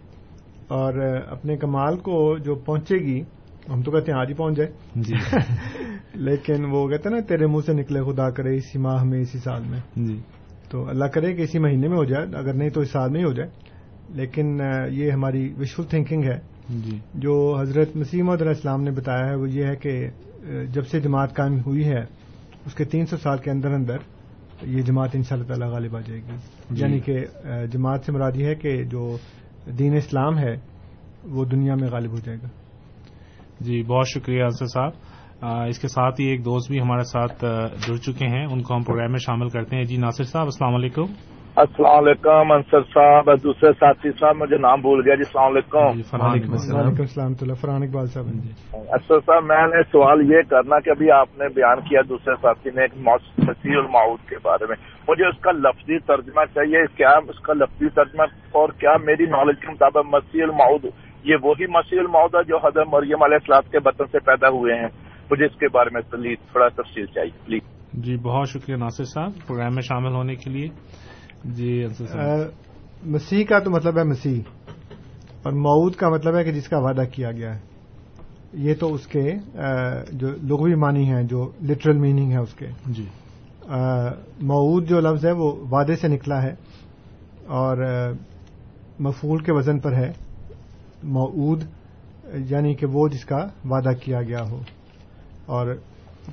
اور 0.67 0.93
اپنے 1.28 1.58
کمال 1.58 1.97
کو 1.97 2.38
جو 2.38 2.56
پہنچے 2.56 2.95
گی 2.95 3.21
ہم 3.69 3.82
تو 3.82 3.91
کہتے 3.91 4.12
ہیں 4.12 4.19
آج 4.19 4.28
ہی 4.30 4.34
پہنچ 4.34 4.58
جائے۔ 4.58 4.71
جی۔ 4.95 5.15
لیکن 6.13 6.65
وہ 6.65 6.88
کہتے 6.88 7.10
ہیں 7.10 7.15
نا 7.15 7.28
تیرے 7.28 7.45
منہ 7.45 7.62
سے 7.65 7.73
نکلے 7.73 8.01
خدا 8.01 8.30
کرے 8.30 8.56
اسی 8.56 8.80
ماہ 8.80 9.04
میں 9.04 9.21
اسی 9.21 9.38
سال 9.38 9.63
میں۔ 9.65 9.80
جی۔ 9.95 10.21
تو 10.69 10.89
اللہ 10.89 11.06
کرے 11.06 11.34
کہ 11.34 11.41
اسی 11.41 11.60
مہینے 11.60 11.88
میں 11.88 11.97
ہو 11.97 12.04
جائے 12.04 12.28
اگر 12.36 12.54
نہیں 12.54 12.69
تو 12.69 12.82
اس 12.82 12.91
سال 12.91 13.12
میں 13.12 13.19
ہی 13.19 13.25
ہو 13.25 13.34
جائے۔ 13.34 13.49
لیکن 14.10 14.62
یہ 14.89 15.12
ہماری 15.12 15.54
وشفل 15.60 15.84
تھنکنگ 15.84 16.23
ہے۔ 16.23 16.39
جی۔ 16.69 16.99
جو 17.13 17.58
حضرت 17.60 17.95
مسیم 17.95 18.30
علیہ 18.30 18.47
السلام 18.47 18.82
نے 18.82 18.91
بتایا 18.91 19.28
ہے 19.28 19.36
وہ 19.36 19.49
یہ 19.49 19.65
ہے 19.65 19.75
کہ 19.75 20.08
جب 20.73 20.88
سے 20.88 20.99
جماعت 20.99 21.36
قائم 21.36 21.60
ہوئی 21.65 21.86
ہے 21.86 21.99
اس 22.65 22.73
کے 22.73 22.86
تین 22.86 23.06
سو 23.06 23.17
سال 23.17 23.38
کے 23.38 23.51
اندر 23.51 23.69
اندر 23.69 23.97
یہ 24.61 24.81
جماعت 24.81 25.09
ان 25.13 25.23
شاء 25.23 25.35
اللہ 25.35 25.47
تعالی 25.47 25.65
غالب 25.65 25.95
آ 25.95 25.99
جائے 25.99 26.19
گی۔ 26.19 26.35
جی۔ 26.69 26.83
یعنی 26.83 26.99
کہ 26.99 27.25
جماعت 27.71 28.05
سے 28.05 28.11
مراد 28.11 28.31
یہ 28.35 28.45
ہے 28.45 28.55
کہ 28.55 28.83
جو 28.83 29.17
دین 29.79 29.95
اسلام 29.95 30.37
ہے 30.37 30.55
وہ 31.23 31.45
دنیا 31.45 31.75
میں 31.75 31.89
غالب 31.89 32.11
ہو 32.11 32.17
جائے 32.17 32.37
گا۔ 32.43 32.47
جی 33.59 33.83
بہت 33.83 34.05
شکریہ 34.07 34.43
انصر 34.43 34.65
صاحب۔ 34.65 34.91
اس 35.69 35.79
کے 35.79 35.87
ساتھ 35.87 36.21
ہی 36.21 36.25
ایک 36.25 36.45
دوست 36.45 36.71
بھی 36.71 36.79
ہمارے 36.81 37.03
ساتھ 37.03 37.45
جڑ 37.87 37.95
چکے 37.95 38.27
ہیں۔ 38.27 38.45
ان 38.45 38.61
کو 38.61 38.75
ہم 38.75 38.83
پروگرام 38.83 39.11
میں 39.11 39.19
شامل 39.19 39.49
کرتے 39.49 39.75
ہیں۔ 39.75 39.83
جی 39.83 39.97
ناصر 39.97 40.23
صاحب 40.23 40.45
السلام 40.45 40.75
علیکم۔ 40.75 41.34
السلام 41.55 42.03
علیکم 42.03 42.51
انصر 42.51 42.81
صاحب 42.81 43.43
دوسرے 43.43 43.71
ساتھی 43.73 44.09
صاحب 44.19 44.35
مجھے 44.35 44.57
نام 44.57 44.81
بھول 44.81 45.01
گیا 45.05 45.15
جی 45.15 45.21
السلام 45.21 45.51
علیکم۔ 45.51 45.93
جی 45.93 46.01
وعلیکم 46.13 46.51
السلام۔ 46.51 46.81
وعلیکم 46.81 47.01
السلام 47.01 47.33
تو 47.33 47.53
فرحان 47.53 47.83
اقبال 47.83 48.05
صاحب۔ 48.05 48.25
جی۔ 48.25 48.49
انصر 48.73 49.19
صاحب 49.19 49.43
میں 49.43 49.67
نے 49.67 49.83
سوال 49.91 50.31
یہ 50.31 50.41
کرنا 50.49 50.79
کہ 50.79 50.89
ابھی 50.89 51.11
آپ 51.11 51.27
نے 51.37 51.47
بیان 51.55 51.81
کیا 51.81 52.01
دوسرے 52.09 52.33
ساتھی 52.41 52.69
نے 52.75 52.81
ایک 52.81 52.91
مسیح 52.97 53.77
المعود 53.77 54.29
کے 54.29 54.35
بارے 54.43 54.65
میں۔ 54.69 54.75
مجھے 55.07 55.25
اس 55.25 55.39
کا 55.41 55.51
لفظی 55.51 55.99
ترجمہ 55.99 56.45
چاہیے 56.55 56.97
کیا 56.97 57.09
اس 57.09 57.39
کا 57.39 57.53
لفظی 57.53 57.89
ترجمہ 57.89 58.23
اور 58.51 58.69
کیا 58.69 58.97
میری 59.03 59.25
نالج 59.25 59.59
کے 59.61 59.67
مطابق 59.71 60.05
مسیح 60.05 60.43
المعود 60.43 60.85
یہ 61.23 61.35
وہی 61.41 61.65
مسیح 61.67 61.99
المعود 61.99 62.35
ہے 62.35 62.43
جو 62.43 62.57
حضرت 62.57 62.87
مریم 62.87 63.23
علیہ 63.23 63.37
السلام 63.41 63.69
کے 63.71 63.79
بطن 63.79 64.05
سے 64.05 64.19
پیدا 64.19 64.47
ہوئے 64.47 64.73
ہیں۔ 64.73 64.89
مجھے 65.31 65.45
اس 65.45 65.55
کے 65.55 65.67
بارے 65.67 65.89
میں 65.93 66.01
تھوڑا 66.35 66.67
تفصیل 66.67 67.05
چاہیے 67.05 67.45
پلیز۔ 67.45 67.61
جی 67.93 68.17
بہت 68.17 68.49
شکریہ 68.49 68.75
ناصر 68.75 69.03
صاحب 69.03 69.31
پروگرام 69.47 69.73
میں 69.73 69.81
شامل 69.81 70.11
ہونے 70.11 70.35
کے 70.35 70.49
لیے۔ 70.49 70.67
جی 71.45 71.86
مسیح 73.05 73.45
کا 73.45 73.60
تو 73.60 73.71
مطلب 73.71 73.97
ہے 73.97 74.03
مسیح 74.03 74.41
اور 75.43 75.51
معود 75.51 75.95
کا 75.95 76.10
مطلب 76.10 76.38
ہے 76.38 76.43
کہ 76.43 76.51
جس 76.51 76.67
کا 76.67 76.77
وعدہ 76.77 77.03
کیا 77.12 77.31
گیا 77.31 77.55
ہے۔ 77.55 77.60
یہ 78.53 78.73
تو 78.79 78.93
اس 78.93 79.08
کے 79.08 79.34
جو 80.12 80.27
لغوی 80.43 80.75
معنی 80.75 81.10
ہیں 81.10 81.23
جو 81.23 81.51
لٹرل 81.63 81.97
میننگ 81.97 82.31
ہے 82.31 82.38
اس 82.38 82.53
کے۔ 82.53 82.67
جی۔ 82.86 83.05
معود 84.41 84.89
جو 84.89 84.99
لفظ 84.99 85.25
ہے 85.25 85.31
وہ 85.31 85.51
وعدے 85.71 85.95
سے 85.95 86.08
نکلا 86.08 86.43
ہے 86.43 86.55
اور 87.47 87.77
مفول 88.99 89.39
کے 89.39 89.51
وزن 89.51 89.79
پر 89.79 89.93
ہے۔ 89.93 90.12
معود 91.03 91.63
یعنی 92.34 92.73
کہ 92.73 92.86
وہ 92.86 93.08
جس 93.08 93.25
کا 93.25 93.47
وعدہ 93.69 93.91
کیا 94.03 94.21
گیا 94.21 94.49
ہو۔ 94.49 94.62
اور 95.45 95.75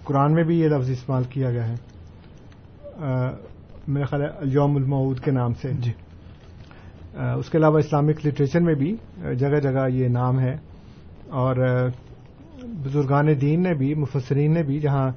قرآن 0.04 0.32
میں 0.32 0.44
بھی 0.44 0.60
یہ 0.60 0.68
لفظ 0.68 0.90
استعمال 0.90 1.24
کیا 1.24 1.50
گیا 1.50 1.68
ہے۔ 1.68 1.74
میرا 3.88 4.06
خیال 4.06 4.22
ہے 4.22 4.28
الوم 4.28 4.76
المعود 4.76 5.20
کے 5.20 5.30
نام 5.30 5.54
سے۔ 5.54 5.72
جی۔ 5.72 5.92
اس 7.12 7.50
کے 7.50 7.58
علاوہ 7.58 7.78
اسلامک 7.78 8.26
لٹریچر 8.26 8.60
میں 8.60 8.74
بھی 8.74 8.96
جگہ 9.38 9.60
جگہ 9.60 9.88
یہ 9.88 10.08
نام 10.08 10.40
ہے۔ 10.40 10.56
اور 11.28 11.56
بزرگان 12.62 13.40
دین 13.40 13.62
نے 13.62 13.74
بھی 13.74 13.94
مفسرین 13.94 14.54
نے 14.54 14.62
بھی 14.62 14.78
جہاں 14.78 15.10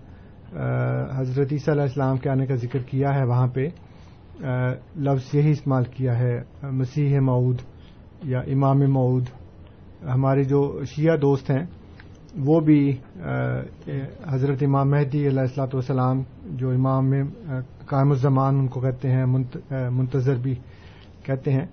حضرت 1.16 1.48
عیسیٰ 1.52 1.74
علیہ 1.74 1.84
السلام 1.84 2.18
کے 2.18 2.30
آنے 2.30 2.46
کا 2.46 2.56
ذکر 2.56 2.80
کیا 2.80 3.16
ہے 3.16 3.24
وہاں 3.24 3.48
پہ 3.48 3.68
لفظ 4.96 5.36
یہی 5.36 5.52
استعمال 5.52 5.84
کیا 5.84 6.20
ہے 6.20 6.42
مسیح 6.64 7.20
معود 7.20 7.62
یا 8.24 8.40
امام 8.40 8.80
معود 8.80 9.26
ہمارے 10.04 10.44
جو 10.44 10.82
شیعہ 10.86 11.18
دوست 11.18 11.52
ہیں 11.52 11.66
وہ 12.44 12.60
بھی 12.60 12.80
حضرت 14.28 14.64
امام 14.64 14.90
مہدی 14.92 15.28
علیہ 15.28 15.40
السلاۃ 15.40 15.74
والسلام 15.74 16.22
جو 16.60 16.70
امام 16.70 17.10
میں 17.10 17.24
قائم 17.88 18.12
الزمان 18.12 18.60
ان 18.60 18.68
کو 18.68 18.80
کہتے 18.82 19.12
ہیں 19.12 19.26
منتظر 19.26 20.36
بھی 20.42 20.56
کہتے 21.24 21.52
ہیں 21.52 21.66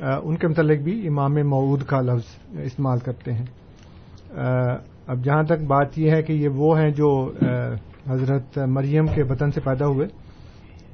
ان 0.00 0.36
کے 0.36 0.48
متعلق 0.48 0.82
بھی 0.84 1.06
امام 1.08 1.34
معود 1.50 1.82
کا 1.86 2.00
لفظ 2.00 2.58
استعمال 2.64 2.98
کرتے 3.04 3.32
ہیں۔ 3.32 3.44
اب 5.06 5.24
جہاں 5.24 5.42
تک 5.44 5.64
بات 5.66 5.98
یہ 5.98 6.10
ہے 6.10 6.22
کہ 6.22 6.32
یہ 6.32 6.48
وہ 6.56 6.78
ہیں 6.78 6.90
جو 7.00 7.10
حضرت 8.08 8.58
مریم 8.68 9.06
کے 9.14 9.22
وطن 9.30 9.50
سے 9.50 9.60
پیدا 9.64 9.86
ہوئے، 9.86 10.06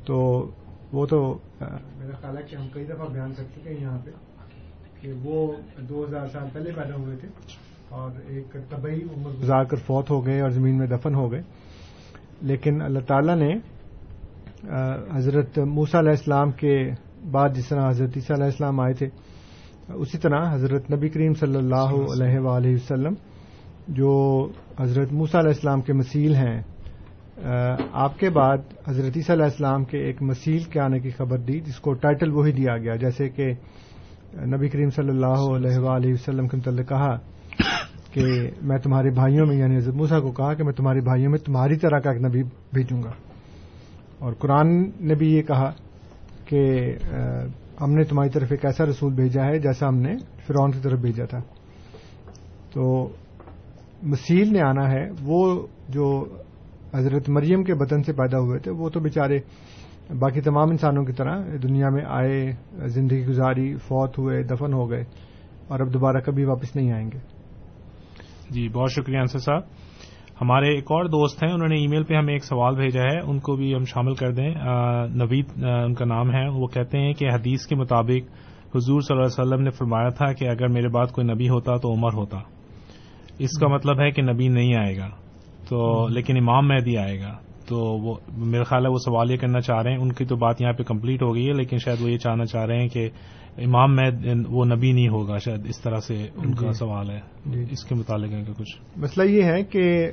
تو 0.06 0.16
وہ 0.92 1.06
تو 1.06 1.18
میرا 1.60 2.16
خیال 2.20 2.36
ہے 2.36 2.42
کہ 2.42 2.56
ہم 2.56 2.68
کئی 2.74 2.84
دفعہ 2.84 3.08
بیان 3.12 3.32
کر 3.36 3.44
چکے 3.54 3.70
ہیں 3.70 3.80
یہاں 3.80 3.98
پہ 4.04 4.10
کہ 5.00 5.12
وہ 5.22 5.46
دو 5.88 6.04
ہزار 6.04 6.26
سال 6.32 6.48
پہلے 6.52 6.70
پیدا 6.76 6.94
ہوئے 6.96 7.16
تھے۔ 7.16 7.28
اور 7.90 8.10
ایک 8.28 8.52
طبی 8.70 8.94
عمر 9.02 9.30
گزار 9.42 9.64
کر 9.64 9.76
فوت 9.76 10.10
ہو 10.10 10.26
گئے 10.26 10.40
اور 10.40 10.50
زمین 10.50 10.78
میں 10.78 10.86
دفن 10.86 11.14
ہو 11.14 11.30
گئے۔ 11.32 11.40
لیکن 12.42 12.82
اللہ 12.82 12.98
تعالیٰ 12.98 13.36
نے 13.36 13.52
حضرت 15.16 15.58
موسا 15.58 15.98
علیہ 15.98 16.10
السلام 16.10 16.50
کے 16.50 16.74
بعد 17.30 17.48
جس 17.54 17.68
طرح 17.68 17.88
حضرت 17.90 18.16
عیسیٰ 18.16 18.36
علیہ 18.36 18.44
السلام 18.44 18.80
آئے 18.80 18.92
تھے، 18.92 19.06
اسی 19.94 20.18
طرح 20.18 20.54
حضرت 20.54 20.90
نبی 20.92 21.08
کریم 21.08 21.32
صلی 21.32 21.56
اللہ 21.56 21.94
علیہ 22.12 22.38
وآلہ 22.38 22.74
وسلم 22.74 23.14
جو 23.88 24.12
حضرت 24.80 25.12
موسا 25.12 25.38
علیہ 25.38 25.50
السلام 25.50 25.80
کے 25.80 25.92
مسیل 25.92 26.34
ہیں 26.34 26.60
آپ 27.92 28.18
کے 28.18 28.30
بعد 28.30 28.58
حضرت 28.88 29.16
عیسیٰ 29.16 29.34
علیہ 29.34 29.44
السلام 29.44 29.84
کے 29.84 29.98
ایک 29.98 30.22
مسیل 30.22 30.62
کے 30.62 30.80
آنے 30.80 30.98
کی 31.00 31.10
خبر 31.10 31.38
دی، 31.38 31.58
جس 31.60 31.78
کو 31.80 31.92
ٹائٹل 31.94 32.30
وہی 32.32 32.52
دیا 32.52 32.76
گیا۔ 32.76 32.96
جیسے 32.96 33.28
کہ 33.28 33.50
نبی 34.54 34.68
کریم 34.68 34.90
صلی 34.90 35.08
اللہ 35.08 35.40
علیہ 35.56 35.78
وآلہ 35.78 36.12
وسلم 36.12 36.48
کے 36.48 36.56
متعلق 36.56 36.88
کہا 36.88 37.14
کہ 38.12 38.50
میں 38.62 38.78
تمہارے 38.78 39.10
بھائیوں 39.10 39.46
میں 39.46 39.56
یعنی 39.56 39.76
حضرت 39.76 39.94
موسا 39.94 40.20
کو 40.20 40.32
کہا 40.32 40.54
کہ 40.54 40.64
میں 40.64 40.72
تمہارے 40.72 41.00
بھائیوں 41.00 41.30
میں 41.30 41.38
تمہاری 41.38 41.76
طرح 41.76 41.98
کا 41.98 42.10
ایک 42.10 42.22
نبی 42.22 42.42
بھیجوں 42.42 43.02
گا۔ 43.02 43.10
اور 44.18 44.32
قرآن 44.32 44.90
نے 45.00 45.14
بھی 45.14 45.32
یہ 45.32 45.42
کہا 45.42 45.70
کہ 46.44 46.92
ہم 47.80 47.94
نے 47.94 48.04
تمہاری 48.04 48.30
طرف 48.30 48.48
ایک 48.50 48.64
ایسا 48.64 48.84
رسول 48.84 49.14
بھیجا 49.14 49.44
ہے 49.44 49.58
جیسا 49.58 49.88
ہم 49.88 49.96
نے 49.96 50.16
فرعون 50.46 50.70
کی 50.70 50.78
طرف 50.82 50.98
بھیجا 50.98 51.24
تھا۔ 51.24 51.38
تو 52.72 53.08
مسیل 54.02 54.52
نے 54.52 54.60
آنا 54.60 54.90
ہے، 54.90 55.10
وہ 55.22 55.66
جو 55.88 56.24
حضرت 56.94 57.28
مریم 57.28 57.64
کے 57.64 57.74
بطن 57.74 58.02
سے 58.02 58.12
پیدا 58.12 58.38
ہوئے 58.38 58.58
تھے، 58.58 58.70
وہ 58.70 58.88
تو 58.88 59.00
بیچارے 59.00 59.38
باقی 60.18 60.40
تمام 60.40 60.70
انسانوں 60.70 61.04
کی 61.04 61.12
طرح 61.12 61.42
دنیا 61.62 61.88
میں 61.88 62.04
آئے، 62.08 62.52
زندگی 62.86 63.26
گزاری، 63.26 63.76
فوت 63.76 64.18
ہوئے، 64.18 64.42
دفن 64.42 64.72
ہو 64.72 64.90
گئے 64.90 65.04
اور 65.68 65.80
اب 65.80 65.94
دوبارہ 65.94 66.16
کبھی 66.16 66.44
واپس 66.44 66.76
نہیں 66.76 66.92
آئیں 66.92 67.10
گے۔ 67.14 67.37
جی 68.50 68.68
بہت 68.68 68.92
شکریہ 68.92 69.18
انصر 69.18 69.38
صاحب۔ 69.38 69.62
ہمارے 70.40 70.66
ایک 70.66 70.84
اور 70.84 71.04
دوست 71.04 71.44
ہیں، 71.44 71.52
انہوں 71.52 71.68
نے 71.68 71.74
ای 71.74 71.86
میل 71.86 72.04
پہ 72.04 72.14
ہمیں 72.14 72.32
ایک 72.32 72.44
سوال 72.44 72.74
بھیجا 72.74 73.02
ہے، 73.02 73.20
ان 73.20 73.38
کو 73.38 73.56
بھی 73.56 73.74
ہم 73.74 73.84
شامل 73.84 74.14
کر 74.14 74.32
دیں۔ 74.32 74.54
نوید 75.14 75.64
ان 75.64 75.94
کا 75.94 76.04
نام 76.04 76.34
ہے۔ 76.34 76.48
وہ 76.48 76.66
کہتے 76.66 76.98
ہیں 76.98 77.12
کہ 77.12 77.28
حدیث 77.34 77.66
کے 77.66 77.76
مطابق 77.76 78.30
حضور 78.76 79.00
صلی 79.00 79.16
اللہ 79.16 79.26
علیہ 79.26 79.48
وسلم 79.48 79.62
نے 79.62 79.70
فرمایا 79.70 80.08
تھا 80.08 80.32
کہ 80.32 80.48
اگر 80.48 80.68
میرے 80.68 80.88
بعد 80.88 81.06
کوئی 81.06 81.26
نبی 81.26 81.48
ہوتا 81.48 81.76
تو 81.76 81.92
عمر 81.92 82.14
ہوتا۔ 82.14 82.38
اس 83.38 83.58
کا 83.60 83.68
مطلب 83.68 84.00
ہے 84.00 84.10
کہ 84.10 84.22
نبی 84.22 84.48
نہیں 84.48 84.74
آئے 84.74 84.96
گا۔ 84.96 85.08
تو 85.68 86.08
لیکن 86.08 86.36
امام 86.36 86.68
مہدی 86.68 86.96
آئے 86.96 87.20
گا۔ 87.20 87.47
تو 87.68 87.76
وہ 87.78 88.14
میرا 88.36 88.62
خیال 88.62 88.84
ہے 88.86 88.90
وہ 88.90 88.98
سوال 89.04 89.30
یہ 89.30 89.36
کرنا 89.36 89.60
چاہ 89.60 89.82
رہے 89.82 89.92
ہیں۔ 89.92 89.98
ان 89.98 90.12
کی 90.12 90.24
تو 90.24 90.36
بات 90.36 90.60
یہاں 90.60 90.72
پہ 90.72 90.82
کمپلیٹ 90.82 91.22
ہو 91.22 91.34
گئی 91.34 91.48
ہے 91.48 91.52
لیکن 91.52 91.78
شاید 91.78 92.02
وہ 92.02 92.10
یہ 92.10 92.18
چاہنا 92.18 92.44
چاہ 92.44 92.64
رہے 92.64 92.80
ہیں 92.80 92.88
کہ 92.88 93.08
امام 93.58 93.96
میں 93.96 94.10
وہ 94.48 94.64
نبی 94.64 94.92
نہیں 94.92 95.08
ہوگا 95.08 95.38
شاید 95.38 95.66
اس 95.66 95.80
طرح 95.80 95.96
سے 95.96 96.26
ان 96.36 96.54
کا 96.54 96.72
سوال 96.72 97.10
ہے۔ 97.10 97.20
جی۔ 97.46 97.64
اس 97.70 97.84
کے 97.84 97.94
متعلق 97.94 98.32
ہے 98.32 98.44
کہ 98.44 98.52
کچھ۔ 98.52 98.82
مسئلہ 98.96 99.30
یہ 99.30 99.42
ہے 99.42 99.62
کہ 99.62 100.10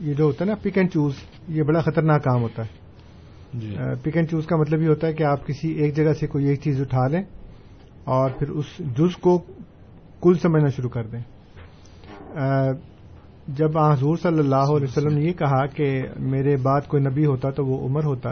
یہ 0.00 0.14
جو 0.14 0.24
ہوتا 0.24 0.44
ہے 0.44 0.50
نا 0.50 0.56
پک 0.62 0.78
اینڈ 0.78 0.90
چوز 0.92 1.12
یہ 1.48 1.62
بڑا 1.62 1.80
خطرناک 1.80 2.24
کام 2.24 2.42
ہوتا 2.42 2.62
ہے۔ 2.62 2.68
جی۔ 3.58 3.76
پک 4.02 4.16
اینڈ 4.16 4.30
چوز 4.30 4.46
کا 4.46 4.56
مطلب 4.56 4.82
یہ 4.82 4.88
ہوتا 4.88 5.06
ہے 5.06 5.12
کہ 5.12 5.22
آپ 5.22 5.46
کسی 5.46 5.68
ایک 5.68 5.96
جگہ 5.96 6.12
سے 6.12 6.26
کوئی 6.26 6.46
ایک 6.46 6.60
چیز 6.60 6.80
اٹھا 6.80 7.06
لیں 7.06 7.22
اور 8.04 8.30
پھر 8.30 8.48
اس 8.48 8.64
جز 8.78 9.16
کو 9.16 9.38
کل 10.22 10.34
سمجھنا 10.34 10.68
شروع 10.68 10.90
کر 10.90 11.06
دیں۔ 11.06 11.20
جب 13.48 13.78
حضور 13.78 14.16
صلی 14.16 14.38
اللہ 14.38 14.56
علیہ 14.56 14.86
وسلم 14.88 15.18
نے 15.18 15.24
یہ 15.24 15.32
کہا 15.32 15.66
کہ 15.66 16.02
میرے 16.18 16.56
بعد 16.56 16.80
کوئی 16.88 17.02
نبی 17.02 17.26
ہوتا 17.26 17.50
تو 17.50 17.66
وہ 17.66 17.88
عمر 17.88 18.04
ہوتا 18.04 18.30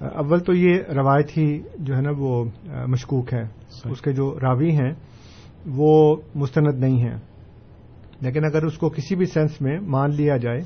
اول 0.00 0.40
تو 0.40 0.52
یہ 0.52 0.78
روایت 0.94 1.38
ہی 1.38 1.62
جو 1.78 1.96
ہے 1.96 2.00
نا 2.00 2.10
وہ 2.18 2.44
مشکوک 2.86 3.34
ہے۔ 3.34 3.42
اس 3.90 4.00
کے 4.00 4.12
جو 4.12 4.38
راوی 4.42 4.70
ہیں 4.70 4.92
وہ 5.66 6.16
مستند 6.34 6.80
نہیں 6.80 6.96
ہیں۔ 6.96 7.16
لیکن 8.20 8.44
اگر 8.44 8.64
اس 8.64 8.78
کو 8.78 8.88
کسی 8.88 9.16
بھی 9.16 9.26
سینس 9.26 9.60
میں 9.60 9.80
مان 9.80 10.10
لیا 10.14 10.36
جائے 10.36 10.60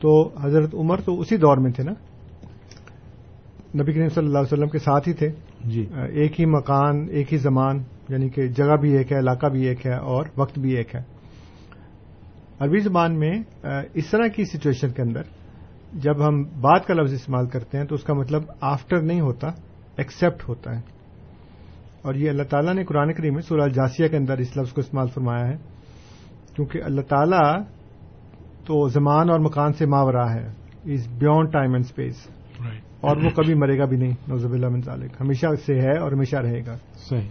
تو 0.00 0.30
حضرت 0.42 0.74
عمر 0.74 1.00
تو 1.00 1.20
اسی 1.20 1.36
دور 1.36 1.56
میں 1.56 1.70
تھے 1.70 1.84
نا۔ 1.84 1.92
نبی 3.82 3.92
کریم 3.92 4.08
صلی 4.08 4.26
اللہ 4.26 4.38
علیہ 4.38 4.52
وسلم 4.52 4.68
کے 4.68 4.78
ساتھ 4.78 5.08
ہی 5.08 5.12
تھے۔ 5.12 5.28
جی۔ 5.64 5.86
ایک 6.12 6.40
ہی 6.40 6.44
مکان 6.46 7.06
ایک 7.10 7.32
ہی 7.32 7.38
زمان 7.38 7.82
یعنی 8.08 8.28
کہ 8.28 8.46
جگہ 8.46 8.76
بھی 8.80 8.96
ایک 8.96 9.12
ہے 9.12 9.18
علاقہ 9.18 9.46
بھی 9.46 9.66
ایک 9.66 9.86
ہے 9.86 9.94
اور 9.94 10.24
وقت 10.36 10.58
بھی 10.58 10.76
ایک 10.76 10.94
ہے۔ 10.94 11.19
عربی 12.60 12.78
زبان 12.78 13.18
میں 13.18 13.42
اس 13.94 14.06
طرح 14.10 14.26
کی 14.26 14.44
سچویشن 14.44 14.90
کے 14.90 15.02
اندر 15.02 15.22
جب 15.92 16.28
ہم 16.28 16.42
بات 16.42 16.86
کا 16.86 16.94
لفظ 16.94 17.12
استعمال 17.12 17.46
کرتے 17.46 17.78
ہیں 17.78 17.84
تو 17.84 17.94
اس 17.94 18.02
کا 18.02 18.14
مطلب 18.14 18.42
آفٹر 18.60 19.00
نہیں 19.00 19.20
ہوتا 19.20 19.48
ایکسپٹ 19.96 20.48
ہوتا 20.48 20.76
ہے۔ 20.76 20.80
اور 22.02 22.14
یہ 22.14 22.30
اللہ 22.30 22.42
تعالیٰ 22.42 22.74
نے 22.74 22.84
قرآن 22.84 23.12
کریم 23.12 23.34
میں 23.34 23.42
سورہ 23.42 23.68
جاسیہ 23.68 24.08
کے 24.08 24.16
اندر 24.16 24.38
اس 24.38 24.56
لفظ 24.56 24.72
کو 24.72 24.80
استعمال 24.80 25.06
فرمایا 25.08 25.48
ہے۔ 25.48 25.56
کیونکہ 26.56 26.80
اللہ 26.84 27.00
تعالیٰ 27.00 27.62
تو 28.66 28.88
زمان 28.88 29.30
اور 29.30 29.40
مکان 29.40 29.72
سے 29.72 29.86
ماورا 29.86 30.34
ہے۔ 30.34 30.46
Is 30.84 31.08
beyond 31.08 31.52
time 31.52 31.72
and 31.72 31.84
space 31.84 32.26
اور 33.00 33.16
وہ 33.16 33.30
کبھی 33.30 33.54
مرے 33.54 33.78
گا 33.78 33.84
بھی 33.84 33.96
نہیں۔ 33.96 34.12
نوزب 34.28 34.52
اللہ 34.52 34.68
منظالک 34.68 35.10
ہمیشہ 35.20 35.46
سے 35.66 35.80
ہے 35.80 35.98
اور 35.98 36.12
ہمیشہ 36.12 36.36
رہے 36.36 36.66
گا۔ 36.66 36.76
صحیح۔ 36.94 37.28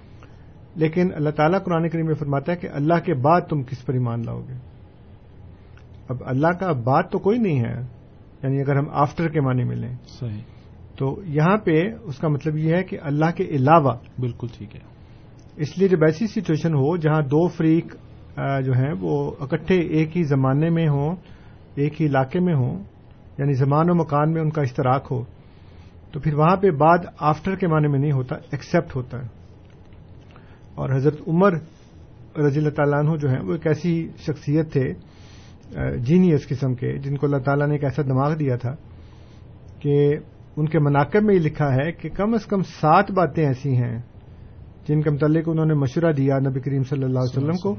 لیکن 0.75 1.09
اللہ 1.15 1.30
تعالیٰ 1.30 1.63
قرآن 1.63 1.89
کریم 1.89 2.05
میں 2.05 2.15
فرماتا 2.15 2.51
ہے 2.51 2.57
کہ 2.57 2.67
اللہ 2.73 2.99
کے 3.05 3.13
بعد 3.13 3.41
تم 3.41 3.63
کس 3.63 3.86
پر 3.86 3.93
ایمان 3.93 4.21
لاؤ 4.25 4.41
گے؟ 4.41 4.68
اب 6.10 6.18
اللہ 6.26 6.47
کا 6.47 6.72
بات 6.72 7.12
تو 7.12 7.20
کوئی 7.20 7.39
نہیں 7.39 7.60
ہے 7.60 7.82
یعنی 8.43 8.62
اگر 8.62 8.76
ہم 8.76 8.86
آفٹر 8.89 9.28
کے 9.28 9.41
معنی 9.41 9.64
میں 9.64 9.76
لیں۔ 9.76 9.95
صحیح۔ 10.07 10.41
تو 10.97 11.22
یہاں 11.26 11.57
پہ 11.57 11.84
اس 12.03 12.18
کا 12.18 12.28
مطلب 12.28 12.57
یہ 12.57 12.76
ہے 12.76 12.84
کہ 12.84 12.97
اللہ 13.01 13.26
کے 13.36 13.43
علاوہ۔ 13.43 13.93
بالکل 14.20 14.47
ٹھیک 14.57 14.76
ہے۔ 14.76 14.82
اس 15.55 15.78
لیے 15.78 15.88
جب 15.88 16.03
ایسی 16.03 16.28
سچویشن 16.28 16.74
ہو 16.74 16.97
جہاں 16.97 17.22
دو 17.22 17.47
فریق 17.47 17.95
جو 18.38 18.74
ہیں 18.74 18.93
وہ 18.99 19.32
اکٹھے 19.39 19.76
ایک 19.76 20.18
ہی 20.18 20.24
زمانے 20.24 20.70
میں 20.70 20.88
ہوں 20.88 21.16
ایک 21.76 22.01
ہی 22.01 22.05
علاقے 22.05 22.39
میں 22.39 22.55
ہوں 22.55 22.84
یعنی 23.38 23.53
زمان 23.53 23.89
و 23.89 23.95
مکان 23.95 24.32
میں 24.32 24.41
ان 24.41 24.49
کا 24.49 24.62
اشتراک 24.62 25.07
ہو 25.12 25.24
تو 26.12 26.20
پھر 26.20 26.34
وہاں 26.34 26.55
پہ 26.55 26.70
بعد 26.70 26.97
آفٹر 27.20 27.55
کے 27.55 27.68
معنی 27.68 27.88
میں 27.88 27.99
نہیں 27.99 28.12
ہوتا 28.12 28.36
ایکسپٹ 28.36 28.95
ہوتا 28.95 29.18
ہے۔ 29.18 29.28
اور 30.76 30.89
حضرت 30.95 31.22
عمر 31.28 31.53
رضی 32.39 32.60
اللہ 32.60 32.70
تعالیٰ 32.70 32.99
عنہ 32.99 33.18
جو 33.18 33.30
ہیں 33.30 33.39
وہ 33.43 33.51
ایک 33.51 33.68
ایسی 33.68 34.07
شخصیت 34.18 34.72
تھے 34.72 34.93
جینیس 35.97 36.47
قسم 36.47 36.74
کے، 36.74 36.97
جن 36.97 37.17
کو 37.17 37.26
اللہ 37.26 37.38
تعالیٰ 37.38 37.67
نے 37.67 37.74
ایک 37.74 37.84
ایسا 37.84 38.01
دماغ 38.01 38.36
دیا 38.36 38.55
تھا 38.55 38.76
کہ 39.80 40.17
ان 40.57 40.70
کے 40.70 40.80
مناقب 40.80 41.24
میں 41.24 41.36
یہ 41.36 41.39
لکھا 41.39 41.74
ہے 41.74 41.91
کہ 41.91 42.09
کم 42.09 42.34
از 42.34 42.45
کم 42.45 42.61
سات 42.61 43.11
باتیں 43.11 43.45
ایسی 43.45 43.76
ہیں 43.76 43.97
جن 44.88 45.01
کے 45.01 45.09
متعلق 45.09 45.43
انہوں 45.47 45.65
نے 45.65 45.74
مشورہ 45.74 46.11
دیا 46.11 46.39
نبی 46.39 46.59
کریم 46.59 46.84
صلی 46.84 47.03
اللہ 47.03 47.20
علیہ 47.20 47.38
وسلم 47.38 47.57
کو 47.63 47.76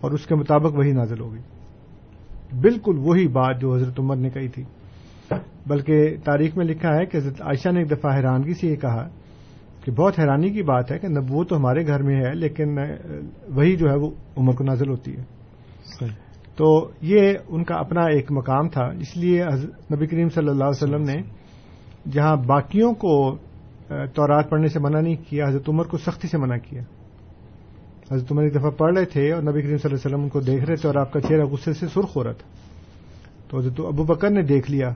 اور 0.00 0.10
اس 0.10 0.26
کے 0.26 0.34
مطابق 0.34 0.78
وہی 0.78 0.92
نازل 0.92 1.20
ہو 1.20 1.32
گئی۔ 1.32 1.42
بالکل 2.60 2.98
وہی 2.98 3.28
بات 3.28 3.60
جو 3.60 3.74
حضرت 3.74 4.00
عمر 4.00 4.16
نے 4.16 4.30
کہی 4.30 4.48
تھی۔ 4.48 4.64
بلکہ 5.66 6.16
تاریخ 6.24 6.56
میں 6.56 6.66
لکھا 6.66 6.88
ہے 6.88 7.06
کہ 7.06 7.16
حضرت 7.16 7.42
عائشہ 7.42 7.68
نے 7.68 7.78
ایک 7.78 7.90
دفعہ 7.90 8.16
حیرانگی 8.16 8.54
سے 8.54 8.66
یہ 8.66 8.76
کہا 8.76 9.08
کہ 9.84 9.92
بہت 9.92 10.18
حیرانی 10.18 10.50
کی 10.50 10.62
بات 10.62 10.92
ہے 10.92 10.98
کہ 10.98 11.08
نبوت 11.08 11.48
تو 11.48 11.56
ہمارے 11.56 11.86
گھر 11.86 12.02
میں 12.02 12.16
ہے، 12.16 12.34
لیکن 12.34 12.78
وہی 13.48 13.76
جو 13.76 13.90
ہے 13.90 13.96
وہ 13.96 14.10
عمر 14.36 14.52
کو 14.52 14.64
نازل 14.64 14.90
ہوتی 14.90 15.16
ہے۔ 15.16 15.22
تو 16.62 16.90
یہ 17.00 17.34
ان 17.48 17.64
کا 17.64 17.74
اپنا 17.74 18.04
ایک 18.04 18.32
مقام 18.32 18.68
تھا۔ 18.68 18.84
اس 19.00 19.16
لیے 19.16 19.44
نبی 19.94 20.06
کریم 20.06 20.28
صلی 20.28 20.48
اللہ 20.48 20.64
علیہ 20.64 20.82
وسلم 20.82 21.02
نے 21.02 21.14
جہاں 22.10 22.36
باقیوں 22.36 22.92
کو 22.94 23.36
تورات 23.88 24.50
پڑھنے 24.50 24.68
سے 24.68 24.78
منع 24.78 25.00
نہیں 25.00 25.16
کیا 25.28 25.48
حضرت 25.48 25.68
عمر 25.68 25.84
کو 25.84 25.98
سختی 25.98 26.28
سے 26.28 26.38
منع 26.38 26.56
کیا۔ 26.56 26.82
حضرت 28.10 28.32
عمر 28.32 28.42
ایک 28.42 28.54
دفعہ 28.54 28.70
پڑھ 28.70 28.94
رہے 28.96 29.04
تھے 29.04 29.32
اور 29.32 29.42
نبی 29.42 29.62
کریم 29.62 29.76
صلی 29.76 29.90
اللہ 29.90 29.96
علیہ 29.96 30.06
وسلم 30.06 30.22
ان 30.22 30.28
کو 30.28 30.40
دیکھ 30.40 30.64
رہے 30.64 30.76
تھے 30.76 30.88
اور 30.88 30.96
آپ 30.96 31.12
کا 31.12 31.20
چہرہ 31.20 31.44
غصے 31.44 31.72
سے 31.72 31.86
سرخ 31.86 32.16
ہو 32.16 32.24
رہا 32.24 32.32
تھا۔ 32.32 32.48
تو 33.48 33.58
حضرت 33.58 33.80
ابو 33.80 34.04
بکر 34.04 34.30
نے 34.30 34.42
دیکھ 34.42 34.70
لیا 34.70 34.90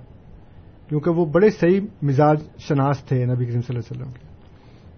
کیونکہ 0.89 1.11
وہ 1.11 1.25
بڑے 1.25 1.51
صحیح 1.51 1.81
مزاج 2.03 2.39
شناس 2.59 3.05
تھے 3.05 3.25
نبی 3.25 3.45
کریم 3.45 3.61
صلی 3.61 3.77
اللہ 3.77 3.81
علیہ 3.81 4.03
وسلم 4.03 4.12
کے۔ 4.12 4.27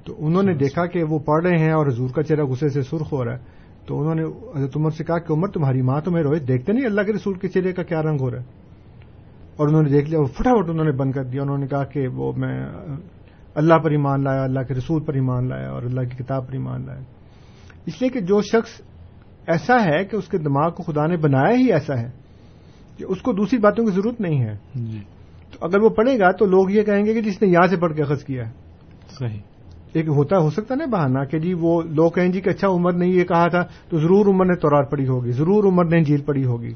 تو 0.05 0.27
انہوں 0.27 0.43
نے 0.43 0.55
دیکھا 0.55 0.87
کہ 0.87 1.05
وہ 1.05 1.19
پڑھ 1.19 1.47
رہے 1.47 1.59
ہیں 1.59 1.73
اور 1.73 1.87
حضور 1.87 2.09
کا 2.09 2.23
چہرہ 2.23 2.45
غصے 2.45 2.69
سے 2.69 2.83
سرخ 2.83 3.13
ہو 3.13 3.25
رہا 3.25 3.33
ہے۔ 3.33 3.58
تو 3.89 4.01
انہوں 4.01 4.15
نے 4.15 4.23
حضرت 4.59 4.77
عمر 4.77 4.91
سے 4.91 5.05
کہا 5.05 5.19
کہ 5.19 5.33
عمر 5.33 5.49
تمہاری 5.49 5.83
ماں 5.83 6.01
تمہیں 6.01 6.23
روئے 6.23 6.39
دیکھتے 6.39 6.73
نہیں 6.73 6.87
اللہ 6.87 7.01
کے 7.01 7.13
رسول 7.13 7.35
کے 7.35 7.49
چہرے 7.49 7.73
کا 7.73 7.83
کیا 7.83 8.03
رنگ 8.03 8.21
ہو 8.21 8.31
رہا 8.31 8.39
ہے؟ 8.39 8.45
اور 9.57 9.69
انہوں 9.69 9.83
نے 9.83 9.89
دیکھ 9.89 10.11
لیا 10.11 10.21
وہ 10.21 10.27
فٹافٹ 10.27 10.71
انہوں 10.71 10.85
نے 10.85 10.93
بند 10.93 11.13
کر 11.13 11.25
دیا 11.25 11.43
انہوں 11.43 11.59
نے 11.59 11.67
کہا 11.67 11.85
کہ 11.85 12.09
وہ 12.09 12.33
میں 12.37 12.67
اللہ 13.55 13.75
پر 13.75 13.91
ایمان 13.91 14.25
لایا 14.25 14.43
اللہ 14.43 14.61
کے 14.61 14.75
رسول 14.75 15.05
پر 15.05 15.15
ایمان 15.15 15.49
لایا 15.49 15.71
اور 15.71 15.83
اللہ 15.83 16.01
کی 16.01 16.25
کتاب 16.25 16.47
پر 16.47 16.53
ایمان 16.53 16.87
لایا۔ 16.87 17.01
اس 17.87 18.01
لیے 18.01 18.11
کہ 18.11 18.21
جو 18.21 18.43
شخص 18.43 18.81
ایسا 19.47 19.77
ہے 19.85 20.05
کہ 20.05 20.17
اس 20.17 20.29
کے 20.29 20.39
دماغ 20.39 20.71
کو 20.71 20.83
خدا 20.83 21.07
نے 21.07 21.17
بنایا 21.17 21.57
ہی 21.57 21.73
ایسا 21.73 21.99
ہے 21.99 22.11
کہ 22.97 23.05
اس 23.09 23.23
کو 23.23 23.33
دوسری 23.33 23.59
باتوں 23.59 23.85
کی 23.85 23.91
ضرورت 23.91 24.21
نہیں 24.21 24.41
ہے۔ 24.41 24.57
جی۔ 24.75 25.01
تو 25.53 25.67
اگر 25.67 25.81
وہ 25.81 25.89
پڑھے 25.89 26.19
گا 26.19 26.33
تو 26.33 26.45
لوگ 26.45 26.71
یہ 26.71 26.83
کہیں 26.83 27.05
گے 27.05 27.15
کہ 27.15 27.21
جس 27.21 27.43
نے 27.43 27.49
یہاں 27.49 27.67
سے 27.67 27.77
پڑھ 27.77 27.95
کے 27.95 28.03
اخذ 28.03 28.25
کیا 28.25 28.47
ہے۔ 28.47 28.53
صحیح۔ 29.19 29.58
ایک 29.93 30.09
ہوتا 30.09 30.39
ہو 30.39 30.51
سکتا 30.51 30.75
نا 30.75 30.85
بہانا 30.87 31.25
کہ 31.25 31.39
جی 31.39 31.55
وہ 31.55 31.83
لوگ 31.83 32.11
کہیں 32.11 32.29
جی 32.29 32.41
کہ 32.41 32.51
اچھا 32.51 32.69
عمر 32.69 32.93
نے 32.93 33.07
یہ 33.07 33.25
کہا 33.25 33.49
تھا 33.49 33.63
تو 33.89 33.99
ضرور 33.99 34.27
عمر 34.27 34.45
نے 34.45 34.55
تورار 34.55 34.85
پڑی 34.85 35.09
ہوگی 35.09 35.31
ضرور 35.31 35.65
عمر 35.65 35.85
نے 35.85 36.03
جیل 36.05 36.23
پڑی 36.23 36.45
ہوگی 36.45 36.75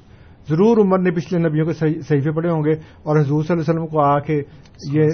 ضرور 0.48 0.76
عمر 0.78 0.98
نے 0.98 1.10
پچھلے 1.10 1.48
نبیوں 1.48 1.66
کے 1.66 1.72
صحیفے 2.02 2.30
پڑے 2.30 2.50
ہوں 2.50 2.64
گے 2.64 2.72
اور 3.02 3.20
حضور 3.20 3.42
صلی 3.42 3.52
اللہ 3.52 3.62
علیہ 3.62 3.72
وسلم 3.72 3.86
کو 3.86 4.00
آ 4.00 4.18
کے 4.18 4.42
یہ 4.92 5.08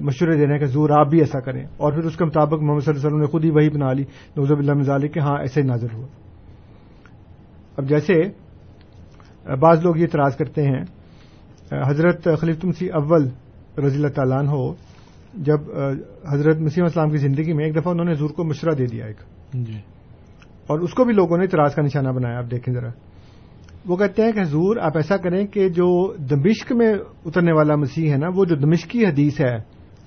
مشورے 0.00 0.36
دینے 0.36 0.58
کہ 0.58 0.66
ضرور 0.66 0.90
آپ 0.90 1.08
بھی 1.08 1.18
ایسا 1.18 1.40
کریں۔ 1.40 1.64
اور 1.76 1.92
پھر 1.92 2.04
اس 2.04 2.16
کے 2.16 2.24
مطابق 2.24 2.62
محمد 2.62 2.80
صلی 2.80 2.90
اللہ 2.90 2.98
علیہ 2.98 3.06
وسلم 3.06 3.20
نے 3.20 3.26
خود 3.26 3.44
ہی 3.44 3.50
وہی 3.50 3.70
بنا 3.70 3.92
لی۔ 3.92 4.02
نوزب 4.36 4.58
اللہ 4.58 4.72
مزالی 4.72 5.08
کہ 5.08 5.18
ہاں 5.18 5.38
ایسے 5.38 5.62
ہی 5.62 5.66
نازل 5.66 5.86
ہوا۔ 5.94 6.06
اب 7.76 7.88
جیسے 7.88 8.22
بعض 9.56 9.84
لوگ 9.84 9.96
یہ 9.96 10.02
اعتراض 10.02 10.36
کرتے 10.36 10.62
ہیں 10.62 10.82
حضرت 11.88 12.28
خلیف 12.40 12.60
تمسی 12.60 12.88
اول 12.88 13.28
رضی 13.78 13.96
اللہ 13.96 14.08
تعالیٰ 14.08 14.46
ہو 14.46 14.72
جب 15.34 15.60
حضرت 16.32 16.56
مسیم 16.56 16.84
اسلام 16.84 17.10
کی 17.10 17.16
زندگی 17.16 17.52
میں 17.52 17.64
ایک 17.64 17.76
دفعہ 17.76 17.92
انہوں 17.92 18.04
نے 18.04 18.12
حضور 18.12 18.30
کو 18.30 18.44
مشورہ 18.44 18.74
دے 18.74 18.86
دیا 18.86 19.06
ایک۔ 19.06 19.16
جی۔ 19.52 19.76
اور 20.66 20.78
اس 20.80 20.94
کو 20.94 21.04
بھی 21.04 21.14
لوگوں 21.14 21.38
نے 21.38 21.44
اعتراض 21.44 21.74
کا 21.74 21.82
نشانہ 21.82 22.08
بنایا 22.08 22.38
آپ 22.38 22.50
دیکھیں 22.50 22.74
ذرا۔ 22.74 22.88
وہ 23.86 23.96
کہتے 23.96 24.22
ہیں 24.22 24.32
کہ 24.32 24.40
حضور 24.40 24.76
آپ 24.76 24.96
ایسا 24.96 25.16
کریں 25.16 25.46
کہ 25.46 25.68
جو 25.68 26.16
دمشق 26.16 26.72
میں 26.72 26.94
اترنے 27.26 27.52
والا 27.52 27.76
مسیح 27.76 28.10
ہے 28.10 28.16
نا 28.16 28.26
وہ 28.34 28.44
جو 28.44 28.56
دمشقی 28.56 29.06
حدیث 29.06 29.40
ہے 29.40 29.58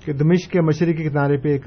کہ 0.04 0.12
دمشق 0.12 0.50
کے 0.50 0.60
مشرقی 0.60 1.08
کنارے 1.08 1.36
پہ 1.36 1.48
ایک 1.48 1.66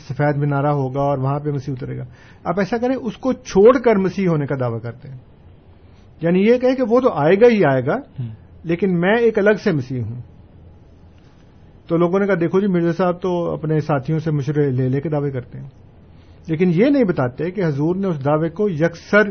سفید 0.00 0.36
مینارہ 0.36 0.66
ہوگا 0.66 1.00
اور 1.00 1.18
وہاں 1.18 1.40
پہ 1.40 1.50
مسیح 1.50 1.74
اترے 1.74 1.98
گا۔ 1.98 2.04
آپ 2.44 2.58
ایسا 2.58 2.78
کریں 2.78 2.94
اس 2.94 3.16
کو 3.16 3.32
چھوڑ 3.32 3.78
کر 3.78 3.96
مسیح 3.96 4.28
ہونے 4.28 4.46
کا 4.46 4.54
دعوی 4.60 4.80
کرتے 4.80 5.08
ہیں۔ 5.08 5.18
یعنی 6.20 6.40
یہ 6.40 6.58
کہیں 6.58 6.74
کہ 6.74 6.82
وہ 6.88 7.00
تو 7.00 7.12
آئے 7.12 7.40
گا 7.40 7.46
ہی 7.46 7.62
آئے 7.72 7.86
گا 7.86 7.96
لیکن 8.64 9.00
میں 9.00 9.14
ایک 9.20 9.38
الگ 9.38 9.50
سے 9.64 9.72
مسیح 9.72 10.02
ہوں۔ 10.02 10.35
تو 11.86 11.96
لوگوں 11.96 12.18
نے 12.18 12.26
کہا 12.26 12.34
دیکھو 12.40 12.60
جی 12.60 12.66
مرزا 12.66 12.92
صاحب 12.92 13.22
تو 13.22 13.52
اپنے 13.52 13.80
ساتھیوں 13.80 14.18
سے 14.18 14.30
مشورے 14.30 14.70
لے 14.70 14.88
لے 14.88 15.00
کے 15.00 15.08
دعوے 15.08 15.30
کرتے 15.30 15.60
ہیں۔ 15.60 15.68
لیکن 16.48 16.70
یہ 16.74 16.86
نہیں 16.86 17.04
بتاتے 17.04 17.50
کہ 17.50 17.64
حضور 17.64 17.96
نے 17.96 18.06
اس 18.06 18.24
دعوے 18.24 18.48
کو 18.48 18.70
یکسر 18.70 19.26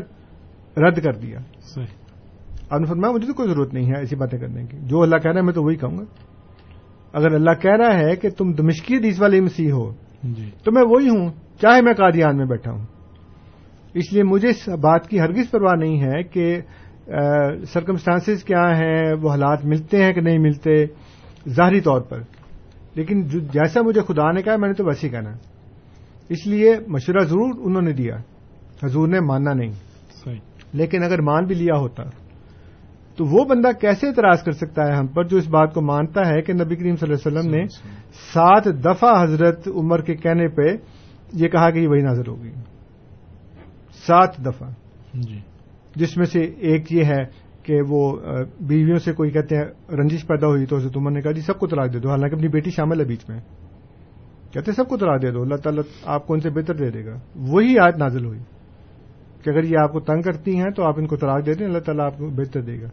رد 0.80 1.04
کر 1.04 1.12
دیا۔ 1.12 1.38
آپ 2.70 2.80
نے 2.80 2.86
فرمایا 2.86 3.12
مجھے 3.12 3.26
تو 3.26 3.32
کوئی 3.32 3.48
ضرورت 3.48 3.74
نہیں 3.74 3.86
ہے 3.86 3.98
ایسی 3.98 4.16
باتیں 4.16 4.38
کرنے 4.38 4.64
کی۔ 4.64 4.76
جو 4.80 5.02
اللہ 5.02 5.16
کہہ 5.16 5.30
رہا 5.30 5.40
ہے 5.40 5.44
میں 5.44 5.52
تو 5.52 5.62
وہی 5.62 5.76
کہوں 5.76 5.98
گا۔ 5.98 6.02
اگر 7.12 7.34
اللہ 7.34 7.50
کہہ 7.50 7.76
رہا 7.76 7.98
ہے 7.98 8.16
کہ 8.16 8.30
تم 8.30 8.52
دمشقی 8.52 8.96
حدیث 8.96 9.20
والے 9.20 9.40
مسیح 9.40 9.72
ہو 9.72 9.92
جی۔ 10.22 10.50
تو 10.64 10.72
میں 10.72 10.82
وہی 10.82 11.08
ہوں 11.08 11.28
چاہے 11.60 11.82
میں 11.82 11.92
قادیان 11.92 12.36
میں 12.36 12.46
بیٹھا 12.46 12.72
ہوں۔ 12.72 12.84
اس 13.94 14.12
لیے 14.12 14.22
مجھے 14.22 14.48
اس 14.48 14.68
بات 14.68 15.08
کی 15.08 15.20
ہرگز 15.20 15.50
پرواہ 15.50 15.74
نہیں 15.78 16.02
ہے 16.02 16.22
کہ 16.22 16.60
سرکمسٹانسز 17.64 18.44
کیا 18.44 18.78
ہیں 18.78 19.12
وہ 19.22 19.30
حالات 19.30 19.64
ملتے 19.64 20.04
ہیں 20.04 20.12
کہ 20.12 20.20
نہیں 20.20 20.38
ملتے۔ 20.38 20.86
ظاہری 21.48 21.80
طور 21.80 22.00
پر 22.00 22.20
لیکن 22.96 23.22
جیسا 23.28 23.82
مجھے 23.82 24.00
خدا 24.00 24.32
نے 24.32 24.42
کہا 24.42 24.56
میں 24.56 24.68
نے 24.68 24.74
تو 24.74 24.84
ویسے 24.84 25.06
ہی 25.06 25.12
کہنا 25.12 25.30
ہے۔ 25.30 25.38
اس 26.28 26.46
لیے 26.46 26.76
مشورہ 26.88 27.24
ضرور 27.24 27.54
انہوں 27.58 27.82
نے 27.82 27.92
دیا۔ 27.92 28.16
حضور 28.84 29.08
نے 29.08 29.20
ماننا 29.20 29.52
نہیں۔ 29.52 29.72
صحیح۔ 30.24 30.38
لیکن 30.72 31.02
اگر 31.02 31.20
مان 31.20 31.44
بھی 31.44 31.54
لیا 31.54 31.78
ہوتا 31.78 32.02
تو 33.16 33.24
وہ 33.24 33.44
بندہ 33.44 33.68
کیسے 33.80 34.06
اعتراض 34.06 34.42
کر 34.42 34.52
سکتا 34.52 34.86
ہے 34.86 34.92
ہم 34.92 35.06
پر 35.06 35.24
جو 35.24 35.36
اس 35.36 35.48
بات 35.48 35.74
کو 35.74 35.80
مانتا 35.80 36.28
ہے 36.28 36.42
کہ 36.42 36.52
نبی 36.52 36.76
کریم 36.76 36.96
صلی 36.96 37.12
اللہ 37.12 37.28
علیہ 37.28 37.38
وسلم 37.38 37.54
نے 37.54 37.66
سات 38.34 38.64
دفعہ 38.64 39.22
حضرت 39.22 39.68
عمر 39.68 40.00
کے 40.00 40.14
کہنے 40.14 40.48
پہ 40.48 40.66
یہ 41.32 41.48
کہا 41.48 41.70
کہ 41.70 41.78
یہ 41.78 41.88
وہی 41.88 42.02
نازل 42.02 42.28
ہوگی۔ 42.28 42.50
سات 44.06 44.36
دفعہ۔ 44.36 44.68
جی۔ 45.14 45.40
جس 45.96 46.16
میں 46.16 46.26
سے 46.26 46.40
ایک 46.40 46.92
یہ 46.92 47.04
ہے 47.04 47.45
کہ 47.66 47.80
وہ 47.88 48.16
بیویوں 48.60 48.98
سے 48.98 49.12
کوئی 49.12 49.30
کہتے 49.30 49.56
ہیں 49.56 49.64
رنجش 49.92 50.26
پیدا 50.26 50.46
ہوئی 50.46 50.66
تو 50.66 50.76
حضرت 50.76 50.96
عمر 50.96 51.10
نے 51.10 51.22
کہا 51.22 51.32
جی 51.32 51.40
سب 51.40 51.58
کو 51.58 51.66
طلاق 51.66 51.92
دے 51.92 51.98
دو 51.98 52.08
حالانکہ 52.08 52.34
اپنی 52.34 52.48
بیٹی 52.48 52.70
شامل 52.70 53.00
ہے 53.00 53.04
بیچ 53.04 53.28
میں۔ 53.28 53.40
کہتے 54.52 54.70
ہیں 54.70 54.76
سب 54.76 54.88
کو 54.88 54.96
طلاق 54.96 55.22
دے 55.22 55.30
دو 55.30 55.42
اللہ 55.42 55.54
تعالیٰ 55.54 55.82
آپ 56.04 56.26
کو 56.26 56.34
ان 56.34 56.40
سے 56.40 56.50
بہتر 56.50 56.74
دے 56.74 56.90
دے 56.90 57.06
گا۔ 57.06 57.18
وہی 57.36 57.78
آیت 57.78 57.96
نازل 57.96 58.24
ہوئی 58.24 58.38
کہ 59.44 59.50
اگر 59.50 59.64
یہ 59.64 59.78
آپ 59.78 59.92
کو 59.92 60.00
تنگ 60.00 60.22
کرتی 60.22 60.56
ہیں 60.56 60.70
تو 60.70 60.84
آپ 60.84 60.94
ان 60.98 61.06
کو 61.06 61.16
طلاق 61.16 61.46
دے 61.46 61.54
دیں 61.54 61.66
اللہ 61.66 61.78
تعالیٰ 61.78 62.04
آپ 62.04 62.18
کو 62.18 62.30
بہتر 62.30 62.60
دے 62.60 62.80
گا۔ 62.80 62.88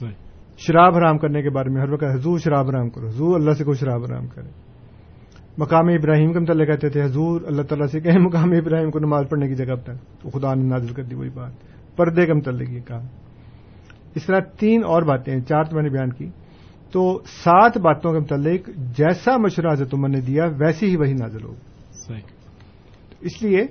صحیح۔ 0.00 0.12
شراب 0.56 0.96
حرام 0.96 1.18
کرنے 1.18 1.42
کے 1.42 1.50
بارے 1.50 1.70
میں 1.70 1.82
ہر 1.82 1.92
وقت 1.92 2.04
حضور 2.04 2.38
شراب 2.38 2.68
حرام 2.68 2.90
کرو 2.90 3.06
حضور 3.06 3.40
اللہ 3.40 3.50
سے 3.50 3.64
کوئی 3.64 3.76
شراب 3.76 4.02
حرام 4.04 4.26
کرے۔ 4.26 4.48
مقام 5.58 5.88
ابراہیم 5.88 6.32
کے 6.32 6.38
متعلق 6.38 6.66
کہتے 6.66 6.88
تھے 6.88 7.02
حضور 7.02 7.40
اللہ 7.46 7.62
تعالیٰ 7.62 7.86
سے 7.86 8.00
کہیں 8.00 8.18
مقام 8.18 8.52
ابراہیم 8.52 8.90
کو 8.90 8.98
نماز 8.98 9.24
پڑھنے 9.30 9.48
کی 9.48 9.54
جگہ 9.54 9.74
پر 9.74 9.94
تو 9.94 10.30
خدا 10.30 10.54
نے 10.54 10.62
نازل 10.62 10.92
کر 10.92 11.02
دی 11.02 11.14
وہی 11.14 11.30
بات۔ 11.34 11.52
پردے 11.96 12.26
کے 12.26 12.32
متعلق 12.32 12.70
یہ 12.70 12.80
کہا 12.80 13.06
اس 14.18 14.26
طرح 14.26 14.40
تین 14.58 14.84
اور 14.84 15.02
باتیں 15.02 15.32
ہیں 15.32 15.40
چار 15.40 15.62
تو 15.62 15.74
میں 15.74 15.82
نے 15.82 15.88
بیان 15.88 16.12
کی۔ 16.12 16.28
تو 16.92 17.20
سات 17.24 17.78
باتوں 17.78 18.12
کے 18.12 18.18
متعلق 18.18 18.70
جیسا 18.76 19.36
مشورہ 19.36 19.72
حضرت 19.72 19.94
عمر 19.94 20.08
نے 20.08 20.20
دیا 20.20 20.44
ویسی 20.58 20.90
ہی 20.90 20.96
وہی 20.96 21.12
نازل 21.12 21.44
ہوگی۔ 21.44 21.60
اس 23.20 23.42
لیے 23.42 23.66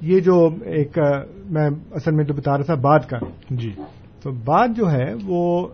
یہ 0.00 0.20
جو 0.20 0.48
ایک 0.64 0.98
میں 1.50 1.70
اصل 1.92 2.14
میں 2.14 2.24
تو 2.24 2.34
بتا 2.34 2.56
رہا 2.56 2.64
تھا 2.64 2.74
بعد 2.74 2.98
کا۔ 2.98 3.18
جی۔ 3.50 3.70
تو 4.22 4.30
بات 4.30 4.70
جو 4.76 4.90
ہے 4.90 5.14
وہ 5.24 5.68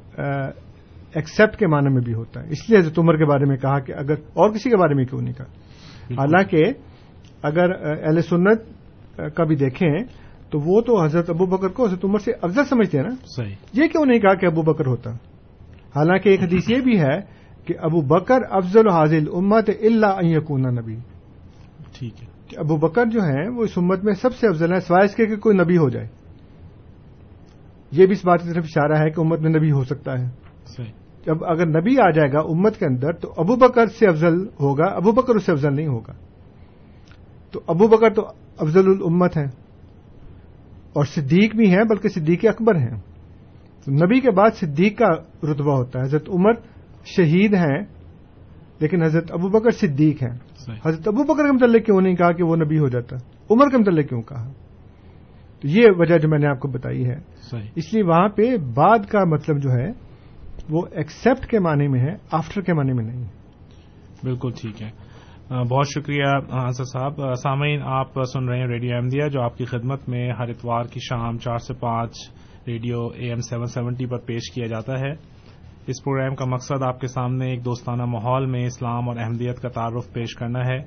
ایکسپٹ 1.15 1.57
کے 1.57 1.67
معنی 1.67 1.89
میں 1.95 2.03
بھی 2.03 2.15
ہوتا 2.15 2.43
ہے۔ 2.43 2.49
اس 2.49 2.71
لیے 2.71 2.79
حضرت 2.79 2.99
عمر 2.99 3.17
کے 3.17 3.25
بارے 3.25 3.45
میں 3.45 3.57
کہا 3.57 3.79
کہ 3.79 3.93
اگر 3.93 4.13
اور 4.13 4.51
کسی 4.51 4.71
کے 4.71 4.77
بارے 4.77 4.95
میں 4.95 5.05
کیوں 5.05 5.21
نہیں 5.21 5.35
کہا۔ 5.35 5.47
حالانکہ 6.15 6.63
اگر 7.43 7.71
اہل 8.07 8.23
سنت 8.23 8.61
کا 9.37 9.45
بھی 9.45 9.57
دیکھیں 9.57 9.91
تو 10.51 10.61
وہ 10.61 10.81
تو 10.81 11.05
حضرت 11.05 11.31
ابو 11.31 11.47
بکر 11.47 11.69
کو 11.69 11.87
حضرت 11.87 12.05
عمر 12.05 12.19
سے 12.19 12.33
افضل 12.43 12.65
سمجھتے 12.65 12.99
ہیں 12.99 13.05
نا؟ 13.05 13.15
صحیح۔ 13.37 13.55
یہ 13.73 13.87
کیوں 13.87 14.07
نہیں 14.07 14.19
کہا 14.19 14.35
کہ 14.35 14.47
ابو 14.47 14.63
بکر 14.63 14.87
ہوتا؟ 14.87 15.11
حالانکہ 15.97 16.29
ایک 16.29 16.43
حدیث 16.43 16.71
یہ 16.71 16.81
بھی 16.81 17.01
ہے 17.01 17.21
کہ 17.65 17.75
ابو 17.79 18.01
بکر 18.01 18.39
افضل 18.51 18.89
حاضل 18.89 19.25
امت 19.33 19.71
اللہ 19.83 20.17
یقون 20.21 20.63
نبی۔ 20.63 20.97
ٹھیک 21.99 22.23
ہے۔ 22.23 22.29
کہ 22.49 22.57
ابو 22.59 22.77
بکر 22.77 23.07
جو 23.07 23.21
ہیں 23.23 23.49
وہ 23.49 23.65
اس 23.65 23.71
امت 23.77 24.05
میں 24.05 24.13
سب 24.13 24.35
سے 24.35 24.49
افضل 24.49 24.73
ہیں 24.73 24.81
سوائے 24.81 25.05
اس 25.05 25.15
کے 25.15 25.27
کہ 25.27 25.37
کوئی 25.37 25.57
نبی 25.57 25.77
ہو 25.77 25.89
جائے۔ 25.89 26.09
یہ 27.93 28.07
بھی 28.07 28.13
اس 28.13 28.25
بات 28.25 28.43
کی 28.43 28.49
طرف 28.49 28.65
اشارہ 28.65 28.99
ہے 28.99 29.11
کہ 29.11 29.21
امت 29.21 29.41
میں 29.41 29.51
نبی 29.51 29.71
ہو 29.71 29.85
سکتا 29.85 30.21
ہے۔ 30.21 30.29
صحیح۔ 30.67 30.93
جب 31.27 31.45
اگر 31.45 31.67
نبی 31.67 32.01
آ 32.01 32.11
جائے 32.11 32.33
گا 32.33 32.39
امت 32.39 32.79
کے 32.79 32.87
اندر 32.87 33.13
تو 33.13 33.35
ابو 33.37 33.57
بکر 33.57 33.87
سے 33.87 34.07
افضل 34.07 34.47
ہوگا 34.61 34.85
ابو 34.85 35.13
بکر 35.13 35.35
اس 35.35 35.45
سے 35.45 35.53
افضل 35.53 35.75
نہیں 35.75 35.87
ہوگا۔ 35.87 36.13
تو 37.51 37.61
ابو 37.67 37.89
بکر 37.89 38.11
تو 38.15 38.27
افضل 38.59 38.91
الامت 38.91 39.37
ہیں۔ 39.37 39.47
اور 40.93 41.05
صدیق 41.05 41.57
بھی 41.57 41.75
ہیں 41.75 41.85
بلکہ 41.85 42.09
صدیق 42.09 42.45
اکبر 42.45 42.75
ہیں۔ 42.77 43.01
تو 43.85 43.93
نبی 43.93 44.21
کے 44.21 44.31
بعد 44.31 44.51
صدیق 44.55 44.99
کا 44.99 45.09
رتبہ 45.53 45.77
ہوتا 45.77 45.99
ہے۔ 45.99 46.05
حضرت 46.05 46.29
عمر 46.29 46.53
شہید 47.05 47.55
ہیں 47.55 47.83
لیکن 48.79 49.03
حضرت 49.03 49.33
ابو 49.33 49.49
بکر 49.49 49.71
صدیق 49.71 50.23
ہیں۔ 50.23 50.39
حضرت 50.85 51.09
ابو 51.09 51.25
بکر 51.25 51.47
کے 51.47 51.53
متعلق 51.53 51.87
کیوں 51.87 52.01
نہیں 52.01 52.15
کہا 52.15 52.33
کہ 52.33 52.43
وہ 52.43 52.57
نبی 52.57 52.79
ہو 52.79 52.89
جاتا؟ 52.89 53.17
عمر 53.51 53.71
کے 53.71 53.79
متعلق 53.79 54.09
کیوں 54.09 54.23
کہا؟ 54.23 54.53
تو 55.61 55.69
یہ 55.69 55.87
وجہ 55.97 56.19
جو 56.19 56.29
میں 56.29 56.39
نے 56.39 56.47
آپ 56.47 56.61
کو 56.61 56.69
بتائی 56.69 57.07
ہے۔ 57.07 57.17
اس 57.75 57.95
لیے 57.95 58.03
وہاں 58.03 58.29
پہ 58.29 58.57
بعد 58.57 58.99
کا 58.99 59.25
مطلب 59.25 59.63
جو 59.63 59.71
ہے 59.71 59.91
وہ 60.71 60.83
ایکسپٹ 60.93 61.47
کے 61.47 61.59
معنی 61.59 61.89
میں 61.89 62.01
ہے 62.01 62.15
آفٹر 62.31 62.61
کے 62.61 62.75
معنی 62.75 62.93
میں 62.93 63.05
نہیں۔ 63.05 63.25
بالکل 64.25 64.51
ٹھیک 64.61 64.83
ہے۔ 64.83 64.91
بہت 65.51 65.87
شکریہ 65.89 66.25
انصر 66.51 66.85
صاحب۔ 66.85 67.35
سامعین، 67.43 67.81
آپ 67.83 68.23
سن 68.33 68.49
رہے 68.49 68.59
ہیں 68.59 68.67
ریڈیو 68.67 68.95
احمدیہ 68.95 69.29
جو 69.29 69.43
آپ 69.43 69.57
کی 69.57 69.65
خدمت 69.65 70.09
میں 70.09 70.31
ہر 70.39 70.49
اتوار 70.49 70.83
کی 70.83 71.01
شام 71.01 71.39
چار 71.39 71.57
سے 71.57 71.75
پانچ 71.75 72.13
radio 72.67 73.07
A 73.07 73.29
M 73.29 73.41
seven 73.41 73.67
seventy 73.67 74.07
پر 74.07 74.19
پیش 74.19 74.51
کیا 74.55 74.67
جاتا 74.67 75.01
ہے۔ 75.01 75.11
اس 75.87 76.05
پروگرام 76.05 76.35
کا 76.35 76.45
مقصد 76.45 76.83
آپ 76.83 77.01
کے 77.01 77.07
سامنے 77.07 77.51
ایک 77.51 77.65
دوستانہ 77.65 78.05
ماحول 78.05 78.47
میں 78.47 78.65
اسلام 78.65 79.09
اور 79.09 79.17
احمدیت 79.17 79.61
کا 79.61 79.69
تعارف 79.69 80.13
پیش 80.13 80.35
کرنا 80.35 80.61
ہے۔ 80.67 80.79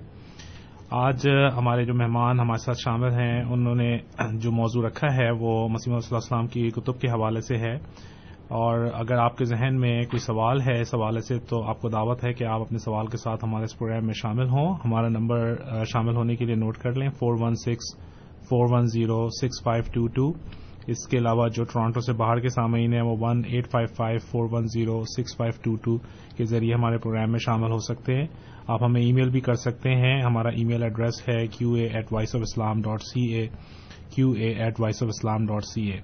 آج 0.91 1.28
ہمارے 1.57 1.86
جو 1.86 1.93
مہمان 1.93 2.39
ہمارے 2.39 2.64
ساتھ 2.66 2.78
شامل 2.78 3.11
ہیں، 3.11 3.43
انہوں 3.43 3.76
نے 3.76 3.97
جو 4.34 4.51
موضوع 4.51 4.88
رکھا 4.88 5.14
ہے، 5.16 5.32
وہ 5.32 5.68
مسیم 5.70 5.99
صلی 5.99 6.16
اللہ 6.16 6.18
علیہ 6.18 6.45
وسلم 6.45 6.47
کی 6.47 6.70
کتب 6.70 6.99
کے 6.99 7.07
حوالے 7.07 7.41
سے 7.41 7.57
ہے۔ 7.57 7.76
اور 8.54 8.88
اگر 8.93 9.18
آپ 9.18 9.38
کے 9.38 9.45
ذہن 9.45 9.80
میں 9.80 10.01
کوئی 10.01 10.20
سوال 10.20 10.62
ہے، 10.62 10.80
اس 10.82 10.93
حوالے 10.95 11.20
سے 11.20 11.38
تو 11.39 11.64
آپ 11.70 11.82
کو 11.82 11.89
دعوت 11.89 12.24
ہے 12.24 12.34
کہ 12.34 12.43
آپ 12.43 12.62
اپنے 12.62 12.78
سوال 12.78 13.08
کے 13.08 13.18
ساتھ 13.18 13.45
ہمارے 13.45 13.64
اس 13.64 13.78
پروگرام 13.78 14.06
میں 14.06 14.14
شامل 14.14 14.49
ہوں۔ 14.49 14.76
ہمارا 14.86 15.08
نمبر 15.10 15.56
شامل 15.86 16.16
ہونے 16.16 16.36
کے 16.36 16.45
لیے 16.45 16.56
نوٹ 16.56 16.78
کر 16.78 16.93
لیں 16.93 17.10
four 17.10 17.38
one 17.41 17.56
six 17.56 17.95
four 18.49 18.68
one 18.72 18.86
zero 18.86 19.28
six 19.30 19.64
five 19.64 19.84
two 19.93 20.08
two 20.08 20.32
اس 20.88 21.08
کے 21.08 21.18
علاوہ 21.18 21.47
جو 21.47 21.64
ٹورانٹو 21.64 21.99
سے 21.99 22.14
باہر 22.14 22.39
کے 22.39 22.49
سامعین 22.49 22.93
ہیں، 22.93 23.01
وہ 23.01 23.16
one 23.20 23.41
eight 23.45 23.72
five 23.72 23.93
five 23.95 24.20
four 24.32 24.47
one 24.51 24.68
zero 24.68 25.01
six 25.18 25.38
five 25.38 25.60
two 25.64 25.76
two 25.76 25.97
کے 26.38 26.45
ذریعے 26.45 26.74
ہمارے 26.74 26.97
پروگرام 26.97 27.32
میں 27.32 27.39
شامل 27.39 27.72
ہو 27.72 27.78
سکتے 27.78 28.16
ہیں۔ 28.16 28.28
آپ 28.68 28.84
ہمیں 28.84 29.01
ای 29.01 29.12
میل 29.12 29.30
بھی 29.30 29.39
کر 29.39 29.54
سکتے 29.54 29.95
ہیں۔ 29.95 30.22
ہمارا 30.22 30.49
ای 30.49 30.64
میل 30.64 30.84
ایڈریس 30.84 31.28
ہے 31.30 31.47
Q 31.47 31.74
A 31.74 31.88
at 31.88 32.14
voice 32.14 32.36
of 32.36 32.41
Islam 32.41 32.82
dot 32.82 33.01
C 33.01 33.22
A 33.34 33.47
Q 34.16 34.32
A 34.32 34.54
at 34.54 34.80
voice 34.80 35.04
of 35.04 35.10
Islam 35.10 35.45
dot 35.45 35.64
C 35.66 35.91
A 35.91 35.99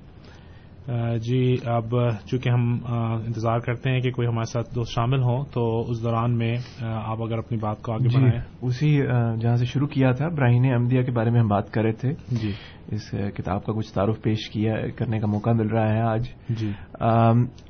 جی 1.21 1.55
اب 1.65 1.95
چونکہ 2.25 2.49
ہم 2.49 2.79
انتظار 3.25 3.59
کرتے 3.59 3.89
ہیں 3.89 3.99
کہ 3.99 4.11
کوئی 4.11 4.27
ہمارے 4.27 4.51
ساتھ 4.51 4.75
دوست 4.75 4.91
شامل 4.95 5.21
ہوں 5.21 5.43
تو 5.53 5.81
اس 5.81 6.03
دوران 6.03 6.37
میں 6.37 6.55
آپ 6.81 7.21
اگر 7.21 7.37
اپنی 7.37 7.57
بات 7.57 7.81
کو 7.81 7.93
آگے 7.93 8.07
جی 8.07 8.17
بڑھائیں۔ 8.17 8.41
اسی 8.61 8.97
جہاں 9.41 9.55
سے 9.55 9.65
شروع 9.65 9.87
کیا 9.87 10.11
تھا 10.11 10.27
براہین 10.27 10.73
احمدیہ 10.73 11.01
کے 11.01 11.11
بارے 11.11 11.29
میں 11.29 11.39
ہم 11.39 11.47
بات 11.47 11.71
کر 11.71 11.81
رہے 11.81 11.91
تھے۔ 11.91 12.13
جی۔ 12.31 12.51
اس 12.91 13.09
کتاب 13.11 13.65
کا 13.65 13.73
کچھ 13.73 13.93
تعارف 13.93 14.21
پیش 14.21 14.49
کیا 14.49 14.75
کرنے 14.95 15.19
کا 15.19 15.27
موقع 15.27 15.49
مل 15.49 15.67
رہا 15.67 15.93
ہے 15.93 16.01
آج۔ 16.01 16.27
جی۔ 16.49 16.71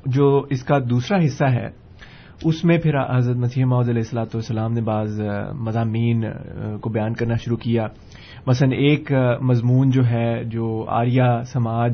جو 0.06 0.46
اس 0.50 0.64
کا 0.64 0.78
دوسرا 0.90 1.18
حصہ 1.26 1.46
ہے 1.46 1.68
اس 2.44 2.66
میں 2.66 2.78
پھر 2.78 3.18
حضرت 3.18 3.38
مسیح 3.38 3.66
معود 3.66 3.90
علیہ 3.90 4.00
السلاۃ 4.00 4.26
والسلام 4.26 4.74
نے 4.74 4.82
بعض 4.82 5.22
مضامین 5.54 6.24
کو 6.82 6.90
بیان 6.90 7.14
کرنا 7.14 7.36
شروع 7.36 7.58
کیا۔ 7.58 7.88
مثلا 8.48 8.76
ایک 8.76 9.12
مضمون 9.42 9.90
جو 9.90 10.06
ہے 10.06 10.44
جو 10.44 10.86
آریہ 10.88 11.42
سماج 11.44 11.94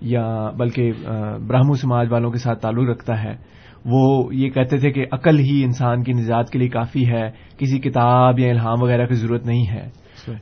یا 0.00 0.50
بلکہ 0.56 0.92
آ، 1.06 1.36
براہمو 1.36 1.74
سماج 1.74 2.12
والوں 2.12 2.30
کے 2.30 2.38
ساتھ 2.38 2.60
تعلق 2.60 2.88
رکھتا 2.90 3.22
ہے 3.22 3.58
وہ 3.84 4.34
یہ 4.34 4.50
کہتے 4.50 4.76
تھے 4.76 4.90
کہ 4.90 5.06
عقل 5.12 5.38
ہی 5.38 5.64
انسان 5.64 6.02
کی 6.02 6.12
نجات 6.12 6.50
کے 6.50 6.58
لیے 6.58 6.68
کافی 6.68 7.08
ہے 7.08 7.30
کسی 7.58 7.78
کتاب 7.78 8.38
یا 8.38 8.50
الہام 8.50 8.82
وغیرہ 8.82 9.06
کی 9.06 9.14
ضرورت 9.14 9.46
نہیں 9.46 9.66
ہے۔ 9.70 9.88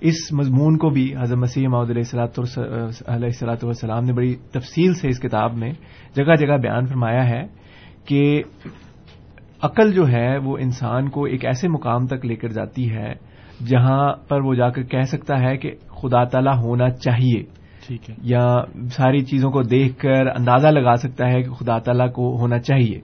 اس 0.01 0.33
مضمون 0.33 0.79
کو 0.79 0.89
بھی 0.91 1.15
حضرت 1.17 1.39
مسیح 1.39 1.69
معود 1.69 1.91
علیہ 1.91 2.03
السلاۃ 2.13 2.59
علیہ 3.07 3.27
السلاۃ 3.27 3.57
والسلام 3.63 4.05
نے 4.05 4.13
بڑی 4.13 4.35
تفصیل 4.53 4.95
سے 4.95 5.09
اس 5.09 5.21
کتاب 5.21 5.55
میں 5.55 5.73
جگہ 6.15 6.35
جگہ 6.35 6.57
بیان 6.57 6.87
فرمایا 6.87 7.29
ہے 7.29 7.47
کہ 8.09 8.43
عقل 9.63 9.93
جو 9.93 10.09
ہے 10.09 10.39
وہ 10.39 10.59
انسان 10.59 11.09
کو 11.09 11.25
ایک 11.25 11.45
ایسے 11.45 11.69
مقام 11.69 12.07
تک 12.07 12.27
لے 12.27 12.37
کر 12.37 12.49
جاتی 12.49 12.91
ہے 12.91 13.13
جہاں 13.67 14.13
پر 14.29 14.41
وہ 14.41 14.55
جا 14.55 14.71
کر 14.71 14.83
کہہ 14.83 15.03
سکتا 15.03 15.41
ہے 15.41 15.57
کہ 15.57 15.71
خدا 15.89 16.25
تعالی 16.25 16.51
ہونا 16.57 16.91
چاہیے۔ 16.91 17.66
یا 18.23 18.65
ساری 18.91 19.25
چیزوں 19.25 19.51
کو 19.51 19.63
دیکھ 19.63 19.99
کر 19.99 20.27
اندازہ 20.27 20.69
لگا 20.69 20.97
سکتا 20.97 21.29
ہے 21.29 21.43
کہ 21.43 21.51
خدا 21.51 21.79
تعالیٰ 21.79 22.13
کو 22.13 22.39
ہونا 22.41 22.59
چاہیے۔ 22.59 23.01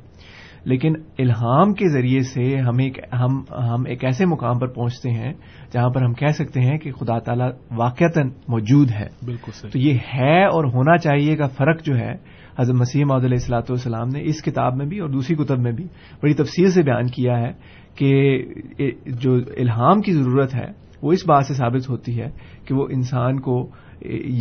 لیکن 0.65 0.93
الہام 1.19 1.75
کے 1.75 1.89
ذریعے 1.89 2.21
سے 2.21 2.57
ہم 2.57 2.79
ایک 2.79 2.99
ہم 3.13 3.41
ہم 3.51 3.83
ایک 3.87 4.05
ایسے 4.05 4.27
مقام 4.27 4.59
پر 4.59 4.67
پہنچتے 4.67 5.11
ہیں 5.11 5.33
جہاں 5.73 5.91
پر 5.91 6.03
ہم 6.03 6.13
کہہ 6.13 6.27
سکتے 6.27 6.61
ہیں 6.61 6.79
کہ 6.79 6.93
خدا 6.93 7.19
تعالیٰ 7.19 7.51
واقعتا 7.71 8.21
موجود 8.49 8.91
ہے۔ 8.91 9.09
بالکل 9.27 9.69
تو 9.69 9.79
یہ 9.79 9.99
ہے 10.15 10.45
اور 10.45 10.65
ہونا 10.65 10.97
چاہیے 10.97 11.37
کا 11.37 11.47
فرق 11.47 11.83
جو 11.83 11.97
ہے 11.97 12.13
حضرت 12.59 12.77
مسیح 12.77 13.05
محدود 13.05 13.25
علیہ 13.25 13.37
السلاۃ 13.37 13.61
والسلام 13.61 14.09
نے 14.09 14.21
اس 14.23 14.43
کتاب 14.43 14.77
میں 14.77 14.87
بھی 14.87 14.99
اور 14.99 15.09
دوسری 15.09 15.37
کتب 15.37 15.59
میں 15.59 15.73
بھی 15.73 15.85
بڑی 16.23 16.35
تفصیل 16.35 16.71
سے 16.71 16.83
بیان 16.83 17.07
کیا 17.07 17.39
ہے 17.41 17.53
کہ 17.95 18.43
جو 19.07 19.35
الہام 19.35 20.01
کی 20.01 20.13
ضرورت 20.13 20.55
ہے 20.55 20.83
وہ 21.03 21.13
اس 21.13 21.27
بات 21.27 21.47
سے 21.47 21.55
ثابت 21.55 21.91
ہوتی 21.91 22.21
ہے 22.21 22.27
کہ 22.67 22.75
وہ 22.75 22.87
انسان 22.91 23.41
کو 23.41 23.71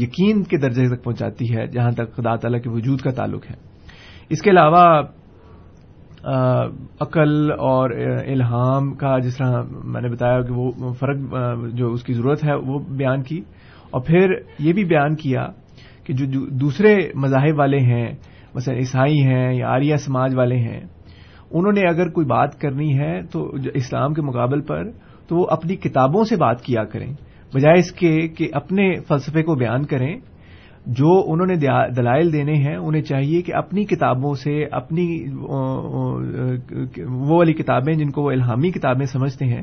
یقین 0.03 0.43
کے 0.43 0.57
درجے 0.57 0.95
تک 0.95 1.03
پہنچاتی 1.03 1.57
ہے، 1.57 1.68
جہاں 1.68 1.91
تک 1.91 2.16
خدا 2.16 2.36
تعالیٰ 2.36 2.62
کے 2.62 2.70
وجود 2.70 2.99
کا 3.01 3.12
تعلق 3.12 3.51
ہے۔ 3.51 3.55
اس 4.30 4.41
کے 4.41 4.49
علاوہ 4.49 5.01
عقل 6.99 7.51
اور 7.51 7.89
الہام 8.28 8.93
کا 8.93 9.20
جس 9.20 9.38
طرح 9.38 9.62
میں 9.84 10.01
نے 10.01 10.09
بتایا 10.09 10.41
کہ 10.41 10.53
وہ 10.53 10.93
فرق 10.93 11.18
جو 11.74 11.91
اس 11.91 12.03
کی 12.03 12.14
ضرورت 12.14 12.45
ہے، 12.45 12.55
وہ 12.55 12.80
بیان 12.80 13.24
کی۔ 13.24 13.41
اور 13.91 14.01
پھر 14.01 14.34
یہ 14.59 14.74
بھی 14.74 14.86
بیان 14.86 15.16
کیا 15.16 15.47
کہ 16.03 16.14
جو 16.14 16.45
دوسرے 16.45 16.97
مذاہب 17.16 17.59
والے 17.59 17.78
ہیں، 17.78 18.12
مثلا 18.55 18.76
عیسائی 18.76 19.22
ہیں 19.22 19.53
یا 19.53 19.70
آریہ 19.70 19.95
سماج 19.95 20.36
والے 20.36 20.55
ہیں، 20.55 20.82
انہوں 21.51 21.72
نے 21.72 21.89
اگر 21.89 22.09
کوئی 22.09 22.28
بات 22.28 22.59
کرنی 22.59 22.99
ہے 22.99 23.22
تو 23.22 23.55
اسلام 23.74 24.14
کے 24.14 24.22
مقابل 24.22 24.62
پر 24.62 24.91
تو 25.28 25.36
وہ 25.36 25.47
اپنی 25.49 25.76
کتابوں 25.76 26.24
سے 26.24 26.36
بات 26.36 26.62
کیا 26.62 26.84
کریں۔ 26.84 27.14
بجائے 27.54 27.80
اس 27.80 27.91
کے 27.91 28.28
کہ 28.28 28.47
اپنے 28.54 28.95
فلسفے 29.08 29.43
کو 29.43 29.56
بیان 29.56 29.86
کریں، 29.86 30.20
جو 30.86 31.24
انہوں 31.28 31.47
نے 31.47 31.56
دلائل 31.97 32.34
دینے 32.34 32.54
ہیں، 32.54 32.76
انہیں 32.76 33.02
چاہیے 33.02 33.41
کہ 33.41 33.54
اپنی 33.56 33.86
کتابوں 33.86 34.34
سے 34.34 34.66
اپنی 34.72 35.26
وہ 37.06 37.38
والی 37.38 37.54
کتابیں 37.54 37.93
جن 37.93 38.12
کو 38.12 38.22
وہ 38.22 38.32
الہامی 38.32 38.72
کتابیں 38.72 39.06
سمجھتے 39.06 39.45
ہیں 39.45 39.62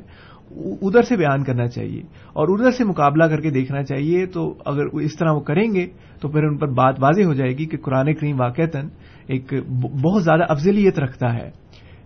ادھر 0.50 1.02
سے 1.02 1.16
بیان 1.16 1.44
کرنا 1.44 1.66
چاہیے۔ 1.66 2.00
اور 2.32 2.58
ادھر 2.58 2.70
سے 2.70 2.84
مقابلہ 2.84 3.24
کر 3.24 3.40
کے 3.40 3.50
دیکھنا 3.50 3.82
چاہیے، 3.82 4.26
تو 4.26 4.54
اگر 4.66 4.86
اس 4.86 5.16
طرح 5.16 5.32
وہ 5.32 5.40
کریں 5.40 5.74
گے، 5.74 5.86
تو 6.20 6.28
پھر 6.28 6.44
ان 6.44 6.58
پر 6.58 6.68
بات 6.68 6.94
واضح 7.02 7.22
ہو 7.22 7.34
جائے 7.34 7.50
گی 7.50 7.66
کہ 7.66 7.76
قرآن 7.76 8.14
کریم 8.14 8.40
واقعتاً 8.40 8.88
ایک 9.26 9.54
بہت 10.04 10.24
زیادہ 10.24 10.42
افضلیت 10.48 10.98
رکھتا 10.98 11.34
ہے۔ 11.34 11.50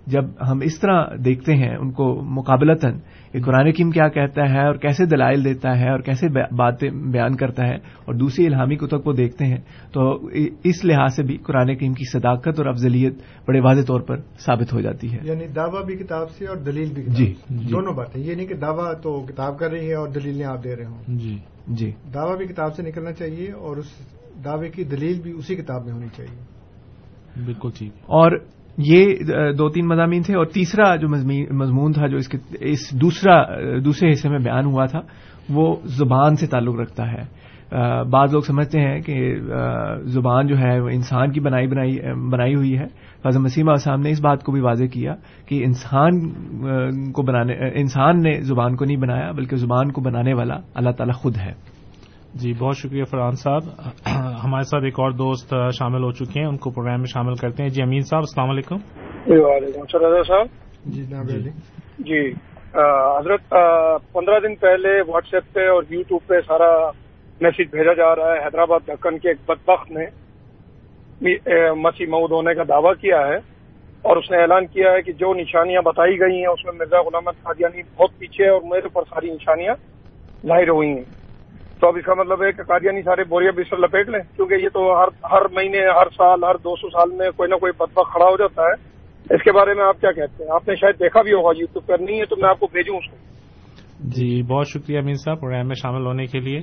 جب 0.07 0.25
ہم 0.51 0.59
اس 0.63 0.81
طرح 0.81 1.05
دیکھتے 1.25 1.55
ہیں، 1.55 1.77
ان 1.77 1.93
کو 1.93 2.23
مقابلتاً 2.23 2.99
کہ 3.33 3.43
قرآن 3.43 3.73
کیم 3.73 3.91
کیا 3.91 4.09
کہتا 4.09 4.51
ہے 4.51 4.67
اور 4.67 4.75
کیسے 4.75 5.07
دلائل 5.07 5.45
دیتا 5.45 5.81
ہے 5.81 5.91
اور 5.91 5.99
کیسے 5.99 6.29
باتیں 6.55 6.91
بیان 6.91 7.37
کرتا 7.37 7.67
ہے 7.67 7.75
اور 7.75 8.15
دوسری 8.15 8.47
الہامی 8.47 8.77
کتب 8.77 9.05
کو 9.05 9.13
دیکھتے 9.13 9.45
ہیں 9.45 9.57
تو 9.93 10.27
اس 10.65 10.85
لحاظ 10.85 11.15
سے 11.15 11.23
بھی 11.23 11.37
قرآن 11.37 11.77
کریم 11.77 11.93
کی 11.93 12.05
صداقت 12.13 12.59
اور 12.59 12.67
افضلیت 12.67 13.15
بڑے 13.49 13.61
واضح 13.61 13.83
طور 13.87 14.01
پر 14.01 14.17
ثابت 14.39 14.73
ہو 14.73 14.81
جاتی 14.81 15.13
ہے۔ 15.13 15.19
یعنی 15.23 15.47
دعویٰ 15.47 15.85
بھی 15.85 15.97
کتاب 15.97 16.31
سے 16.31 16.47
اور 16.47 16.57
دلیل 16.57 16.93
بھی 16.95 17.03
جی۔ 17.09 17.35
دونوں 17.49 17.95
باتیں۔ 17.95 18.23
یہ 18.23 18.35
نہیں 18.35 18.47
کہ 18.47 18.55
دعویٰ 18.55 18.93
تو 19.03 19.21
کتاب 19.21 19.59
کر 19.59 19.71
رہی 19.71 19.89
ہے 19.89 19.95
اور 19.95 20.09
دلیلیں 20.09 20.47
آپ 20.47 20.65
دے 20.65 20.77
رہے 20.77 20.85
ہوں۔ 20.85 21.03
جی 21.09 21.39
جی۔ 21.69 21.93
دعویٰ 22.15 22.37
بھی 22.37 22.47
کتاب 22.47 22.75
سے 22.75 22.83
نکلنا 22.83 23.13
چاہیے 23.13 23.53
اور 23.53 23.77
اس 23.77 23.87
دعوے 24.45 24.69
کی 24.69 24.85
دلیل 24.85 25.21
بھی 25.23 25.33
اسی 25.33 25.57
کتاب 25.57 25.85
میں 25.85 25.93
ہونی 25.93 26.07
چاہیے۔ 26.17 26.45
بالکل 27.45 27.69
ٹھیک۔ 27.79 27.93
اور 27.97 28.33
یہ 28.79 29.15
دو 29.59 29.69
تین 29.69 29.87
مضامین 29.87 30.23
تھے 30.23 30.37
اور 30.37 30.45
تیسرا 30.45 30.97
جو 30.97 31.09
مضمون 31.55 31.93
تھا 31.93 32.07
جو 32.07 32.17
اس 32.17 32.29
کے، 32.29 32.39
اس 32.61 33.01
دوسرا 33.01 33.43
دوسرے 33.85 34.11
حصے 34.11 34.29
میں 34.29 34.39
بیان 34.39 34.65
ہوا 34.65 34.87
تھا، 34.87 35.01
وہ 35.51 35.77
زبان 35.85 36.37
سے 36.37 36.47
تعلق 36.47 36.81
رکھتا 36.81 37.13
ہے۔ 37.13 37.43
بعض 38.11 38.33
لوگ 38.33 38.41
سمجھتے 38.41 38.81
ہیں 38.81 39.01
کہ 39.01 39.37
زبان 40.03 40.47
جو 40.47 40.59
ہے 40.59 40.81
وہ 40.81 40.89
انسان 40.89 41.33
کی 41.33 41.41
بنائی 41.41 41.67
بنائی 41.67 41.99
بنائی 42.31 42.55
ہوئی 42.55 42.79
ہے۔ 42.79 42.87
فضل 43.23 43.41
مسیمہ 43.41 43.75
صاحب 43.75 44.01
نے 44.01 44.11
اس 44.11 44.21
بات 44.21 44.43
کو 44.45 44.53
بھی 44.53 44.61
واضح 44.61 44.85
کیا 44.85 45.15
کہ 45.47 45.63
انسان 45.65 46.29
کو 47.13 47.23
بنانے 47.23 47.55
انسان 47.81 48.23
نے 48.23 48.41
زبان 48.41 48.77
کو 48.77 48.85
نہیں 48.85 48.97
بنایا 48.97 49.31
بلکہ 49.33 49.57
زبان 49.57 49.93
کو 49.93 50.01
بنانے 50.01 50.35
والا 50.35 50.57
اللہ 50.75 50.91
تعالیٰ 50.91 51.15
خود 51.15 51.37
ہے۔ 51.37 51.53
جی 52.35 52.53
بہت 52.53 52.77
شکریہ 52.77 53.05
فرحان 53.05 53.33
صاحب۔ 53.33 53.63
ہمارے 54.45 54.63
ساتھ 54.63 54.85
ایک 54.85 55.01
اور 55.01 55.11
دوست 55.11 55.55
شامل 55.79 56.03
ہو 56.03 56.13
چکے 56.13 56.41
ہیں 56.41 56.47
ان 56.47 56.57
کو 56.57 56.71
پروگرام 56.71 56.99
میں 56.99 57.11
شامل 57.13 57.35
کرتے 57.35 57.63
ہیں۔ 57.63 57.71
جی 57.71 57.83
امین 57.83 58.01
صاحب 58.01 58.21
السلام 58.21 58.51
علیکم۔ 58.51 58.77
وعلیکم 59.27 59.81
السلام۔ 59.81 60.23
صاحب؟ 60.23 60.47
جی 60.85 61.03
جناب 61.03 61.27
جی 61.99 62.21
حضرت 63.19 63.49
پندرہ 64.13 64.41
دن 64.41 64.55
پہلے 64.55 65.01
واٹس 65.09 65.35
ایپ 65.35 65.53
پہ 65.53 65.69
اور 65.69 65.83
یو 65.91 66.03
ٹیوب 66.03 66.21
پہ 66.27 66.41
سارا 66.41 66.91
میسج 67.41 67.71
بھیجا 67.71 67.93
جا 67.93 68.17
رہا 68.17 68.35
ہے۔ 68.35 68.45
حیدرآباد 68.45 68.81
دکن 68.89 69.19
کے 69.19 69.29
ایک 69.29 69.39
بدبخت 69.49 69.91
نے 69.91 70.05
مسیح 71.73 72.07
مود 72.07 72.31
ہونے 72.33 72.55
کا 72.55 72.63
دعویٰ 72.69 72.95
کیا 73.01 73.19
ہے 73.27 73.37
اور 74.03 74.17
اس 74.17 74.31
نے 74.31 74.41
اعلان 74.43 74.67
کیا 74.67 74.93
ہے 74.93 75.03
کہ 75.03 75.13
جو 75.13 75.35
نشانیاں 75.35 75.83
بتائی 75.83 76.21
گئی 76.21 76.39
ہیں 76.39 76.47
اس 76.47 76.65
میں 76.65 76.73
مرزا 76.79 77.01
غلام 77.03 77.31
قادیانی 77.31 77.83
بہت 77.83 78.19
پیچھے 78.19 78.49
اور 78.49 78.61
میرے 78.63 78.83
اوپر 78.85 79.03
ساری 79.11 79.31
نشانیاں 79.31 79.75
ظاہر 80.47 80.69
ہوئی 80.69 80.89
ہیں۔ 80.89 81.22
تو 81.83 81.89
اب 81.89 81.97
اس 81.97 82.05
کا 82.05 82.15
مطلب 82.15 82.43
ہے 82.43 82.53
کہ 82.53 82.63
قادیانی 82.63 83.03
سارے 83.03 83.25
بوریا 83.25 83.51
بستر 83.51 83.77
لپیٹ 83.77 84.09
لیں 84.09 84.37
کیونکہ 84.37 84.55
یہ 84.55 84.69
تو 84.69 85.03
ہر 85.03 85.09
ہر 85.33 85.43
مہینے 85.53 85.79
ہر 85.79 86.11
سال 86.11 86.45
ہر 86.45 86.55
دو 86.55 86.77
سو 86.77 86.89
سال 86.89 87.17
میں 87.17 87.31
کوئی 87.31 87.51
نہ 87.51 87.55
کوئی 87.55 87.73
بدبخ 87.73 88.13
کھڑا 88.13 88.25
ہو 88.25 88.37
جاتا 88.37 88.63
ہے۔ 88.63 88.93
اس 89.35 89.43
کے 89.43 89.53
بارے 89.53 89.75
میں 89.75 89.85
آپ 89.85 90.01
کیا 90.01 90.13
کہتے 90.13 90.45
ہیں؟ 90.45 90.51
آپ 90.51 90.69
نے 90.69 90.75
شاید 90.75 90.95
دیکھا 90.95 91.23
بھی 91.23 91.33
ہوگا 91.33 91.59
یوٹیوب 91.59 91.87
پر 91.87 91.99
نہیں 91.99 92.21
ہے 92.21 92.25
تو 92.25 92.37
میں 92.37 92.49
آپ 92.49 92.61
کو 92.61 92.67
بھیجوں 92.73 92.97
اس 92.97 93.11
کو۔ 93.11 93.17
جی 94.01 94.43
بہت 94.43 94.67
شکریہ 94.67 94.99
امین 94.99 95.15
صاحب 95.15 95.41
پروگرام 95.41 95.67
میں 95.67 95.75
شامل 95.75 96.07
ہونے 96.07 96.27
کے 96.27 96.41
لیے۔ 96.41 96.61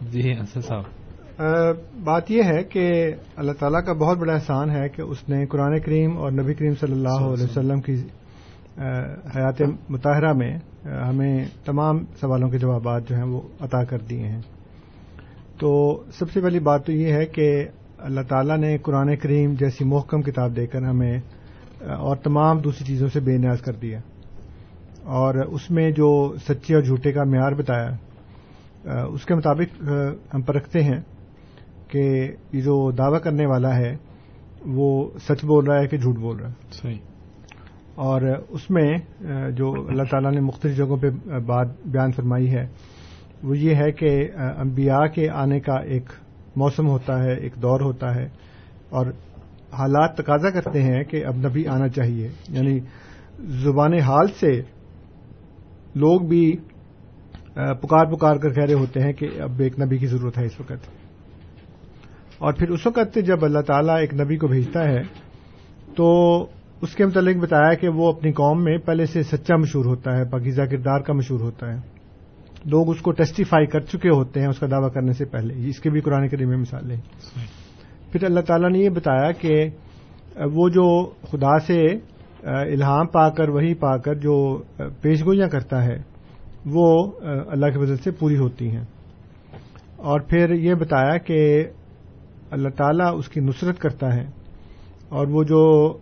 جی 0.00 0.32
انصر 0.32 0.60
صاحب۔ 0.60 0.82
بات 2.04 2.30
یہ 2.30 2.42
ہے 2.42 2.62
کہ 2.64 3.12
اللہ 3.36 3.52
تعالیٰ 3.52 3.84
کا 3.84 3.92
بہت 3.92 4.18
بڑا 4.18 4.32
احسان 4.32 4.70
ہے 4.70 4.88
کہ 4.88 5.02
اس 5.02 5.28
نے 5.28 5.46
قرآن 5.46 5.80
کریم 5.80 6.18
اور 6.18 6.32
نبی 6.32 6.54
کریم 6.54 6.72
صلی 6.72 6.92
اللہ 6.92 7.22
علیہ 7.22 7.44
وسلم 7.44 7.80
کی 7.80 7.92
حیات 9.36 9.62
مطالعہ 9.88 10.32
میں 10.32 10.58
ہمیں 10.84 11.44
تمام 11.64 12.04
سوالوں 12.20 12.48
کے 12.48 12.58
جوابات 12.58 13.08
جو 13.08 13.16
ہیں 13.16 13.24
وہ 13.24 13.40
عطا 13.60 13.84
کر 13.84 13.98
دیے 13.98 14.28
ہیں۔ 14.28 14.42
تو 15.58 16.02
سب 16.18 16.30
سے 16.30 16.40
پہلی 16.40 16.58
بات 16.58 16.86
تو 16.86 16.92
یہ 16.92 17.12
ہے 17.12 17.26
کہ 17.26 17.68
اللہ 17.98 18.20
تعالیٰ 18.28 18.58
نے 18.58 18.78
قرآن 18.78 19.16
کریم 19.16 19.54
جیسی 19.54 19.84
محکم 19.84 20.22
کتاب 20.22 20.56
دے 20.56 20.66
کر 20.66 20.82
ہمیں 20.82 21.18
اور 21.80 22.16
تمام 22.16 22.58
دوسری 22.58 22.86
چیزوں 22.86 23.08
سے 23.08 23.20
بے 23.20 23.36
نیاز 23.36 23.60
کر 23.60 23.72
دیا۔ 23.72 23.98
اور 25.02 25.34
اس 25.34 25.70
میں 25.70 25.90
جو 25.90 26.34
سچے 26.48 26.74
اور 26.74 26.82
جھوٹے 26.82 27.12
کا 27.12 27.24
معیار 27.24 27.52
بتایا 27.52 27.90
اس 29.04 29.24
کے 29.24 29.34
مطابق 29.34 29.82
ہم 30.34 30.42
پرکھتے 30.42 30.82
ہیں 30.82 31.00
کہ 31.88 32.32
یہ 32.52 32.60
جو 32.60 32.90
دعوی 32.90 33.18
کرنے 33.18 33.46
والا 33.46 33.76
ہے، 33.76 33.96
وہ 34.66 35.10
سچ 35.28 35.44
بول 35.44 35.66
رہا 35.66 35.80
ہے 35.80 35.86
کہ 35.86 35.96
جھوٹ 35.96 36.16
بول 36.16 36.36
رہا 36.36 36.48
ہے۔ 36.48 36.54
صحیح۔ 36.72 37.13
اور 37.94 38.22
اس 38.48 38.70
میں 38.70 38.96
جو 39.50 39.72
اللہ 39.88 40.02
تعالیٰ 40.10 40.30
نے 40.32 40.40
مختلف 40.40 40.76
جگہوں 40.76 40.96
پہ 40.96 41.10
بات 41.46 41.68
بیان 41.86 42.12
فرمائی 42.12 42.50
ہے، 42.54 42.66
وہ 43.42 43.58
یہ 43.58 43.74
ہے 43.74 43.90
کہ 43.92 44.10
انبیاء 44.58 45.04
کے 45.14 45.28
آنے 45.30 45.60
کا 45.60 45.76
ایک 45.92 46.10
موسم 46.56 46.88
ہوتا 46.88 47.22
ہے، 47.24 47.34
ایک 47.34 47.54
دور 47.62 47.80
ہوتا 47.80 48.14
ہے، 48.14 48.24
اور 48.90 49.06
حالات 49.72 50.16
تقاضا 50.16 50.50
کرتے 50.50 50.82
ہیں 50.82 51.02
کہ 51.04 51.24
اب 51.26 51.36
نبی 51.36 51.66
آنا 51.66 51.88
چاہیے۔ 51.88 52.28
یعنی 52.48 52.78
زبان 53.62 53.94
حال 54.00 54.26
سے 54.40 54.50
لوگ 55.94 56.20
بھی 56.20 56.44
پکار 57.54 58.04
پکار 58.12 58.36
کر 58.36 58.52
کہہ 58.52 58.64
رہے 58.64 58.74
ہوتے 58.74 59.00
ہیں 59.00 59.12
کہ 59.12 59.28
اب 59.42 59.60
ایک 59.60 59.78
نبی 59.80 59.98
کی 59.98 60.06
ضرورت 60.06 60.38
ہے 60.38 60.44
اس 60.44 60.60
وقت۔ 60.60 60.88
اور 62.38 62.52
پھر 62.52 62.70
اس 62.70 62.86
وقت 62.86 63.18
جب 63.26 63.44
اللہ 63.44 63.60
تعالیٰ 63.60 63.98
ایک 64.00 64.14
نبی 64.14 64.36
کو 64.36 64.46
بھیجتا 64.46 64.84
ہے، 64.84 65.02
تو 65.96 66.06
اس 66.80 66.94
کے 66.94 67.06
متعلق 67.06 67.36
بتایا 67.36 67.74
کہ 67.74 67.88
وہ 67.88 68.12
اپنی 68.12 68.32
قوم 68.32 68.64
میں 68.64 68.78
پہلے 68.78 69.06
سے 69.06 69.22
سچا 69.22 69.56
مشہور 69.56 69.84
ہوتا 69.84 70.16
ہے، 70.16 70.24
پاکیزہ 70.24 70.62
کردار 70.62 71.00
کا 71.00 71.12
مشہور 71.12 71.40
ہوتا 71.40 71.72
ہے۔ 71.72 71.76
لوگ 72.64 72.90
اس 72.90 73.00
کو 73.00 73.12
ٹیسٹیفائی 73.12 73.66
کر 73.66 73.80
چکے 73.80 74.08
ہوتے 74.08 74.40
ہیں 74.40 74.46
اس 74.46 74.58
کا 74.58 74.66
دعویٰ 74.70 74.92
کرنے 74.92 75.12
سے 75.12 75.24
پہلے۔ 75.24 75.54
اس 75.68 75.80
کے 75.80 75.90
بھی 75.90 76.00
قرآن 76.00 76.28
کریم 76.28 76.48
میں 76.48 76.56
مثالیں 76.56 76.96
پھر 78.12 78.24
اللہ 78.24 78.40
تعالیٰ 78.40 78.70
نے 78.70 78.78
یہ 78.78 78.88
بتایا 78.88 79.32
کہ 79.32 79.68
وہ 80.52 80.68
جو 80.68 81.04
خدا 81.06 81.58
سے 81.58 81.86
الہام 82.42 83.06
پا 83.06 83.28
کر 83.28 83.48
وہی 83.48 83.74
پا 83.74 83.96
کر 83.96 84.14
جو 84.14 84.62
پیشگوئیاں 85.00 85.48
کرتا 85.48 85.84
ہے، 85.84 85.96
وہ 86.66 87.12
اللہ 87.48 87.66
کے 87.66 87.78
وجہ 87.78 87.94
سے 87.94 88.10
پوری 88.10 88.36
ہوتی 88.36 88.70
ہیں۔ 88.70 88.84
اور 89.96 90.20
پھر 90.20 90.50
یہ 90.50 90.74
بتایا 90.74 91.16
کہ 91.16 91.64
اللہ 92.50 92.68
تعالیٰ 92.68 93.18
اس 93.18 93.28
کی 93.28 93.40
نصرت 93.40 93.78
کرتا 93.78 94.14
ہے۔ 94.14 94.43
اور 95.14 95.26
وہ 95.26 95.44
جو 95.44 95.92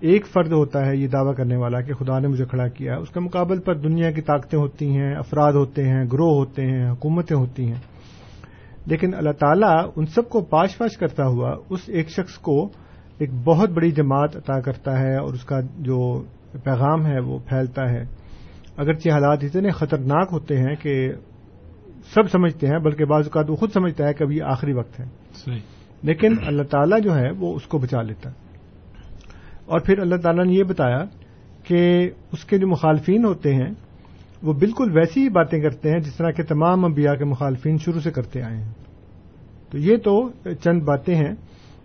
ایک 0.00 0.26
فرد 0.26 0.52
ہوتا 0.52 0.86
ہے 0.86 0.96
یہ 0.96 1.08
دعویٰ 1.08 1.34
کرنے 1.34 1.56
والا 1.56 1.80
کہ 1.80 1.94
خدا 1.94 2.18
نے 2.18 2.28
مجھے 2.28 2.44
کھڑا 2.44 2.68
کیا 2.68 2.96
اس 2.96 3.08
کے 3.10 3.20
مقابل 3.20 3.60
پر 3.60 3.74
دنیا 3.74 4.10
کی 4.10 4.20
طاقتیں 4.20 4.58
ہوتی 4.58 4.96
ہیں 4.96 5.14
افراد 5.14 5.52
ہوتے 5.52 5.84
ہیں 5.84 6.04
گروہ 6.12 6.34
ہوتے 6.34 6.62
ہیں 6.62 6.90
حکومتیں 6.90 7.36
ہوتی 7.36 7.66
ہیں۔ 7.66 7.80
لیکن 8.86 9.14
اللہ 9.14 9.30
تعالیٰ 9.30 9.90
ان 9.96 10.06
سب 10.06 10.28
کو 10.28 10.40
پاش 10.40 10.78
پاش 10.78 10.96
کرتا 10.96 11.26
ہوا 11.26 11.56
اس 11.70 11.80
ایک 11.86 12.08
شخص 12.08 12.34
کو 12.34 12.68
ایک 13.18 13.30
بہت 13.44 13.70
بڑی 13.70 13.90
جماعت 13.90 14.36
عطا 14.36 14.60
کرتا 14.60 15.00
ہے 15.00 15.16
اور 15.16 15.34
اس 15.34 15.44
کا 15.44 15.60
جو 15.78 16.22
پیغام 16.52 17.06
ہے 17.06 17.20
وہ 17.20 17.38
پھیلتا 17.48 17.90
ہے۔ 17.90 18.04
اگرچہ 18.76 19.08
حالات 19.10 19.38
اتنے 19.42 19.70
خطرناک 19.70 20.28
ہوتے 20.32 20.56
ہیں 20.56 20.74
کہ 20.82 21.12
سب 22.14 22.30
سمجھتے 22.30 22.66
ہیں 22.66 22.78
بلکہ 22.78 23.04
بعض 23.04 23.24
اوقات 23.24 23.50
وہ 23.50 23.56
خود 23.56 23.70
سمجھتا 23.72 24.08
ہے 24.08 24.14
کہ 24.14 24.24
ابھی 24.24 24.40
آخری 24.40 24.72
وقت 24.72 25.00
ہے۔ 25.00 25.04
لیکن 26.02 26.34
اللہ 26.46 26.62
تعالیٰ 26.62 27.00
جو 27.00 27.14
ہے 27.14 27.30
وہ 27.38 27.54
اس 27.54 27.62
کو 27.62 27.78
بچا 27.78 28.02
لیتا 28.02 28.30
ہے۔ 28.30 28.45
اور 29.66 29.80
پھر 29.80 29.98
اللہ 29.98 30.16
تعالیٰ 30.16 30.44
نے 30.44 30.52
یہ 30.52 30.62
بتایا 30.62 31.04
کہ 31.62 32.10
اس 32.32 32.44
کے 32.44 32.58
جو 32.58 32.68
مخالفین 32.68 33.24
ہوتے 33.24 33.54
ہیں، 33.54 33.70
وہ 34.42 34.52
بالکل 34.52 34.96
ویسی 34.96 35.22
ہی 35.22 35.28
باتیں 35.28 35.60
کرتے 35.60 35.90
ہیں 35.90 35.98
جس 35.98 36.16
طرح 36.16 36.30
کے 36.30 36.42
تمام 36.42 36.84
انبیاء 36.84 37.14
کے 37.14 37.24
مخالفین 37.24 37.76
شروع 37.78 38.00
سے 38.00 38.10
کرتے 38.10 38.42
آئے 38.42 38.56
ہیں۔ 38.56 38.72
تو 39.70 39.78
یہ 39.78 39.96
تو 39.96 40.30
چند 40.54 40.82
باتیں 40.82 41.14
ہیں 41.14 41.34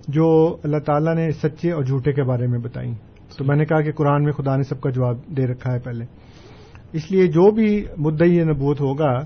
جو 0.07 0.57
اللہ 0.63 0.77
تعالیٰ 0.77 1.15
نے 1.15 1.31
سچے 1.31 1.71
اور 1.71 1.83
جھوٹے 1.83 2.13
کے 2.13 2.23
بارے 2.23 2.47
میں 2.47 2.59
بتائی 2.59 2.93
تو 3.37 3.43
میں 3.43 3.55
نے 3.55 3.65
کہا 3.65 3.81
کہ 3.81 3.91
قرآن 3.91 4.23
میں 4.23 4.31
خدا 4.31 4.55
نے 4.55 4.63
سب 4.63 4.81
کا 4.81 4.89
جواب 4.89 5.37
دے 5.37 5.47
رکھا 5.47 5.73
ہے 5.73 5.79
پہلے۔ 5.79 6.05
اس 6.93 7.11
لیے 7.11 7.27
جو 7.27 7.51
بھی 7.51 7.85
مدعی 7.97 8.43
نبوت 8.43 8.81
ہوگا 8.81 9.19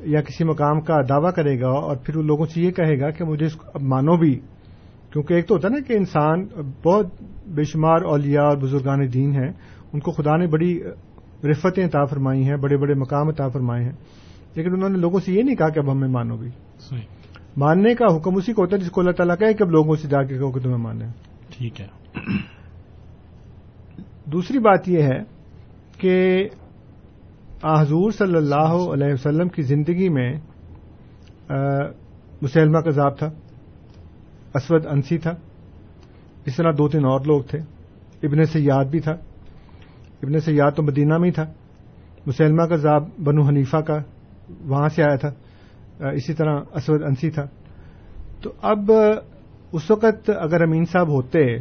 یا 0.00 0.20
کسی 0.22 0.44
مقام 0.44 0.80
کا 0.80 1.00
دعویٰ 1.08 1.32
کرے 1.32 1.60
گا 1.60 1.68
اور 1.68 1.96
پھر 1.96 2.16
ان 2.16 2.26
لوگوں 2.26 2.46
سے 2.46 2.62
یہ 2.62 2.70
کہے 2.70 3.00
گا 3.00 3.10
کہ 3.10 3.24
مجھے 3.24 3.46
اس 3.46 3.54
کو 3.54 3.66
اب 3.74 3.82
مانو 3.82 4.16
بھی۔ 4.16 4.40
کیونکہ 5.12 5.34
ایک 5.34 5.48
تو 5.48 5.54
ہوتا 5.54 5.68
ہے 5.68 5.72
نا 5.72 5.80
کہ 5.80 5.92
انسان 5.92 6.46
بہت 6.84 7.06
بے 7.46 7.64
شمار 7.64 8.02
اولیاء 8.02 8.42
اور 8.42 8.56
بزرگان 8.56 9.12
دین 9.14 9.34
ہیں 9.34 9.52
ان 9.92 10.00
کو 10.00 10.10
خدا 10.12 10.36
نے 10.36 10.46
بڑی 10.46 10.80
رفتیں 11.50 11.86
عطا 11.86 12.04
فرمائی 12.04 12.44
ہیں 12.44 12.56
بڑے 12.56 12.76
بڑے 12.76 12.94
مقام 12.94 13.28
عطا 13.28 13.48
فرمائے 13.48 13.84
ہیں۔ 13.84 13.92
لیکن 14.54 14.72
انہوں 14.72 14.88
نے 14.88 14.98
لوگوں 14.98 15.20
سے 15.20 15.32
یہ 15.32 15.42
نہیں 15.42 15.56
کہا 15.56 15.68
کہ 15.68 15.78
اب 15.78 15.92
ہمیں 15.92 16.08
مانو 16.08 16.36
بھی۔ 16.36 16.48
صحیح۔ 16.78 17.00
ماننے 17.56 17.94
کا 17.94 18.16
حکم 18.16 18.36
اسی 18.36 18.52
کو 18.52 18.62
ہوتا 18.62 18.76
ہے 18.76 18.80
جس 18.80 18.90
کو 18.90 19.00
اللہ 19.00 19.12
تعالیٰ 19.12 19.38
کہے 19.38 19.54
کہ 19.54 19.62
اب 19.62 19.70
لوگوں 19.70 19.96
سے 19.96 20.08
جا 20.08 20.22
کے 20.22 20.38
کہو 20.38 20.52
کہ 20.52 20.60
تمہیں 20.60 20.76
مانے 20.76 21.04
ٹھیک 21.50 21.80
ہے۔ 21.80 21.86
دوسری 24.24 24.58
بات 24.58 24.88
یہ 24.88 25.02
ہے 25.02 25.22
کہ 25.98 26.48
حضور 27.64 28.10
صلی 28.10 28.36
اللہ 28.36 28.92
علیہ 28.94 29.12
وسلم 29.12 29.48
کی 29.48 29.62
زندگی 29.62 30.08
میں 30.08 30.32
مسلمہ 32.42 32.78
کذاب 32.78 33.18
تھا۔ 33.18 33.30
اسود 34.54 34.86
انسی 34.86 35.18
تھا۔ 35.18 35.34
اس 36.46 36.56
طرح 36.56 36.70
دو 36.78 36.88
تین 36.88 37.04
اور 37.04 37.20
لوگ 37.26 37.42
تھے۔ 37.42 37.58
ابن 38.22 38.44
سیاد 38.44 38.84
بھی 38.84 39.00
تھا۔ 39.00 39.12
ابن 40.22 40.40
سیاد 40.40 40.70
تو 40.76 40.82
مدینہ 40.82 41.18
میں 41.18 41.28
ہی 41.28 41.32
تھا۔ 41.32 41.46
مسلمہ 42.26 42.62
کذاب 42.62 43.04
بنو 43.24 43.42
حنیفہ 43.42 43.76
کا 43.76 43.98
وہاں 44.64 44.88
سے 44.88 45.02
آیا 45.02 45.16
تھا۔ 45.16 45.32
اسی 46.08 46.34
طرح 46.34 46.60
اسود 46.74 47.02
انسی 47.02 47.30
تھا۔ 47.30 47.44
تو 48.42 48.52
اب 48.62 48.92
اس 49.72 49.90
وقت 49.90 50.30
اگر 50.40 50.62
امین 50.62 50.84
صاحب 50.84 51.08
ہوتے 51.08 51.58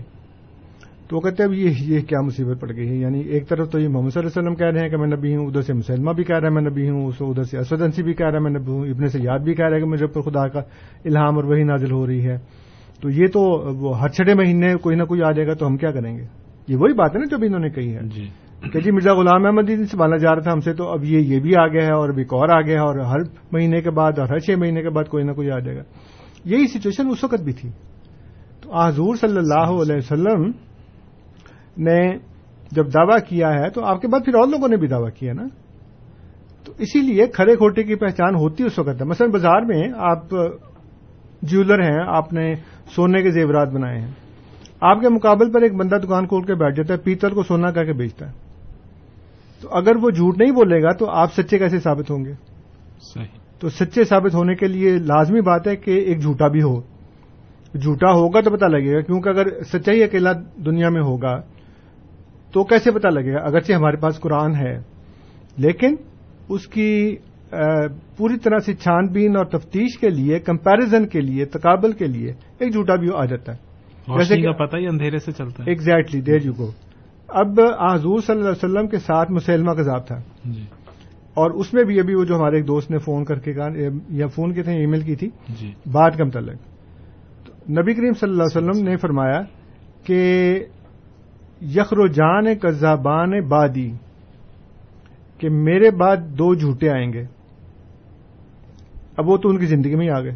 تو 1.08 1.16
وہ 1.16 1.22
کہتے 1.22 1.44
اب 1.44 1.54
یہ 1.54 1.70
یہ 1.80 2.02
کیا 2.02 2.22
مصیبت 2.22 2.62
پڑ 2.62 2.72
گئی 2.76 2.90
ہے؟ 2.90 2.96
یعنی 2.96 3.20
ایک 3.20 3.50
طرف 3.50 3.72
تو 3.72 3.80
یہ 3.80 3.88
محمد 3.88 4.10
صلی 4.10 4.20
اللہ 4.20 4.40
علیہ 4.40 4.42
وسلم 4.42 4.56
کہہ 4.56 4.68
رہے 4.68 4.80
ہیں 4.80 4.90
کہ 4.90 4.98
میں 4.98 5.08
نبی 5.08 5.36
ہوں، 5.36 5.46
ادھر 5.46 5.62
سے 5.62 5.74
مسلمہ 5.74 6.12
بھی 6.12 6.24
کہہ 6.24 6.36
رہا 6.36 6.48
ہے 6.48 6.54
میں 6.54 6.62
نبی 6.62 6.90
ہوں 6.90 7.12
ادھر 7.20 7.44
سے 7.44 7.58
اسود 7.58 7.82
انسی 7.82 8.04
بھی 8.04 8.14
کہہ 8.14 8.26
رہا 8.26 8.34
ہے 8.34 8.40
میں 8.40 8.52
نبی 8.52 8.72
ہوں، 8.72 8.86
ابن 8.86 9.08
سے 9.08 9.20
یاد 9.22 9.40
بھی 9.40 9.54
کہہ 9.54 9.66
رہا 9.66 9.76
ہے 9.76 9.82
کہ 9.82 9.88
مجھے 9.88 10.08
پر 10.08 10.22
خدا 10.22 10.48
کا 10.48 10.60
الہام 11.06 11.36
اور 11.36 11.44
وہی 11.44 11.64
نازل 11.64 11.92
ہو 11.92 12.08
رہی 12.08 12.28
ہے۔ 12.28 12.38
تو 13.02 13.10
یہ 13.10 13.28
تو 13.28 13.72
ہر 14.02 14.08
چھٹے 14.08 14.34
مہینے 14.34 14.76
کوئی 14.76 14.96
نہ 14.96 15.04
کوئی 15.04 15.24
آ 15.24 15.32
جائے 15.32 15.48
گا 15.48 15.54
تو 15.54 15.68
ہم 15.68 15.78
کیا 15.78 15.92
کریں 15.92 16.18
گے؟ 16.18 16.24
یہ 16.68 16.78
وہی 16.78 16.94
بات 16.94 17.16
ہے 17.16 17.20
نا 17.20 17.26
جو 17.26 17.38
بھی 17.38 17.48
انہوں 17.48 17.60
نے 17.60 17.70
کہی 17.70 17.96
ہے۔ 17.96 18.00
جی۔ 18.04 18.28
کہ 18.74 18.80
جی 18.80 18.92
مرزا 18.92 19.14
غلام 19.14 19.46
احمد 19.46 19.68
دین 19.68 19.86
سے 19.86 19.98
بالا 19.98 20.18
جا 20.18 20.36
رہا 20.36 20.42
تھا 20.42 20.54
ہم 20.54 20.60
سے 20.60 20.74
تو 20.74 20.92
اب 20.92 21.04
یہ 21.04 21.20
یہ 21.20 21.40
بھی 21.40 21.56
آ 21.56 21.68
گیا 21.68 21.86
ہے 21.86 21.92
اور 21.92 22.10
اب 22.10 22.18
ایک 22.18 22.34
اور 22.34 22.50
آ 22.50 22.62
گیا 22.62 22.74
ہے 22.74 22.80
اور 22.80 23.00
ہر 23.00 23.20
مہینے 23.52 23.82
کے 23.82 23.90
بعد 23.90 24.20
اور 24.20 24.28
ہر 24.28 24.40
چھ 24.40 24.52
مہینے 24.58 24.82
کے 24.82 24.90
بعد 24.90 25.04
کوئی 25.04 25.24
نہ 25.24 25.32
کوئی 25.32 25.52
آ 25.52 25.60
جائے 25.60 25.78
گا۔ 25.78 25.84
یہی 26.46 26.68
سچویشن 26.68 27.08
اس 27.10 27.24
وقت 27.24 27.42
بھی 27.42 27.54
تھی۔ 27.54 27.70
تو 28.62 28.78
حضور 28.78 29.16
صلی 29.16 29.38
اللہ 29.38 29.82
علیہ 29.82 29.96
وسلم 29.96 30.52
نے 31.78 32.18
جب 32.72 32.94
دعویٰ 32.94 33.18
کیا 33.30 33.54
ہے 33.54 33.70
تو 33.70 33.86
آپ 33.86 34.02
کے 34.02 34.08
بعد 34.08 34.20
پھر 34.26 34.36
اور 34.36 34.48
لوگوں 34.48 34.68
نے 34.68 34.78
بھی 34.78 34.88
دعویٰ 34.88 35.10
کیا 35.20 35.34
نا۔ 35.34 35.44
تو 36.66 36.74
اسی 36.78 37.00
لیے 37.00 37.28
کھڑے 37.28 37.56
کھوٹے 37.56 37.84
کی 37.84 37.96
پہچان 37.96 38.36
ہوتی 38.36 38.64
اس 38.64 38.80
وقت 38.80 39.02
ہے۔ 39.02 39.06
مثلا 39.06 39.28
بازار 39.28 39.62
میں 39.62 39.84
آپ 39.98 40.24
جیولر 41.42 41.82
ہیں 41.82 42.00
آپ 42.08 42.34
نے 42.34 42.54
سونے 42.88 43.22
کے 43.22 43.32
زیورات 43.32 43.70
بنائے 43.70 44.00
ہیں۔ 44.00 44.12
آپ 44.82 45.02
کے 45.02 45.10
مقابل 45.10 45.52
پر 45.52 45.62
ایک 45.62 45.76
بندہ 45.76 45.96
دکان 45.96 46.28
کھول 46.28 46.46
کے 46.46 46.56
بیٹھ 46.56 46.76
جاتا 46.76 46.94
ہے 46.94 47.00
پیتل 47.00 47.30
کو 47.30 47.44
سونا 47.44 47.72
کہہ 47.72 47.82
کے 47.82 47.94
بیچتا 47.94 48.28
ہے۔ 48.28 48.34
تو 49.62 49.70
اگر 49.72 49.96
وہ 49.96 50.10
جھوٹ 50.10 50.38
نہیں 50.38 50.52
بولے 50.52 50.84
گا 50.84 50.92
تو 50.92 51.10
آپ 51.10 51.34
سچے 51.34 51.58
کیسے 51.58 51.80
ثابت 51.80 52.12
ہوں 52.12 52.26
گے؟ 52.26 52.34
صحیح۔ 53.02 53.26
تو 53.60 53.70
سچے 53.70 54.04
ثابت 54.04 54.36
ہونے 54.36 54.56
کے 54.56 54.68
لیے 54.68 54.98
لازمی 54.98 55.42
بات 55.42 55.68
ہے 55.68 55.76
کہ 55.76 55.92
ایک 55.92 56.22
جھوٹا 56.22 56.48
بھی 56.48 56.62
ہو۔ 56.62 56.82
جھوٹا 57.82 58.12
ہوگا 58.12 58.42
تو 58.42 58.50
پتہ 58.50 58.66
لگے 58.66 58.96
گا 58.96 59.02
کیونکہ 59.02 59.30
اگر 59.30 59.64
سچائی 59.64 60.04
اکیلا 60.04 60.32
دنیا 60.66 60.90
میں 60.90 61.02
ہوگا 61.02 61.42
تو 62.52 62.64
کیسے 62.64 62.92
پتہ 62.92 63.08
لگے 63.08 63.34
گا؟ 63.34 63.40
اگرچہ 63.40 63.74
ہمارے 63.74 63.98
پاس 63.98 64.20
قرآن 64.20 64.56
ہے 64.56 64.80
لیکن 65.58 65.96
اس 66.50 66.68
کی 66.68 67.18
پوری 68.18 68.38
طرح 68.38 68.58
سے 68.58 68.74
چھان 68.74 69.08
بین 69.08 69.38
اور 69.38 69.46
تفتیش 69.46 69.98
کے 69.98 70.10
لیے 70.10 70.40
کمپیرزن 70.40 71.08
کے 71.08 71.22
لیے 71.22 71.46
تقابل 71.46 71.92
کے 71.92 72.06
لیے 72.06 72.34
ایک 72.60 72.74
جھوٹا 72.74 72.96
بھی 72.96 73.10
آ 73.16 73.26
جاتا 73.26 73.54
ہے۔ 73.54 73.58
روشنی 74.08 74.42
کہ- 74.42 74.58
کا 74.58 74.66
پتہ 74.66 74.78
ہی 74.78 74.88
اندھیرے 74.88 75.18
سے 75.18 75.32
چلتا 75.32 75.64
ہے۔ 75.64 75.70
ایگزیکٹلی 75.70 76.22
دیر 76.22 76.40
یو 76.44 76.52
گو 76.58 76.72
اب 77.28 77.60
حضور 77.94 78.20
صلی 78.20 78.36
اللہ 78.36 78.50
علیہ 78.50 78.66
وسلم 78.66 78.88
کے 78.88 78.98
ساتھ 78.98 79.32
مسلمہ 79.32 79.72
کذاب 79.72 80.08
تھا 80.08 80.16
جی۔ 80.46 80.62
اور 81.34 81.52
اس 81.52 81.74
میں 81.74 81.84
بھی 81.84 82.00
ابھی 82.00 82.16
وہ 82.16 82.24
جو 82.24 82.36
ہمارے 82.36 82.56
ایک 82.56 82.68
دوست 82.68 82.92
نے 82.92 82.98
فون 82.98 83.26
کر 83.26 83.40
کے 83.40 83.54
کہا 83.54 83.68
یا 84.10 84.28
فون 84.28 84.54
کی 84.54 84.64
تھے 84.64 84.72
ای 84.72 84.86
میل 84.86 85.02
کی 85.02 85.16
تھی۔ 85.16 85.30
جی۔ 85.50 85.72
بات 85.92 86.18
کا 86.18 86.24
متعلق۔ 86.24 86.56
نبی 87.70 87.94
کریم 87.94 88.14
صلی 88.14 88.30
اللہ 88.30 88.44
علیہ 88.44 88.68
وسلم 88.68 88.88
نے 88.90 88.98
فرمایا 88.98 89.42
کہ 90.06 90.54
یخر 91.62 92.00
و 92.00 92.08
جان 92.08 92.56
کذابان 92.56 93.48
بادی 93.48 93.92
کہ 95.38 95.50
میرے 95.50 95.92
بعد 95.92 96.18
دو 96.18 96.56
جھوٹے 96.56 96.90
آئیں 96.90 97.14
گے۔ 97.14 97.41
اب 99.18 99.30
وہ 99.30 99.38
تو 99.38 99.50
ان 99.50 99.60
کی 99.60 99.66
زندگی 99.66 99.96
میں 99.96 100.06
ہی 100.06 100.12
آ 100.12 100.22
گئے۔ 100.22 100.36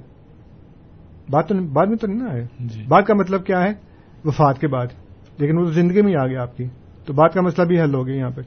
بات 1.29 1.47
تو 1.47 1.55
بعد 1.55 1.85
میں 1.85 1.97
تو 1.97 2.07
نہیں 2.07 2.19
نا 2.19 2.29
آئے۔ 2.29 2.47
جی۔ 2.59 2.83
بات 2.87 3.07
کا 3.07 3.13
مطلب 3.13 3.45
کیا 3.45 3.63
ہے؟ 3.63 3.73
وفات 4.25 4.59
کے 4.59 4.67
بعد۔ 4.67 4.87
لیکن 5.37 5.57
وہ 5.57 5.65
تو 5.65 5.71
زندگی 5.71 6.01
میں 6.01 6.11
ہی 6.11 6.15
آ 6.15 6.27
گیا 6.27 6.41
آپ 6.41 6.57
کی۔ 6.57 6.65
تو 7.05 7.13
بات 7.13 7.33
کا 7.33 7.41
مسئلہ 7.41 7.65
بھی 7.67 7.81
حل 7.81 7.95
ہو 7.95 8.07
گیا 8.07 8.15
یہاں 8.15 8.29
پہ۔ 8.29 8.41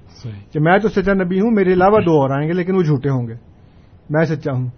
کہ 0.53 0.61
میں 0.61 0.79
تو 0.79 0.89
سچا 0.89 1.13
نبی 1.13 1.41
ہوں 1.41 1.51
میرے 1.51 1.73
علاوہ 1.73 1.99
دو 1.99 2.21
اور 2.21 2.31
آئیں 2.31 2.49
گے 2.49 2.53
لیکن 2.53 2.75
وہ 2.75 2.83
جھوٹے 2.83 3.09
ہوں 3.09 3.29
گے۔ 3.29 3.35
میں 4.11 4.25
سچا 4.25 4.53
ہوں۔ 4.53 4.69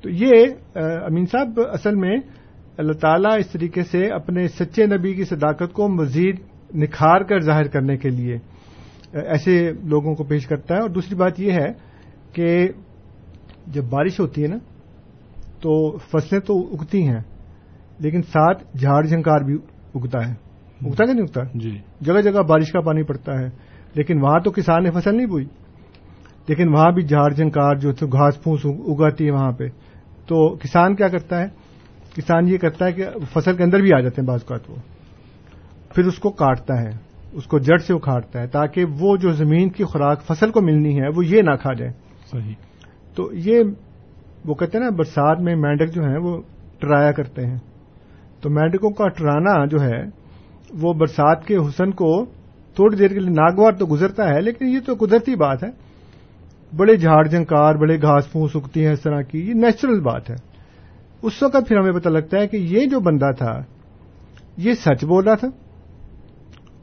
تو 0.00 0.10
یہ 0.10 0.30
امین 0.76 1.26
صاحب 1.26 1.60
اصل 1.72 1.94
میں 1.94 2.16
اللہ 2.76 2.92
تعالیٰ 2.92 3.38
اس 3.38 3.50
طریقے 3.50 3.82
سے 3.82 4.08
اپنے 4.08 4.48
سچے 4.48 4.86
نبی 4.86 5.14
کی 5.14 5.24
صداقت 5.24 5.72
کو 5.72 5.88
مزید 5.88 6.36
نکھار 6.74 7.20
کر 7.20 7.40
ظاہر 7.40 7.64
کرنے 7.64 7.96
کے 7.96 8.08
لیے 8.08 8.38
ایسے 9.12 9.72
لوگوں 9.82 10.14
کو 10.14 10.24
پیش 10.24 10.46
کرتا 10.46 10.74
ہے۔ 10.74 10.80
اور 10.80 10.90
دوسری 10.90 11.14
بات 11.14 11.40
یہ 11.40 11.52
ہے 11.52 11.68
کہ 12.32 12.68
جب 13.66 13.84
بارش 13.84 14.20
ہوتی 14.20 14.42
ہے 14.42 14.48
نا 14.48 14.56
تو 15.60 15.96
فصلیں 15.98 16.40
تو 16.40 16.68
اگتی 16.72 17.08
ہیں 17.08 17.20
لیکن 17.98 18.22
ساتھ 18.22 18.76
جھاڑ 18.76 19.06
جھنکار 19.06 19.40
بھی 19.40 19.54
اگتا 19.94 20.28
ہے۔ 20.28 20.34
اگتا 20.86 21.04
کہ 21.04 21.12
نہیں 21.12 21.22
اگتا؟ 21.22 21.40
جی۔ 21.54 21.78
جگہ 22.00 22.20
جگہ 22.20 22.42
بارش 22.42 22.72
کا 22.72 22.80
پانی 22.80 23.02
پڑتا 23.02 23.38
ہے 23.38 23.46
لیکن 23.94 24.20
وہاں 24.20 24.40
تو 24.40 24.50
کسان 24.50 24.84
نے 24.84 24.90
فصل 24.90 25.16
نہیں 25.16 25.26
بوئی۔ 25.26 25.44
لیکن 26.48 26.68
وہاں 26.68 26.90
بھی 26.90 27.02
جھاڑ 27.02 27.32
جنکار 27.32 27.74
جو 27.74 27.92
گھاس 27.92 28.42
پھوس 28.42 28.60
اگاتی 28.64 29.26
ہے 29.26 29.30
وہاں 29.30 29.52
پہ۔ 29.52 29.64
تو 30.26 30.56
کسان 30.56 30.96
کیا 30.96 31.08
کرتا 31.08 31.40
ہے؟ 31.40 31.46
کسان 32.16 32.48
یہ 32.48 32.58
کرتا 32.58 32.86
ہے 32.86 32.92
کہ 32.92 33.06
فصل 33.32 33.56
کے 33.56 33.62
اندر 33.62 33.80
بھی 33.80 33.92
آ 33.96 34.00
جاتے 34.00 34.20
ہیں 34.20 34.28
بعض 34.28 34.40
اوقات 34.48 34.70
وہ۔ 34.70 34.76
پھر 35.94 36.04
اس 36.04 36.18
کو 36.18 36.30
کاٹتا 36.30 36.80
ہے 36.82 36.90
اس 37.32 37.44
کو 37.44 37.58
جڑ 37.58 37.76
سے 37.76 37.94
اکھاڑتا 37.94 38.40
ہے 38.40 38.46
تاکہ 38.46 38.84
وہ 38.84 39.16
جو 39.16 39.32
زمین 39.32 39.68
کی 39.68 39.84
خوراک 39.84 40.22
فصل 40.22 40.50
کو 40.50 40.60
ملنی 40.60 41.00
ہے 41.00 41.08
وہ 41.16 41.26
یہ 41.26 41.42
نہ 41.42 41.56
کھا 41.60 41.72
جائے۔ 41.72 41.92
صحیح۔ 42.30 42.73
تو 43.14 43.30
یہ 43.32 43.62
وہ 44.44 44.54
کہتے 44.54 44.78
ہیں 44.78 44.84
نا 44.84 44.90
برسات 44.90 45.40
میں 45.40 45.56
مینڈک 45.56 45.94
جو 45.94 46.02
ہیں 46.02 46.18
وہ 46.18 46.42
ٹرایا 46.78 47.12
کرتے 47.12 47.46
ہیں۔ 47.46 47.56
تو 48.40 48.50
مینڈکوں 48.50 48.90
کا 48.90 49.08
ٹرانا 49.08 49.64
جو 49.64 49.80
ہے 49.80 50.24
وہ 50.78 50.92
برسات 50.92 51.46
کے 51.46 51.56
حسن 51.56 51.90
کو 51.90 52.24
تھوڑی 52.74 52.96
دیر 52.96 53.08
کے 53.08 53.18
لیے 53.18 53.30
ناگوار 53.30 53.72
تو 53.72 53.86
گزرتا 53.90 54.28
ہے، 54.28 54.40
لیکن 54.40 54.66
یہ 54.66 54.78
تو 54.86 54.94
قدرتی 55.00 55.34
بات 55.34 55.64
ہے۔ 55.64 55.68
بڑے 56.76 56.96
جھاڑ 56.96 57.26
جھنکار، 57.26 57.74
بڑے 57.74 57.96
گھاس 57.96 58.32
پھوس 58.32 58.50
اگتی 58.54 58.86
ہیں 58.86 58.92
اس 58.92 59.00
طرح 59.00 59.20
کی، 59.20 59.48
یہ 59.48 59.54
نیچرل 59.54 60.00
بات 60.00 60.30
ہے۔ 60.30 60.34
اس 61.22 61.42
وقت 61.42 61.56
پھر 61.68 61.78
ہمیں 61.78 61.92
پتہ 61.92 62.08
لگتا 62.08 62.38
ہے 62.38 62.48
کہ 62.48 62.56
یہ 62.56 62.86
جو 62.86 63.00
بندہ 63.00 63.30
تھا، 63.38 63.60
یہ 64.56 64.72
سچ 64.74 65.04
بول 65.04 65.24
رہا 65.24 65.34
تھا 65.34 65.48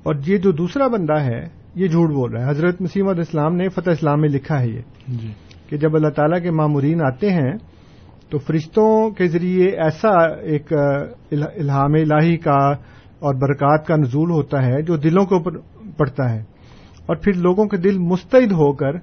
اور 0.03 0.15
یہ 0.25 0.38
جو 0.38 0.51
دوسرا 0.51 0.88
بندہ 0.88 1.19
ہے، 1.19 1.41
یہ 1.75 1.88
جھوٹ 1.88 2.09
بول 2.09 2.32
رہا 2.32 2.45
ہے۔ 2.45 2.49
حضرت 2.49 2.82
مسیم 2.82 3.07
علیہ 3.07 3.21
السلام 3.21 3.55
نے 3.55 3.69
فتح 3.69 3.91
اسلام 3.91 4.21
میں 4.21 4.29
لکھا 4.29 4.59
ہے 4.59 4.67
یہ۔ 4.67 4.82
جی۔ 5.07 5.34
کہ 5.72 5.78
جب 5.78 5.95
اللہ 5.95 6.09
تعالیٰ 6.09 6.41
کے 6.41 6.51
معمورین 6.51 7.01
آتے 7.01 7.32
ہیں 7.32 7.51
تو 8.30 8.38
فرشتوں 8.38 9.09
کے 9.09 9.28
ذریعے 9.28 9.67
ایسا 9.67 10.26
ایک 10.26 10.74
الہ- 11.32 11.47
الہام 11.55 11.93
الہی 11.93 12.38
کا 12.38 12.72
اور 13.19 13.36
برکات 13.36 13.88
کا 13.88 13.95
نزول 13.95 14.32
ہوتا 14.32 14.65
ہے 14.65 14.82
جو 14.82 14.95
دلوں 14.95 15.26
کے 15.26 15.36
اوپر 15.36 15.51
پڑتا 15.97 16.32
ہے۔ 16.32 16.39
اور 17.05 17.15
پھر 17.15 17.34
لوگوں 17.34 17.65
کے 17.65 17.78
دل 17.78 17.97
مستعد 17.97 18.51
ہو 18.51 18.74
کر 18.74 18.95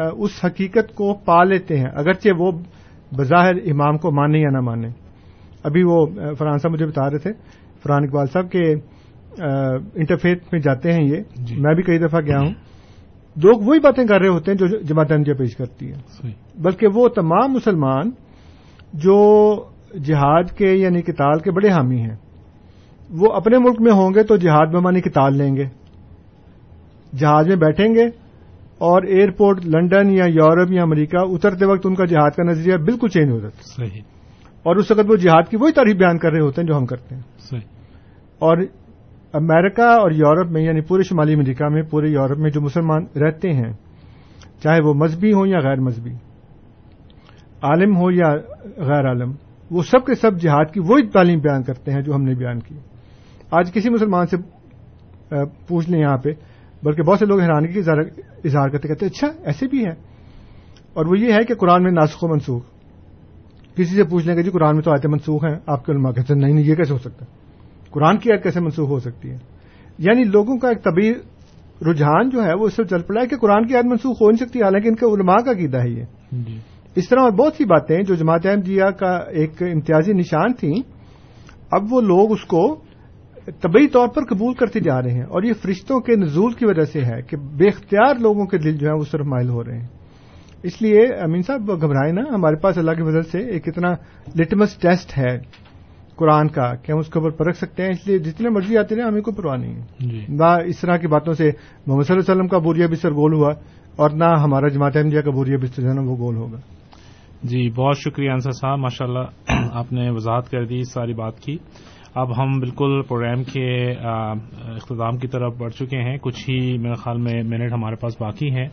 اس 0.00 0.30
حقیقت 0.44 0.94
کو 0.94 1.14
پا 1.14 1.44
لیتے 1.44 1.76
ہیں 1.76 1.86
اگرچہ 1.94 2.28
وہ 2.38 2.52
بظاہر 3.16 3.54
امام 3.54 3.98
کو 3.98 4.10
مانے 4.10 4.38
یا 4.38 4.50
نہ 4.50 4.60
مانے۔ 4.60 4.88
ابھی 5.64 5.82
وہ 5.82 6.06
فرحان 6.38 6.58
صاحب 6.58 6.72
مجھے 6.72 6.86
بتا 6.86 7.10
رہے 7.10 7.18
تھے 7.18 7.32
فرحان 7.82 8.04
اقبال 8.04 8.26
صاحب 8.26 8.52
کہ 8.52 8.74
انٹرفیت 9.94 10.38
میں 10.52 10.60
جاتے 10.60 10.92
ہیں 10.92 11.04
یہ۔ 11.04 11.16
جی۔ 11.36 11.56
میں 11.56 11.74
بھی 11.74 11.82
کئی 11.82 11.98
دفعہ 11.98 12.20
گیا 12.20 12.40
ہوں۔ 12.40 12.69
لوگ 13.36 13.60
وہی 13.60 13.80
باتیں 13.80 14.06
کر 14.06 14.20
رہے 14.20 14.28
ہوتے 14.28 14.50
ہیں 14.50 14.58
جو 14.58 14.66
جماعت 14.66 15.12
احمدیہ 15.12 15.34
پیش 15.34 15.56
کرتی 15.56 15.92
ہے 15.92 16.28
بلکہ 16.58 16.86
وہ 16.94 17.08
تمام 17.08 17.52
مسلمان 17.52 18.10
جو 18.92 19.54
جہاد 20.04 20.44
کے 20.56 20.72
یعنی 20.72 21.02
کتال 21.02 21.38
کے 21.38 21.50
بڑے 21.50 21.68
حامی 21.68 22.00
ہیں 22.00 22.16
وہ 23.10 23.32
اپنے 23.32 23.58
ملک 23.58 23.80
میں 23.80 23.92
ہوں 23.92 24.10
گے 24.14 24.22
تو 24.22 24.36
جہاد 24.36 24.66
بمانی 24.66 25.00
کتال 25.00 25.36
لیں 25.36 25.56
گے۔ 25.56 25.64
جہاز 27.16 27.46
میں 27.48 27.56
بیٹھیں 27.56 27.94
گے 27.94 28.04
اور 28.78 29.02
ایئرپورٹ 29.02 29.66
لنڈن 29.66 30.10
یا 30.10 30.24
یورپ 30.24 30.72
یا 30.72 30.82
امریکہ 30.82 31.16
اترتے 31.16 31.64
وقت 31.64 31.80
ان 31.84 31.94
کا 31.94 32.04
جہاد 32.04 32.30
کا 32.30 32.42
نظریہ 32.42 32.76
بالکل 32.76 33.08
چینج 33.08 33.30
ہو 33.30 33.38
جاتا 33.38 33.56
ہے۔ 33.56 33.88
صحیح۔ 33.88 34.00
اور 34.62 34.76
اس 34.76 34.90
وقت 34.90 35.00
وہ 35.08 35.16
جہاد 35.16 35.42
کی 35.50 35.56
وہی 35.56 35.72
تعریف 35.72 35.96
بیان 35.96 36.18
کر 36.18 36.30
رہے 36.30 36.40
ہوتے 36.40 36.60
ہیں 36.60 36.68
جو 36.68 36.76
ہم 36.76 36.86
کرتے 36.86 37.14
ہیں۔ 37.14 37.22
صحیح۔ 37.38 37.60
اور 38.38 38.56
امریکہ 39.34 39.82
اور 39.82 40.10
یورپ 40.10 40.50
میں 40.50 40.62
یعنی 40.62 40.80
پورے 40.80 41.02
شمالی 41.02 41.34
امریکہ 41.34 41.68
میں، 41.68 41.82
پورے 41.82 42.08
یورپ 42.08 42.38
میں 42.38 42.50
جو 42.50 42.60
مسلمان 42.60 43.04
رہتے 43.16 43.52
ہیں، 43.52 43.72
چاہے 44.62 44.80
وہ 44.80 44.94
مذہبی 44.94 45.32
ہوں 45.32 45.46
یا 45.46 45.58
غیر 45.58 45.80
مذہبی، 45.80 46.14
عالم 47.62 47.96
ہو 47.96 48.10
یا 48.10 48.32
غیر 48.76 49.06
عالم، 49.08 49.32
وہ 49.70 49.82
سب 49.82 50.06
کے 50.06 50.14
سب 50.14 50.40
جہاد 50.40 50.72
کی 50.74 50.80
وہی 50.80 51.08
تعلیم 51.08 51.40
بیان 51.40 51.62
کرتے 51.62 51.92
ہیں 51.92 52.02
جو 52.02 52.14
ہم 52.14 52.22
نے 52.22 52.34
بیان 52.34 52.60
کی۔ 52.60 52.74
آج 53.50 53.72
کسی 53.72 53.90
مسلمان 53.90 54.26
سے 54.26 54.36
پوچھ 55.68 55.90
لیں 55.90 56.00
یہاں 56.00 56.16
پہ، 56.16 56.32
بلکہ 56.82 57.02
بہت 57.02 57.18
سے 57.18 57.26
لوگ 57.26 57.40
حیرانگی 57.40 57.72
کی 57.72 57.78
اظہار 58.44 58.68
کرتے 58.68 58.88
کہتے 58.88 59.06
اچھا 59.06 59.28
ایسے 59.44 59.66
بھی 59.66 59.84
ہے 59.86 59.92
اور 60.94 61.06
وہ 61.06 61.18
یہ 61.18 61.32
ہے 61.32 61.44
کہ 61.44 61.54
قرآن 61.54 61.82
میں 61.82 61.92
ناسخ 61.92 62.24
و 62.24 62.28
منسوخ۔ 62.28 62.62
کسی 63.76 63.96
سے 63.96 64.04
پوچھ 64.04 64.26
لیں 64.26 64.36
کہ 64.36 64.42
جی 64.42 64.50
قرآن 64.50 64.74
میں 64.74 64.82
تو 64.82 64.90
آیتیں 64.90 65.10
منسوخ 65.10 65.44
ہیں، 65.44 65.56
آپ 65.66 65.84
کے 65.84 65.92
علماء 65.92 66.10
کہتے 66.10 66.34
ہیں، 66.34 66.40
نہیں 66.40 66.54
نہیں، 66.54 66.64
یہ 66.64 66.74
کیسے 66.74 66.92
ہو 66.92 66.98
سکتا؟ 66.98 67.24
قرآن 67.90 68.18
کی 68.18 68.32
آیت 68.32 68.42
کیسے 68.42 68.60
منسوخ 68.60 68.88
ہو 68.88 69.00
سکتی 69.00 69.30
ہے؟ 69.30 69.38
یعنی 69.98 70.24
لوگوں 70.24 70.58
کا 70.58 70.68
ایک 70.68 70.84
طبی 70.84 71.12
رجحان 71.90 72.30
جو 72.30 72.44
ہے 72.44 72.54
وہ 72.54 72.66
اس 72.66 72.74
سے 72.74 72.84
چل 72.84 73.02
پڑا 73.02 73.22
ہے 73.22 73.26
کہ 73.26 73.36
قرآن 73.36 73.66
کی 73.66 73.76
آیت 73.76 73.84
منسوخ 73.84 74.16
ہو 74.22 74.30
نہیں 74.30 74.46
سکتی 74.46 74.62
حالانکہ 74.62 74.88
ان 74.88 74.94
کے 74.94 75.06
علماء 75.06 75.36
کا 75.36 75.52
قیدا 75.52 75.82
ہے 75.82 75.88
یہ۔ 75.88 76.04
جی۔ 76.32 76.58
اس 76.94 77.08
طرح 77.08 77.20
اور 77.20 77.30
بہت 77.30 77.54
سی 77.54 77.64
باتیں 77.64 78.02
جو 78.02 78.14
جماعت 78.14 78.46
احمدیہ 78.46 78.84
کا 78.84 79.16
ایک 79.16 79.62
امتیازی 79.62 80.12
نشان 80.12 80.52
تھیں 80.52 80.74
اب 81.70 81.92
وہ 81.92 82.00
لوگ 82.00 82.32
اس 82.32 82.44
کو 82.44 82.76
طبی 83.44 83.88
طور 83.88 84.08
پر 84.08 84.24
قبول 84.24 84.54
کرتے 84.54 84.80
جا 84.80 85.02
رہے 85.02 85.10
ہیں۔ 85.10 85.22
اور 85.22 85.42
یہ 85.42 85.52
فرشتوں 85.62 86.00
کے 86.00 86.16
نزول 86.16 86.52
کی 86.52 86.66
وجہ 86.66 86.84
سے 86.84 87.00
ہے 87.00 87.22
کہ 87.22 87.36
بے 87.36 87.68
اختیار 87.68 88.14
لوگوں 88.20 88.46
کے 88.46 88.58
دل 88.58 88.76
جو 88.76 88.86
ہیں 88.86 88.94
وہ 88.94 89.04
صرف 89.04 89.26
مائل 89.26 89.48
ہو 89.48 89.64
رہے 89.64 89.78
ہیں۔ 89.78 89.86
اس 90.62 90.82
لیے 90.82 91.00
امین 91.06 91.42
صاحب 91.42 91.82
گھبرائیں 91.82 92.12
نا 92.12 92.22
ہمارے 92.34 92.56
پاس 92.56 92.78
اللہ 92.78 92.90
کی 92.90 93.02
مدد 93.02 93.32
سے 93.32 93.38
ایک 93.38 93.68
اتنا 93.68 93.88
لٹمس 94.38 94.76
ٹیسٹ 94.76 95.18
ہے۔ 95.18 95.38
قرآن 96.20 96.48
کا 96.48 96.74
کہ 96.74 96.92
ہم 96.92 96.98
اس 96.98 97.08
کے 97.08 97.18
اوپر 97.18 97.30
پرکھ 97.30 97.56
سکتے 97.56 97.82
ہیں 97.82 97.90
اس 97.90 98.08
لیے 98.08 98.18
جتنے 98.18 98.48
مرضی 98.48 98.76
آتے 98.76 98.96
رہے 98.96 99.02
ہمیں 99.02 99.20
کوئی 99.20 99.36
پرواہ 99.36 99.56
نہیں 99.56 99.74
ہے۔ 99.74 99.80
جی۔ 99.98 100.24
نہ 100.28 100.58
اس 100.66 100.80
طرح 100.80 100.96
کی 100.96 101.06
باتوں 101.06 101.32
سے 101.32 101.50
محمد 101.86 102.02
صلی 102.02 102.14
اللہ 102.14 102.22
علیہ 102.22 102.32
وسلم 102.32 102.48
کا 102.48 102.58
بوریا 102.58 102.86
بستر 102.86 103.10
گول 103.10 103.34
ہوا 103.34 103.52
اور 103.96 104.10
نہ 104.10 104.24
ہمارا 104.24 104.68
جماعت 104.68 104.96
احمدیہ 104.96 105.20
کا 105.20 105.30
بوریا 105.30 105.56
بستر 105.62 105.82
جو 105.82 105.88
ہے 105.88 105.94
نا 105.94 106.00
وہ 106.00 106.16
گول 106.16 106.36
ہوگا۔ 106.36 106.58
جی 107.42 107.70
بہت 107.70 107.96
شکریہ 107.98 108.30
انصر 108.30 108.50
صاحب 108.50 108.78
ماشاء 108.78 109.06
اللہ 109.06 109.52
آپ 109.72 109.92
نے 109.92 110.10
وضاحت 110.10 110.50
کر 110.50 110.64
دی 110.64 110.82
ساری 110.82 111.14
بات 111.14 111.40
کی۔ 111.40 111.56
اب 112.14 112.42
ہم 112.42 112.58
بالکل 112.60 113.02
پروگرام 113.02 113.44
کے 113.44 113.92
اختتام 113.92 115.18
کی 115.18 115.28
طرف 115.28 115.54
بڑھ 115.58 115.72
چکے 115.72 115.98
ہیں۔ 115.98 116.18
کچھ 116.18 116.50
ہی 116.50 116.78
میرے 116.78 116.94
خیال 116.94 117.18
میں 117.18 117.42
منٹ 117.42 117.72
ہمارے 117.72 117.96
پاس 117.96 118.20
باقی 118.20 118.50
ہیں۔ 118.50 118.68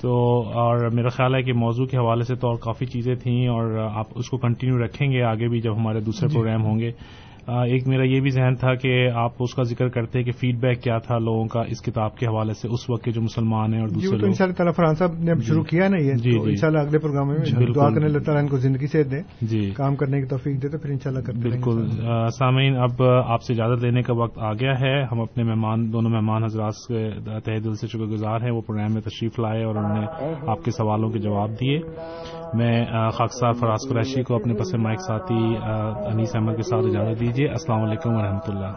تو 0.00 0.42
اور 0.54 0.88
میرا 0.88 1.08
خیال 1.08 1.34
ہے 1.34 1.42
کہ 1.42 1.52
موضوع 1.52 1.86
کے 1.86 1.96
حوالے 1.96 2.24
سے 2.24 2.34
تو 2.34 2.48
اور 2.48 2.56
کافی 2.56 2.86
چیزیں 2.86 3.14
تھیں 3.14 3.46
اور 3.48 3.78
آپ 3.94 4.06
اس 4.14 4.30
کو 4.30 4.36
کنٹینیو 4.36 4.84
رکھیں 4.84 5.12
گے 5.12 5.22
آگے 5.22 5.48
بھی 5.48 5.60
جب 5.60 5.76
ہمارے 5.76 6.00
دوسرے 6.00 6.28
پروگرام 6.28 6.64
ہوں 6.64 6.78
گے۔ 6.78 6.92
ایک 7.46 7.88
میرا 7.88 8.02
یہ 8.02 8.20
بھی 8.20 8.30
ذہن 8.30 8.54
تھا 8.54 8.74
کہ 8.74 9.10
آپ 9.10 9.30
اس 9.40 9.54
کا 9.54 9.62
ذکر 9.62 9.88
کرتے 9.88 10.22
کہ 10.22 10.32
فیڈ 10.32 10.60
بیک 10.60 10.82
کیا 10.82 10.98
تھا 10.98 11.18
لوگوں 11.18 11.44
کا 11.44 11.60
اس 11.60 11.82
کتاب 11.82 12.16
کے 12.16 12.26
حوالے 12.26 12.52
سے 12.52 12.68
اس 12.68 12.90
وقت 12.90 13.04
کے 13.04 13.12
جو 13.12 13.22
مسلمان 13.22 13.74
ہیں 13.74 13.80
اور 13.80 13.88
جی 13.88 13.94
دوسرے 13.94 14.18
لوگ۔ 14.18 14.26
ان 14.26 14.32
شاء 14.32 14.44
اللہ 14.58 14.70
فرحان 14.70 14.94
صاحب 14.94 15.10
نے 15.18 15.30
اب 15.30 15.42
شروع 15.42 15.64
کیا 15.64 15.88
نا 15.88 15.96
یہ۔ 15.96 16.12
جی، 16.12 16.30
جی۔ 16.30 16.38
ان 16.38 16.54
شاء 16.54 16.68
اللہ 16.68 16.78
اگلے 16.78 16.98
پروگرام 16.98 17.28
میں 17.28 17.36
بالکل۔ 17.36 17.72
دعا 17.76 17.88
کرنے 17.88 18.06
اللہ 18.06 18.18
تعالیٰ 18.18 18.42
ان 18.42 18.48
کو 18.48 18.56
زندگی 18.56 18.86
سے 18.86 19.02
دے 19.02 19.16
جی۔ 19.42 19.70
کام 19.70 19.96
کرنے 19.96 20.20
کی 20.20 20.26
توفیق 20.26 20.62
دے 20.62 20.68
تو 20.68 20.78
پھر 20.78 20.90
ان 20.90 20.98
شاء 20.98 21.10
اللہ 21.10 21.22
کرتے 21.22 21.40
بالکل۔ 21.40 21.88
سامعین 22.38 22.76
اب 22.76 23.02
آپ 23.26 23.42
سے 23.42 23.52
اجازت 23.52 23.84
لینے 23.84 24.02
کا 24.02 24.14
وقت 24.14 24.38
آ 24.38 24.52
گیا 24.52 24.72
ہے۔ 24.80 25.02
ہم 25.02 25.20
اپنے 25.20 25.44
مہمان 25.44 25.92
دونوں 25.92 26.10
مہمان 26.10 26.44
حضرات 26.44 26.74
سے 26.74 27.10
تہ 27.44 27.58
دل 27.64 27.74
سے 27.74 27.86
شکر 27.86 28.04
گزار 28.04 28.40
ہیں۔ 28.40 28.50
وہ 28.50 28.60
پروگرام 28.60 28.92
میں 28.92 29.02
تشریف 29.02 29.38
لائے 29.38 29.64
اور 29.64 29.74
انہوں 29.74 29.98
نے 29.98 30.06
آپ 30.48 30.64
کے 30.64 30.70
سوالوں 30.70 31.10
کے 31.10 31.18
جواب 31.18 31.50
دیے۔ 31.60 31.78
میں 32.54 32.86
آ، 32.86 33.08
خاک 33.08 33.32
صاحب 33.40 33.56
فراز 33.56 33.78
قریشی 33.88 34.22
کو 34.22 34.34
اپنے 34.34 34.54
پس 34.54 34.74
مائک 34.74 35.00
ساتھی 35.00 35.56
انیس 36.12 36.36
احمد 36.36 36.56
کے 36.56 36.62
ساتھ 36.62 36.86
اجازت 36.86 37.20
دیجیے 37.30 37.48
السلام 37.48 37.82
علیکم 37.82 38.14
ورحمۃ 38.14 38.46
اللہ۔ 38.48 38.70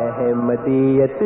احمدیت 0.00 1.22